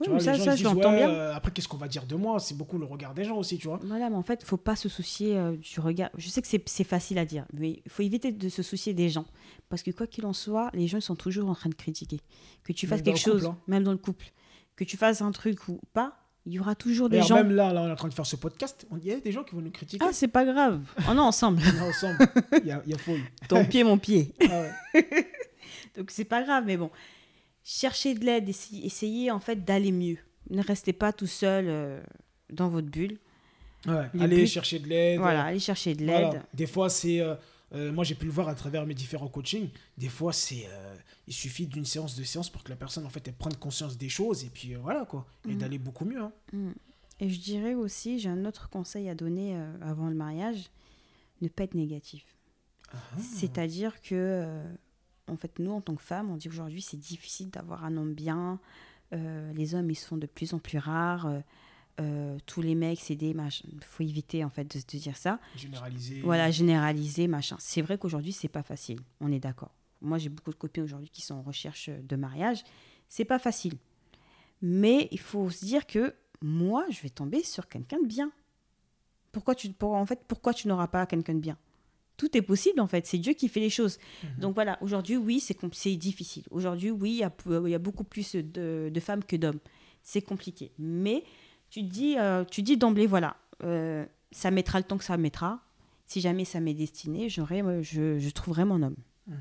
[0.00, 1.10] Oui, vois, mais ça, les gens, ça ils je disent, l'entends ouais, bien.
[1.10, 2.38] euh, après, qu'est-ce qu'on va dire de moi?
[2.38, 3.80] C'est beaucoup le regard des gens aussi, tu vois.
[3.82, 6.10] Voilà, mais en fait, il faut pas se soucier euh, du regard.
[6.18, 8.92] Je sais que c'est c'est facile à dire, mais il faut éviter de se soucier
[8.92, 9.24] des gens.
[9.70, 12.20] Parce que quoi qu'il en soit, les gens sont toujours en train de critiquer.
[12.62, 13.56] Que tu fasses quelque couple, chose, hein.
[13.68, 14.26] même dans le couple,
[14.76, 17.34] que tu fasses un truc ou pas, il y aura toujours des gens.
[17.36, 19.32] même là, là, on est en train de faire ce podcast, il y a des
[19.32, 20.04] gens qui vont nous critiquer.
[20.06, 20.80] Ah, c'est pas grave.
[21.08, 21.60] On est ensemble.
[21.74, 22.18] On est ensemble,
[22.62, 22.98] il y a, il y a.
[23.48, 24.34] Ton pied, mon pied.
[24.42, 24.60] Ah
[24.94, 25.32] ouais.
[25.96, 26.90] Donc c'est pas grave, mais bon.
[27.68, 30.18] Cherchez de l'aide, essayez, essayez, en fait d'aller mieux.
[30.50, 32.00] Ne restez pas tout seul euh,
[32.48, 33.18] dans votre bulle.
[33.88, 35.18] Ouais, Allez chercher de l'aide.
[35.18, 36.26] Voilà, allez chercher de l'aide.
[36.26, 36.42] Voilà.
[36.54, 37.20] Des fois, c'est.
[37.20, 37.34] euh,
[37.72, 39.68] euh, moi, j'ai pu le voir à travers mes différents coachings.
[39.98, 40.66] Des fois, c'est.
[40.68, 40.94] euh,
[41.26, 43.98] il suffit d'une séance de séance pour que la personne, en fait, elle prenne conscience
[43.98, 45.26] des choses et puis euh, voilà, quoi.
[45.48, 45.58] Et Mhm.
[45.58, 46.20] d'aller beaucoup mieux.
[46.22, 46.32] hein.
[47.18, 50.70] Et je dirais aussi, j'ai un autre conseil à donner euh, avant le mariage,
[51.40, 52.24] ne pas être négatif.
[52.92, 52.98] Ah.
[53.18, 54.64] C'est-à-dire que, euh,
[55.28, 58.14] en fait, nous, en tant que femmes, on dit aujourd'hui, c'est difficile d'avoir un homme
[58.14, 58.60] bien.
[59.12, 61.26] Euh, les hommes, ils se font de plus en plus rares.
[61.26, 61.40] Euh,
[62.00, 63.68] euh, tous les mecs, c'est des machins.
[63.72, 65.38] Il faut éviter, en fait, de se dire ça.
[65.56, 66.20] Généraliser.
[66.20, 67.56] Voilà, généraliser, machin.
[67.58, 69.00] C'est vrai qu'aujourd'hui, c'est pas facile.
[69.20, 69.72] On est d'accord.
[70.02, 72.62] Moi, j'ai beaucoup de copines aujourd'hui qui sont en recherche de mariage.
[73.08, 73.74] C'est pas facile.
[74.62, 78.30] Mais il faut se dire que moi, je vais tomber sur quelqu'un de bien.
[79.32, 81.56] Pourquoi tu, pour- en fait, pourquoi tu n'auras pas quelqu'un de bien?
[82.16, 83.06] Tout est possible, en fait.
[83.06, 83.98] C'est Dieu qui fait les choses.
[84.22, 84.40] Mhm.
[84.40, 86.44] Donc voilà, aujourd'hui, oui, c'est difficile.
[86.50, 87.32] Aujourd'hui, oui, il y a,
[87.68, 89.58] y beaucoup plus de, de femmes que d'hommes.
[90.02, 90.72] C'est compliqué.
[90.78, 91.24] Mais
[91.70, 95.16] tu te dis, euh, tu dis d'emblée, voilà, euh, ça mettra le temps que ça
[95.16, 95.60] mettra.
[96.06, 98.96] Si jamais ça m'est destiné, j'aurai, euh, je, je trouverai mon homme.
[99.26, 99.36] Mhm.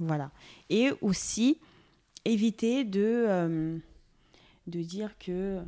[0.00, 0.30] Voilà.
[0.68, 1.58] Et aussi,
[2.24, 3.78] éviter de, euh,
[4.66, 5.60] de dire que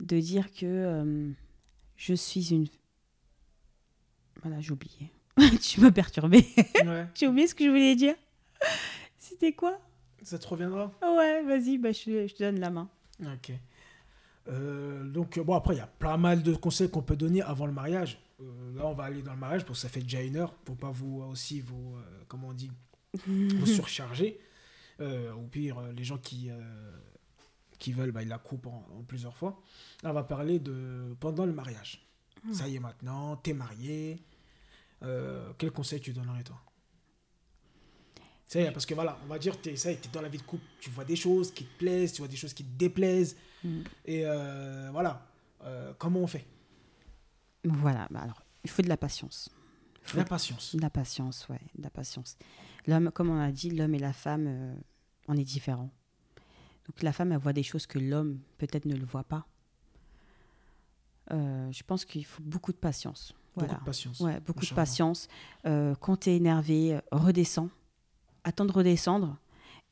[0.00, 1.32] de dire que
[1.96, 2.66] je suis une.
[4.42, 5.12] Voilà, j'ai oublié.
[5.60, 6.46] tu m'as perturbé.
[6.84, 7.06] Ouais.
[7.14, 8.14] j'ai oublié ce que je voulais dire?
[9.18, 9.78] C'était quoi?
[10.22, 10.92] Ça te reviendra?
[11.02, 12.88] Ouais, vas-y, bah, je, je te donne la main.
[13.20, 13.52] Ok.
[14.48, 17.66] Euh, donc, bon, après, il y a pas mal de conseils qu'on peut donner avant
[17.66, 18.18] le mariage.
[18.40, 20.52] Euh, là, on va aller dans le mariage parce que ça fait déjà une heure
[20.52, 22.70] pour pas vous aussi vous, euh, comment on dit,
[23.26, 24.40] vous surcharger.
[25.00, 26.48] Ou pire, les gens qui,
[27.80, 29.60] qui veulent, bah, ils la coupent en, en plusieurs fois.
[30.04, 32.06] Là, on va parler de pendant le mariage.
[32.52, 34.22] Ça y est, maintenant, t'es marié.
[35.02, 36.60] Euh, quel conseil tu donnerais, toi?
[38.46, 40.42] Ça y est, parce que voilà, on va dire, est, t'es dans la vie de
[40.42, 43.36] couple, tu vois des choses qui te plaisent, tu vois des choses qui te déplaisent.
[43.64, 43.80] Mm.
[44.04, 45.26] Et euh, voilà,
[45.64, 46.44] Euh, comment on fait?
[47.64, 49.48] Voilà, bah alors, il faut de la patience.
[50.02, 50.74] Faut La patience.
[50.74, 52.36] De la patience, ouais, de la patience.
[52.88, 54.74] L'homme, comme on a dit, l'homme et la femme, euh,
[55.28, 55.92] on est différents.
[56.86, 59.46] Donc la femme, elle voit des choses que l'homme peut-être ne le voit pas.
[61.30, 63.32] Je pense qu'il faut beaucoup de patience.
[63.56, 64.20] Beaucoup de patience.
[64.20, 64.82] Ouais, beaucoup de Inch'Allah.
[64.82, 65.28] patience.
[65.66, 67.68] Euh, quand tu es énervé, euh, redescends.
[68.44, 69.36] Attends de redescendre.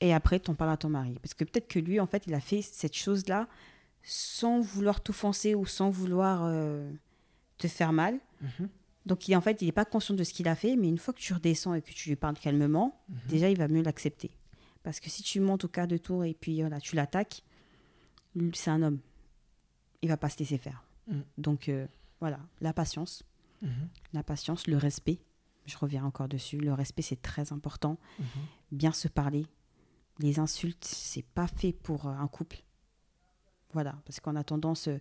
[0.00, 1.18] Et après, t'en parles à ton mari.
[1.22, 3.48] Parce que peut-être que lui, en fait, il a fait cette chose-là
[4.02, 6.90] sans vouloir t'offenser ou sans vouloir euh,
[7.58, 8.18] te faire mal.
[8.40, 8.68] Mhm.
[9.06, 10.98] Donc, il, en fait, il n'est pas conscient de ce qu'il a fait, mais une
[10.98, 13.16] fois que tu redescends et que tu lui parles calmement, Mhm.
[13.28, 14.30] déjà, il va mieux l'accepter.
[14.82, 17.42] Parce que si tu montes au quart de tour et puis voilà, tu l'attaques,
[18.54, 18.98] c'est un homme.
[20.00, 20.82] Il va pas se laisser faire.
[21.08, 21.22] Mhm.
[21.36, 21.86] Donc, euh,
[22.20, 23.22] voilà, la patience.
[23.62, 23.88] Mhm.
[24.12, 25.18] La patience, le respect.
[25.66, 26.56] Je reviens encore dessus.
[26.58, 27.98] Le respect, c'est très important.
[28.18, 28.26] Mhm.
[28.72, 29.46] Bien se parler.
[30.18, 32.62] Les insultes, c'est pas fait pour euh, un couple.
[33.72, 34.98] Voilà, parce qu'on a tendance euh,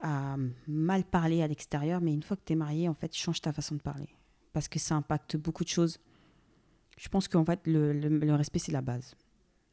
[0.00, 0.36] à
[0.66, 3.52] mal parler à l'extérieur, mais une fois que tu es marié, en fait, change ta
[3.52, 4.08] façon de parler.
[4.52, 5.98] Parce que ça impacte beaucoup de choses.
[6.98, 9.14] Je pense qu'en fait, le, le- le respect, c'est la base.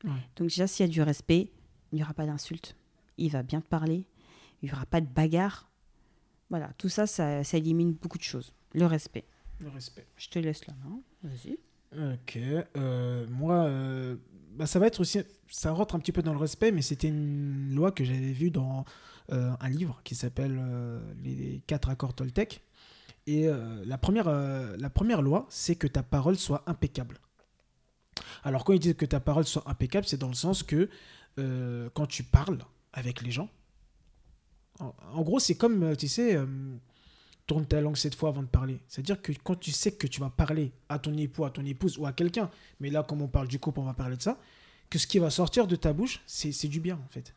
[0.03, 0.11] Ouais.
[0.35, 1.49] Donc déjà, s'il y a du respect,
[1.91, 2.75] il n'y aura pas d'insultes.
[3.17, 4.05] Il va bien te parler.
[4.61, 5.69] Il n'y aura pas de bagarre.
[6.53, 8.53] Voilà, tout ça, ça, ça élimine beaucoup de choses.
[8.75, 9.25] Le respect.
[9.59, 10.05] Le respect.
[10.15, 10.99] Je te laisse la main.
[11.23, 11.57] Vas-y.
[11.97, 12.37] Ok.
[12.77, 14.17] euh, moi, euh,
[14.51, 15.19] bah, ça va être aussi.
[15.49, 18.51] Ça rentre un petit peu dans le respect, mais c'était une loi que j'avais vue
[18.51, 18.85] dans
[19.31, 20.61] euh, un livre qui s'appelle
[21.23, 22.61] Les quatre accords Toltec.
[23.25, 23.47] Et
[23.83, 27.17] la, première, la première loi, c'est que ta parole soit impeccable.
[28.43, 30.87] Alors, quand ils disent que ta parole soit impeccable, c'est dans le sens que
[31.95, 32.59] quand tu parles
[32.93, 33.49] avec les gens,
[34.83, 36.45] en, en gros, c'est comme, euh, tu sais, euh,
[37.47, 38.79] tourne ta langue cette fois avant de parler.
[38.87, 41.97] C'est-à-dire que quand tu sais que tu vas parler à ton époux, à ton épouse
[41.97, 44.39] ou à quelqu'un, mais là, comme on parle du couple, on va parler de ça,
[44.89, 47.33] que ce qui va sortir de ta bouche, c'est du bien, en fait.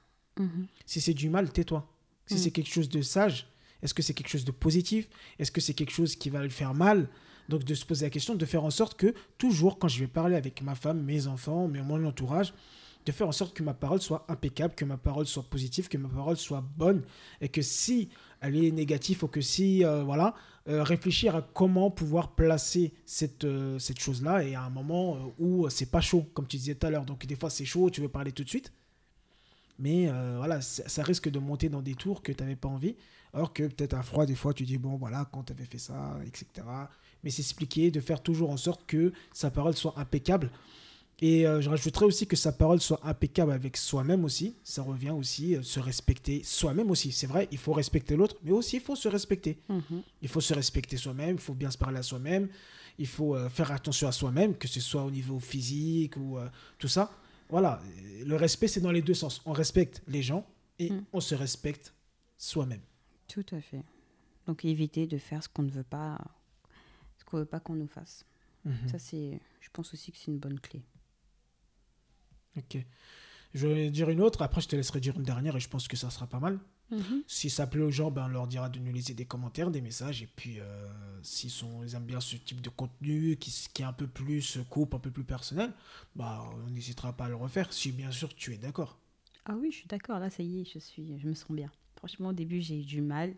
[0.85, 1.89] Si c'est du mal, tais-toi.
[2.27, 2.39] Si Mm.
[2.39, 3.47] c'est quelque chose de sage,
[3.83, 5.09] est-ce que c'est quelque chose de positif?
[5.39, 7.09] Est-ce que c'est quelque chose qui va lui faire mal?
[7.49, 10.09] Donc de se poser la question, de faire en sorte que toujours, quand je vais
[10.09, 12.53] parler avec ma femme, mes enfants, mais mon entourage,
[13.07, 15.97] de faire en sorte que ma parole soit impeccable, que ma parole soit positive, que
[15.97, 17.03] ma parole soit bonne,
[17.41, 20.35] et que si elle est négative ou que si, euh, voilà,
[20.69, 25.71] euh, réfléchir à comment pouvoir placer cette, euh, cette chose-là et à un moment où
[25.71, 27.05] c'est pas chaud, comme tu disais tout à l'heure.
[27.05, 28.73] Donc des fois c'est chaud, tu veux parler tout de suite.
[29.79, 32.97] Mais voilà, ça, risque de monter dans des tours que tu n'avais pas envie.
[33.35, 35.77] Alors que peut-être à froid, des fois, tu dis, bon, voilà, quand tu avais fait
[35.77, 36.67] ça, etc.
[37.23, 40.51] Mais c'est expliquer, de faire toujours en sorte que sa parole soit impeccable.
[41.21, 44.55] Et euh, je rajouterais aussi que sa parole soit impeccable avec soi-même aussi.
[44.63, 47.11] Ça revient aussi, euh, se respecter soi-même aussi.
[47.11, 49.59] C'est vrai, il faut respecter l'autre, mais aussi il faut se respecter.
[49.71, 50.03] Mhm.
[50.21, 52.49] Il faut se respecter soi-même, il faut bien se parler à soi-même,
[52.99, 56.49] il faut euh, faire attention à soi-même, que ce soit au niveau physique ou euh,
[56.79, 57.11] tout ça.
[57.49, 57.81] Voilà,
[58.25, 59.41] le respect, c'est dans les deux sens.
[59.47, 60.45] On respecte les gens
[60.79, 61.05] et Mm.
[61.15, 61.95] on se respecte
[62.37, 62.83] soi-même.
[63.29, 63.83] Tout à fait.
[64.47, 66.19] Donc éviter de faire ce qu'on ne veut pas,
[67.19, 68.27] ce qu'on veut pas qu'on nous fasse.
[68.67, 68.89] Mhm.
[68.91, 70.83] Ça c'est, je pense aussi que c'est une bonne clé.
[72.57, 72.79] Ok.
[73.55, 75.89] Je vais dire une autre, après je te laisserai dire une dernière et je pense
[75.89, 76.59] que ça sera pas mal.
[76.91, 77.23] Mhm.
[77.27, 79.81] Si ça plaît aux gens, ben, on leur dira de nous laisser des commentaires, des
[79.81, 80.23] messages.
[80.23, 80.89] Et puis, euh,
[81.23, 81.53] s'ils
[81.95, 83.51] aiment bien ce type de contenu qui,
[83.81, 85.73] est un peu plus coupe, un peu plus personnel,
[86.15, 88.99] bah, on n'hésitera pas à le refaire, si bien sûr tu es d'accord.
[89.47, 90.19] Ah oui, je suis d'accord.
[90.19, 91.71] Là, ça y est, je suis, je me sens bien.
[91.97, 93.35] Franchement, au début, j'ai eu du mal.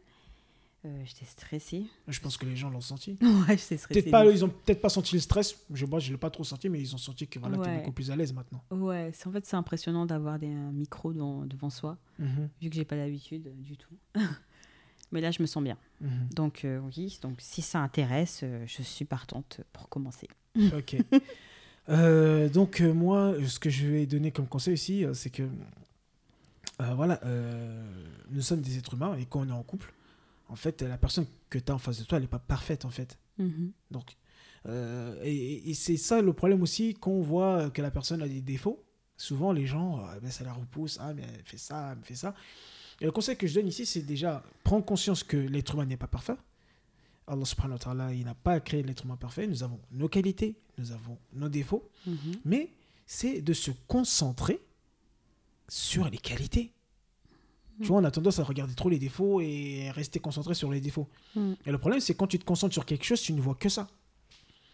[0.85, 1.87] Euh, j'étais stressée.
[2.07, 3.19] Je pense que les gens l'ont senti.
[3.23, 3.87] Ouais, j'étais stressée.
[4.03, 5.57] Peut-être pas, ils ont peut-être pas senti le stress.
[5.75, 7.67] Je, moi, je l'ai pas trop senti, mais ils ont senti que voilà, tu es
[7.67, 7.79] Ouais.
[7.79, 8.63] beaucoup plus à l'aise maintenant.
[8.71, 12.77] Ouais, en fait c'est impressionnant d'avoir des un micro devant, devant soi, Mhm, vu que
[12.77, 13.95] j'ai pas l'habitude euh, du tout.
[15.11, 15.77] Mais là, je me sens bien.
[16.01, 16.29] mhm.
[16.35, 20.29] Donc euh, oui, donc si ça intéresse, euh, je suis partante pour commencer.
[20.77, 20.97] Ok.
[22.53, 25.49] Donc moi, ce que je vais donner comme conseil aussi, c'est que
[26.79, 27.21] voilà,
[28.31, 29.93] nous sommes des êtres humains et quand on est en couple,
[30.49, 32.85] en fait, la personne que tu as en face de toi, elle n'est pas parfaite
[32.85, 33.19] en fait.
[33.39, 33.73] Mhm.
[33.91, 34.17] Donc,
[34.67, 38.29] euh, et, et c'est ça le problème aussi quand on voit que la personne a
[38.29, 38.85] des défauts.
[39.17, 40.99] Souvent, les gens, euh, ben, ça la repousse.
[41.01, 42.35] Ah, mais elle fait ça, elle fait ça.
[43.01, 45.97] Et le conseil que je donne ici, c'est déjà prendre conscience que l'être humain n'est
[45.97, 46.37] pas parfait.
[47.27, 49.47] Allah subhanahu wa ta'ala, il n'a pas créé l'être humain parfait.
[49.47, 51.89] Nous avons nos qualités, nous avons nos défauts.
[52.07, 52.17] Mhm.
[52.45, 52.73] Mais
[53.07, 54.61] c'est de se concentrer
[55.69, 56.73] sur les qualités.
[57.81, 60.81] Tu vois, on a tendance à regarder trop les défauts et rester concentré sur les
[60.81, 61.09] défauts.
[61.35, 61.53] Mm.
[61.67, 63.69] Et le problème, c'est quand tu te concentres sur quelque chose, tu ne vois que
[63.69, 63.89] ça.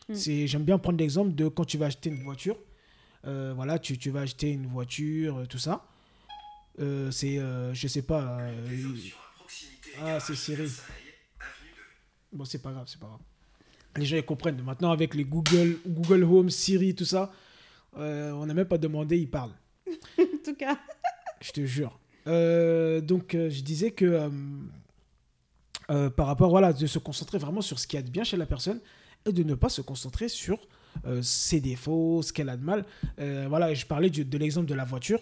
[0.08, 0.14] Mm.
[0.14, 2.56] C'est, j'aime bien prendre l'exemple de quand tu vas acheter une voiture.
[3.26, 5.86] Euh, voilà, tu, tu vas acheter une voiture, euh, tout ça.
[6.80, 8.38] Euh, c'est, euh, je sais pas.
[8.40, 8.86] euh,
[10.02, 10.70] ah, c'est Siri.
[12.32, 13.20] Bon, c'est pas grave, c'est pas grave.
[13.96, 14.60] Les gens ils comprennent.
[14.62, 17.32] Maintenant, avec les Google, Google Home, Siri, tout ça,
[17.96, 19.54] euh, on n'a même pas demandé, ils parlent.
[20.18, 20.78] En tout cas.
[21.40, 21.98] Je te jure.
[22.26, 24.30] Euh, donc, euh, je disais que
[25.90, 28.24] euh, par rapport, voilà, de se concentrer vraiment sur ce qu'il y a de bien
[28.24, 28.80] chez la personne
[29.26, 30.58] et de ne pas se concentrer sur
[31.22, 32.84] ses défauts, ce qu'elle a de mal.
[33.18, 35.20] Voilà, je parlais de l'exemple de la voiture.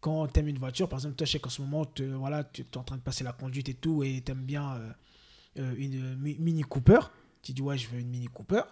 [0.00, 1.86] Quand tu aimes une voiture, par exemple, toi, je sais qu'en ce moment,
[2.18, 4.78] voilà, tu es en train de passer la conduite et tout, et tu aimes bien
[5.56, 7.00] une Mi- Mini Cooper.
[7.42, 8.62] Tu dis, ouais, je veux une Mini Cooper.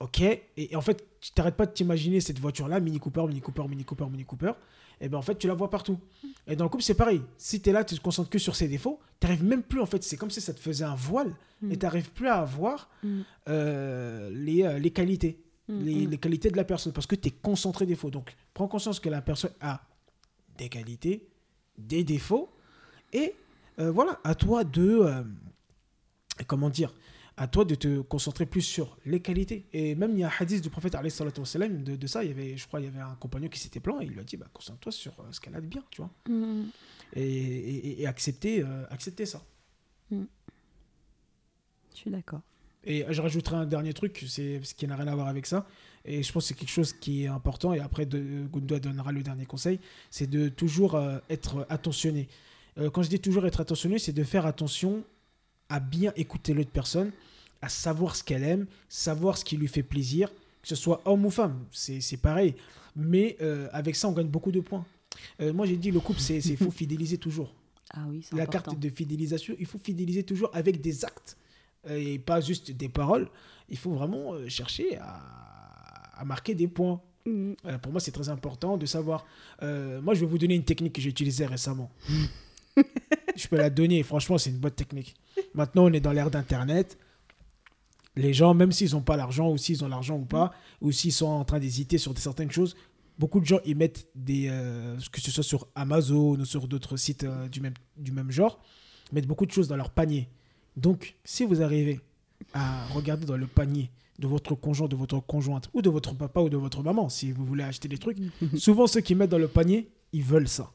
[0.00, 0.20] Ok.
[0.20, 3.66] Et, et en fait, tu t'arrêtes pas de t'imaginer cette voiture-là, Mini Cooper, Mini Cooper,
[3.68, 4.52] Mini Cooper, Mini Cooper.
[5.00, 5.98] Et ben en fait, tu la vois partout.
[6.46, 7.20] Et dans le couple, c'est pareil.
[7.36, 9.80] Si tu es là, tu te concentres que sur ses défauts, tu n'arrives même plus,
[9.80, 11.72] en fait, c'est comme si ça te faisait un voile, Mm.
[11.72, 13.20] et tu n'arrives plus à voir Mm.
[13.48, 16.10] euh, les, euh, les qualités, Mm, les, mm.
[16.10, 18.10] les qualités de la personne, parce que tu es concentré défauts.
[18.10, 19.80] Donc, prends conscience que la personne a
[20.58, 21.26] des qualités,
[21.78, 22.50] des défauts,
[23.12, 23.34] et
[23.80, 25.24] euh, voilà, à toi de,
[26.46, 26.92] comment dire,
[27.36, 29.66] à toi de te concentrer plus sur les qualités.
[29.72, 32.32] Et même il y a un hadith du prophète wassalam, de, de ça, il y
[32.32, 34.24] avait, je crois, il y avait un compagnon qui s'était plaint, et il lui a
[34.24, 36.64] dit, bah, concentre-toi sur euh, ce qu'elle a de bien, tu vois Mm.
[37.14, 39.42] et, et- et accepter, euh, accepter ça.
[40.10, 40.18] Je
[41.92, 42.40] suis d'accord.
[42.86, 45.66] Et je rajouterai un dernier truc, c'est ce qui n'a rien à voir avec ça.
[46.04, 47.72] Et je pense que c'est quelque chose qui est important.
[47.72, 49.80] Et après, de, Gundua donnera le dernier conseil
[50.10, 52.28] c'est de toujours euh, être attentionné.
[52.76, 55.02] Euh, quand je dis toujours être attentionné, c'est de faire attention
[55.68, 57.10] à bien écouter l'autre personne,
[57.62, 60.30] à savoir ce qu'elle aime, savoir ce qui lui fait plaisir,
[60.62, 61.64] que ce soit homme ou femme.
[61.72, 62.54] C'est pareil.
[62.96, 64.84] Mais euh, avec ça, on gagne beaucoup de points.
[65.40, 67.54] Euh, moi, j'ai dit le couple, c'est il faut fidéliser toujours.
[67.90, 68.72] Ah oui, la important.
[68.72, 71.36] carte de fidélisation, il faut fidéliser toujours avec des actes
[71.88, 73.28] euh, et pas juste des paroles.
[73.68, 75.20] Il faut vraiment euh, chercher à,
[76.16, 77.00] à marquer des points.
[77.26, 77.52] Mm.
[77.82, 79.26] Pour moi, c'est très important de savoir.
[79.62, 81.90] Moi, je vais vous donner une technique que j'ai utilisée récemment.
[83.36, 84.02] je peux la donner.
[84.02, 85.14] Franchement, c'est une bonne technique.
[85.54, 86.98] Maintenant, on est dans l'ère d'Internet.
[88.16, 91.12] Les gens, même s'ils n'ont pas l'argent, ou s'ils ont l'argent ou pas, ou s'ils
[91.12, 92.76] sont en train d'hésiter sur certaines choses,
[93.18, 94.46] beaucoup de gens ils mettent des.
[94.48, 98.30] euh, que ce soit sur Amazon ou sur d'autres sites euh, du, même, du même
[98.30, 98.60] genre,
[99.12, 100.28] mettent beaucoup de choses dans leur panier.
[100.76, 102.00] Donc, si vous arrivez
[102.52, 103.90] à regarder dans le panier
[104.20, 107.32] de votre conjoint, de votre conjointe, ou de votre papa ou de votre maman, si
[107.32, 108.18] vous voulez acheter des trucs,
[108.56, 110.70] souvent ceux qui mettent dans le panier, ils veulent ça.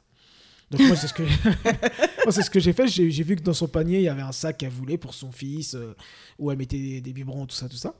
[0.72, 1.24] Donc moi, c'est ce que,
[2.30, 2.88] c'est ce que j'ai fait.
[2.88, 5.32] J'ai vu que dans son panier, il y avait un sac qu'elle voulait pour son
[5.32, 5.96] fils, euh,
[6.38, 7.96] où elle mettait des, des biberons, tout ça, tout ça.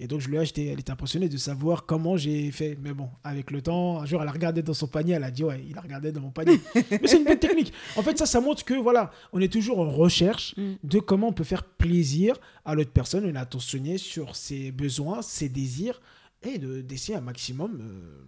[0.00, 0.68] Et donc, je lui ai acheté.
[0.68, 2.78] Elle était impressionnée de savoir comment j'ai fait.
[2.80, 5.14] Mais bon, avec le temps, un jour, elle a regardé dans son panier.
[5.14, 6.58] Elle a dit, ouais, il a regardé dans mon panier.
[6.90, 7.72] Mais c'est une bonne technique.
[7.96, 10.72] En fait, ça, ça montre que, voilà, on est toujours en recherche Mm.
[10.82, 13.26] de comment on peut faire plaisir à l'autre personne.
[13.26, 16.00] On est attentionné sur ses besoins, ses désirs,
[16.42, 18.24] et de- d'essayer un maximum euh,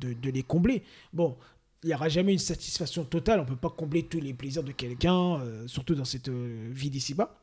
[0.00, 0.82] de, de les combler.
[1.12, 1.36] Bon,
[1.84, 3.40] il n'y aura jamais une satisfaction totale.
[3.40, 6.68] On ne peut pas combler tous les plaisirs de quelqu'un, euh, surtout dans cette euh,
[6.72, 7.38] vie d'ici-bas.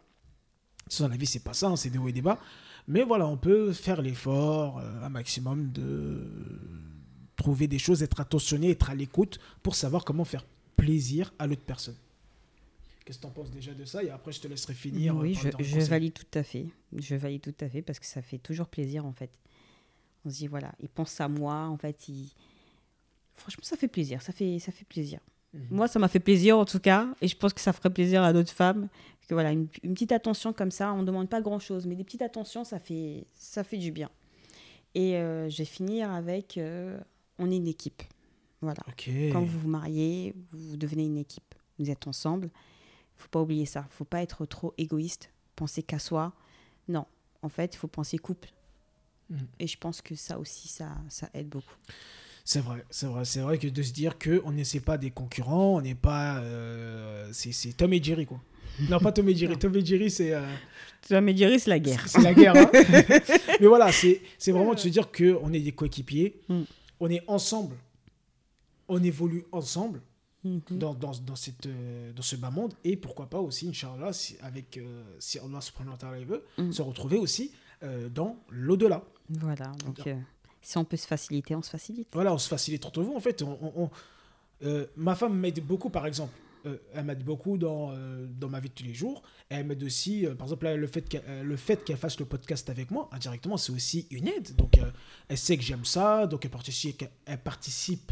[0.99, 2.39] Dans la vie, c'est pas ça, hein, c'est des hauts et des bas.
[2.87, 6.21] Mais voilà, on peut faire l'effort euh, un maximum de
[7.35, 10.45] trouver des choses, être attentionné, être à l'écoute pour savoir comment faire
[10.75, 11.95] plaisir à l'autre personne.
[13.03, 14.03] Qu'est-ce que tu en penses déjà de ça?
[14.03, 15.15] Et après, je te laisserai finir.
[15.15, 16.65] Oui, je, je valide tout à fait.
[16.95, 19.31] Je valide tout à fait parce que ça fait toujours plaisir en fait.
[20.25, 22.31] On se dit voilà, il pense à moi, en fait, il...
[23.35, 25.19] franchement ça fait plaisir, ça fait ça fait plaisir.
[25.53, 25.67] Mhm.
[25.71, 28.23] Moi ça m'a fait plaisir en tout cas et je pense que ça ferait plaisir
[28.23, 28.87] à d'autres femmes
[29.27, 31.95] que voilà une, une petite attention comme ça, on ne demande pas grand chose, mais
[31.95, 34.09] des petites attentions ça fait ça fait du bien.
[34.93, 36.97] Et euh, je vais finir avec euh,
[37.37, 38.01] on est une équipe.
[38.61, 38.81] Voilà.
[39.31, 41.53] Quand vous vous mariez, vous devenez une équipe.
[41.77, 42.47] Vous êtes ensemble.
[42.47, 43.85] Il faut pas oublier ça.
[43.91, 46.33] Il faut pas être trop égoïste, penser qu'à soi.
[46.87, 47.05] Non,
[47.41, 48.49] en fait, il faut penser couple.
[49.29, 49.47] Mhm.
[49.59, 51.75] Et je pense que ça aussi, ça, ça aide beaucoup.
[52.47, 55.09] C'est vrai, c'est vrai, c'est vrai que de se dire que on n'est pas des
[55.09, 58.39] concurrents, on n'est pas, euh, c'est c'est Tom et Jerry quoi.
[58.89, 59.57] Non, pas Tom et Jerry.
[59.57, 60.45] Tom et Jerry, c'est euh,
[61.01, 62.03] Ça me dirait, c'est la guerre.
[62.07, 62.55] c'est la guerre.
[62.55, 62.69] hein.
[63.59, 66.61] Mais voilà, c'est c'est vraiment de se dire que on est des coéquipiers, Mm.
[66.99, 67.75] on est ensemble,
[68.87, 70.01] on évolue ensemble
[70.43, 70.61] Mhm.
[70.77, 74.35] dans, dans, dans, cette, euh, dans ce bas monde et pourquoi pas aussi, Inch'Allah, si,
[74.43, 76.71] avec, euh, si Allah subhanahu wa ta'ala veut, Mm.
[76.71, 77.51] se retrouver aussi
[77.81, 79.03] euh, dans l'au-delà.
[79.31, 79.71] Voilà.
[79.83, 80.13] Donc, euh,
[80.65, 82.07] si on peut se faciliter, on se facilite.
[82.13, 83.15] Voilà, on se facilite entre vous.
[83.15, 83.43] En fait,
[84.63, 86.33] euh, ma femme m'aide beaucoup, par exemple.
[86.65, 89.21] euh, elle m'aide beaucoup dans, euh, dans ma vie de tous les jours.
[89.49, 91.07] Elle m'aide aussi, par exemple, là, le fait
[91.83, 94.55] qu'elle fasse le podcast avec moi, indirectement, c'est aussi une aide.
[94.55, 94.79] Donc,
[95.27, 98.11] elle sait que j'aime ça, donc elle participe, elle participe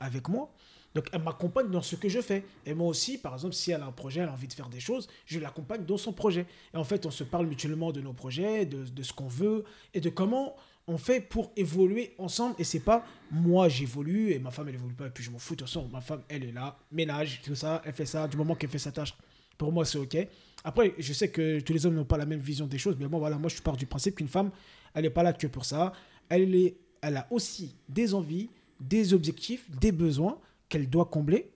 [0.00, 0.52] avec moi.
[0.94, 2.42] Donc, elle m'accompagne dans ce que je fais.
[2.64, 4.70] Et moi aussi, par exemple, si elle a un projet, elle a envie de faire
[4.70, 6.46] des choses, je l'accompagne dans son projet.
[6.72, 9.64] Et en fait, on se parle mutuellement de nos projets, de, de ce qu'on veut
[9.92, 10.56] et de comment
[10.88, 12.54] on fait pour évoluer ensemble.
[12.58, 15.06] Et c'est pas moi j'évolue et ma femme elle évolue pas.
[15.06, 15.54] Et puis je m'en fous.
[15.54, 18.28] De toute façon, ma femme elle est là, ménage, tout ça, elle fait ça.
[18.28, 19.14] Du moment qu'elle fait sa tâche,
[19.58, 20.16] pour moi c'est ok.
[20.64, 23.06] Après, je sais que tous les hommes n'ont pas la même vision des choses, mais
[23.06, 24.50] bon, voilà, moi je pars du principe qu'une femme,
[24.94, 25.92] elle n'est pas là que pour ça.
[26.28, 28.50] Elle, est, elle a aussi des envies,
[28.80, 31.52] des objectifs, des besoins qu'elle doit combler.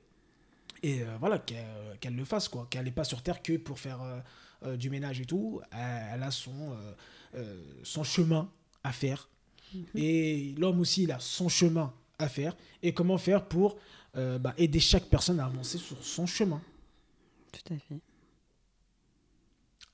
[0.83, 2.69] Et euh, voilà, qu'elle le fasse, quoi.
[2.71, 4.21] Qu'elle n'est pas sur Terre que pour faire euh,
[4.65, 5.61] euh, du ménage et tout.
[5.73, 6.77] Elle, elle a son,
[7.83, 8.49] son chemin
[8.85, 9.29] à faire.
[9.95, 12.57] Et l'homme aussi, il a son chemin à faire.
[12.83, 13.77] Et comment faire pour
[14.17, 16.61] euh, bah, aider chaque personne à avancer sur son chemin.
[17.53, 18.01] Tout à fait.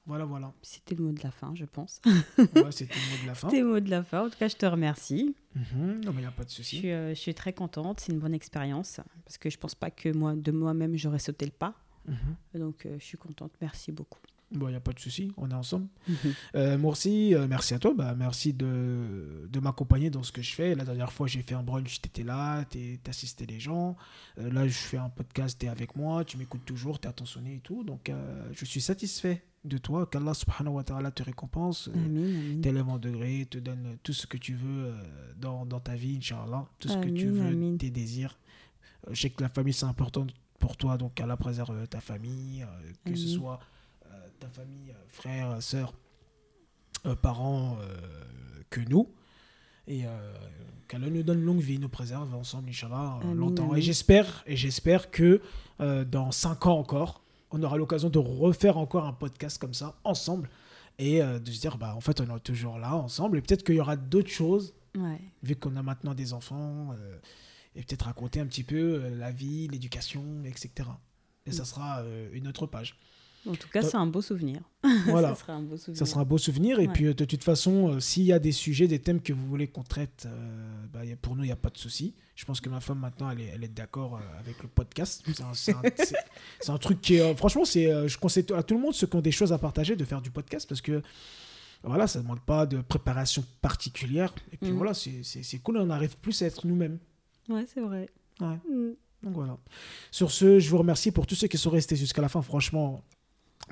[0.07, 0.53] Voilà, voilà.
[0.63, 2.01] C'était le mot de la fin, je pense.
[2.07, 3.49] Ouais, C'était le mot de la fin.
[3.51, 4.27] C'était le mot de la fin.
[4.27, 5.35] En tout cas, je te remercie.
[5.55, 6.03] Mhm.
[6.05, 6.79] Non, mais il n'y a pas de Je souci.
[6.79, 8.01] suis, euh, je suis très contente.
[8.01, 9.01] C'est une bonne expérience.
[9.25, 11.75] Parce que je pense pas que moi, de moi-même, j'aurais sauté le pas.
[12.07, 12.61] Mhm.
[12.61, 13.53] Donc, euh, je suis contente.
[13.61, 14.21] Merci beaucoup.
[14.53, 15.33] Bon, il n'y a pas de souci.
[15.37, 15.89] On est ensemble.
[16.55, 17.93] Euh, moi aussi, euh, merci à toi.
[17.95, 20.75] Bah, merci de, de m'accompagner dans ce que je fais.
[20.77, 23.97] La dernière fois, j'ai fait un brunch, tu étais là, tu assisté les gens.
[24.39, 27.11] Euh, là, je fais un podcast, tu es avec moi, tu m'écoutes toujours, tu es
[27.11, 27.83] attentionné et tout.
[27.83, 30.07] Donc, euh, je suis satisfait de toi.
[30.07, 31.91] Qu'Allah subhanahu wa ta'ala te récompense.
[31.95, 34.93] euh, t'élève en degré, te donne tout ce que tu veux euh,
[35.37, 36.67] dans, dans ta vie, Inch'Allah.
[36.79, 37.77] Tout ce que tu veux, amin.
[37.79, 38.39] tes désirs.
[39.09, 40.25] Euh, je sais que la famille, c'est important
[40.61, 43.65] pour toi, donc Allah préserve ta famille, euh, que ce soit euh,
[44.39, 45.93] ta famille, euh, frères, sœurs,
[47.07, 47.97] euh, parents, euh,
[48.71, 49.09] que nous.
[49.89, 50.03] Et
[50.89, 53.67] qu'Allah nous donne longue vie, nous préserve ensemble, Inch'Allah, longtemps.
[53.69, 53.77] amin.
[53.77, 55.41] Et j'espère, et j'espère que
[55.79, 57.23] dans 5 ans encore,
[57.53, 60.51] on aura l'occasion de refaire encore un podcast comme ça, ensemble,
[60.99, 63.77] et de se dire, bah, en fait, on est toujours là, ensemble, et peut-être qu'il
[63.77, 65.21] y aura d'autres choses, Ouais.
[65.45, 67.17] vu qu'on a maintenant des enfants, euh,
[67.77, 70.89] et peut-être raconter un petit peu euh, la vie, l'éducation, etc.
[71.45, 72.99] Et ça sera euh, une autre page.
[73.49, 74.61] En tout cas, c'est un beau souvenir.
[75.07, 75.35] Voilà.
[75.35, 75.99] ça sera un beau souvenir.
[75.99, 76.79] Ça sera un beau souvenir.
[76.81, 76.93] Et Ouais.
[76.93, 79.47] puis, euh, de toute façon, euh, s'il y a des sujets, des thèmes que vous
[79.47, 82.15] voulez qu'on traite, euh, bah, pour nous, il n'y a pas de souci.
[82.35, 85.25] Je pense que ma femme, maintenant, elle est, elle est d'accord euh, avec le podcast.
[85.55, 85.73] C'est
[86.71, 87.35] un, truc qui est.
[87.37, 89.97] franchement, c'est, je conseille à tout le monde, ceux qui ont des choses à partager,
[89.97, 91.03] de faire du podcast parce que.
[91.83, 94.35] Voilà, ça ne demande pas de préparation particulière.
[94.53, 94.77] Et puis Mhm.
[94.79, 96.99] voilà, c'est cool, on arrive plus à être nous-mêmes.
[97.49, 98.09] Ouais, c'est vrai.
[98.41, 98.57] Ouais.
[98.69, 98.95] Mm.
[99.23, 99.57] Donc voilà.
[100.11, 102.43] Sur ce, je vous remercie pour tous ceux qui sont restés jusqu'à la fin.
[102.43, 103.05] Franchement,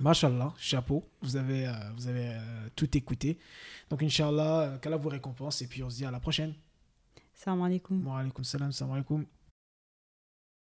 [0.01, 1.05] Mashallah, chapeau.
[1.23, 3.39] Vous avez, euh, vous avez euh, tout écouté.
[3.89, 5.63] Donc, Inch'Allah, euh, qu'Allah vous récompense.
[5.63, 6.55] Et puis, on se dit à la prochaine.
[7.33, 8.07] Salam alaikum.
[8.07, 9.25] Wa alaikum salam, salam alaikum.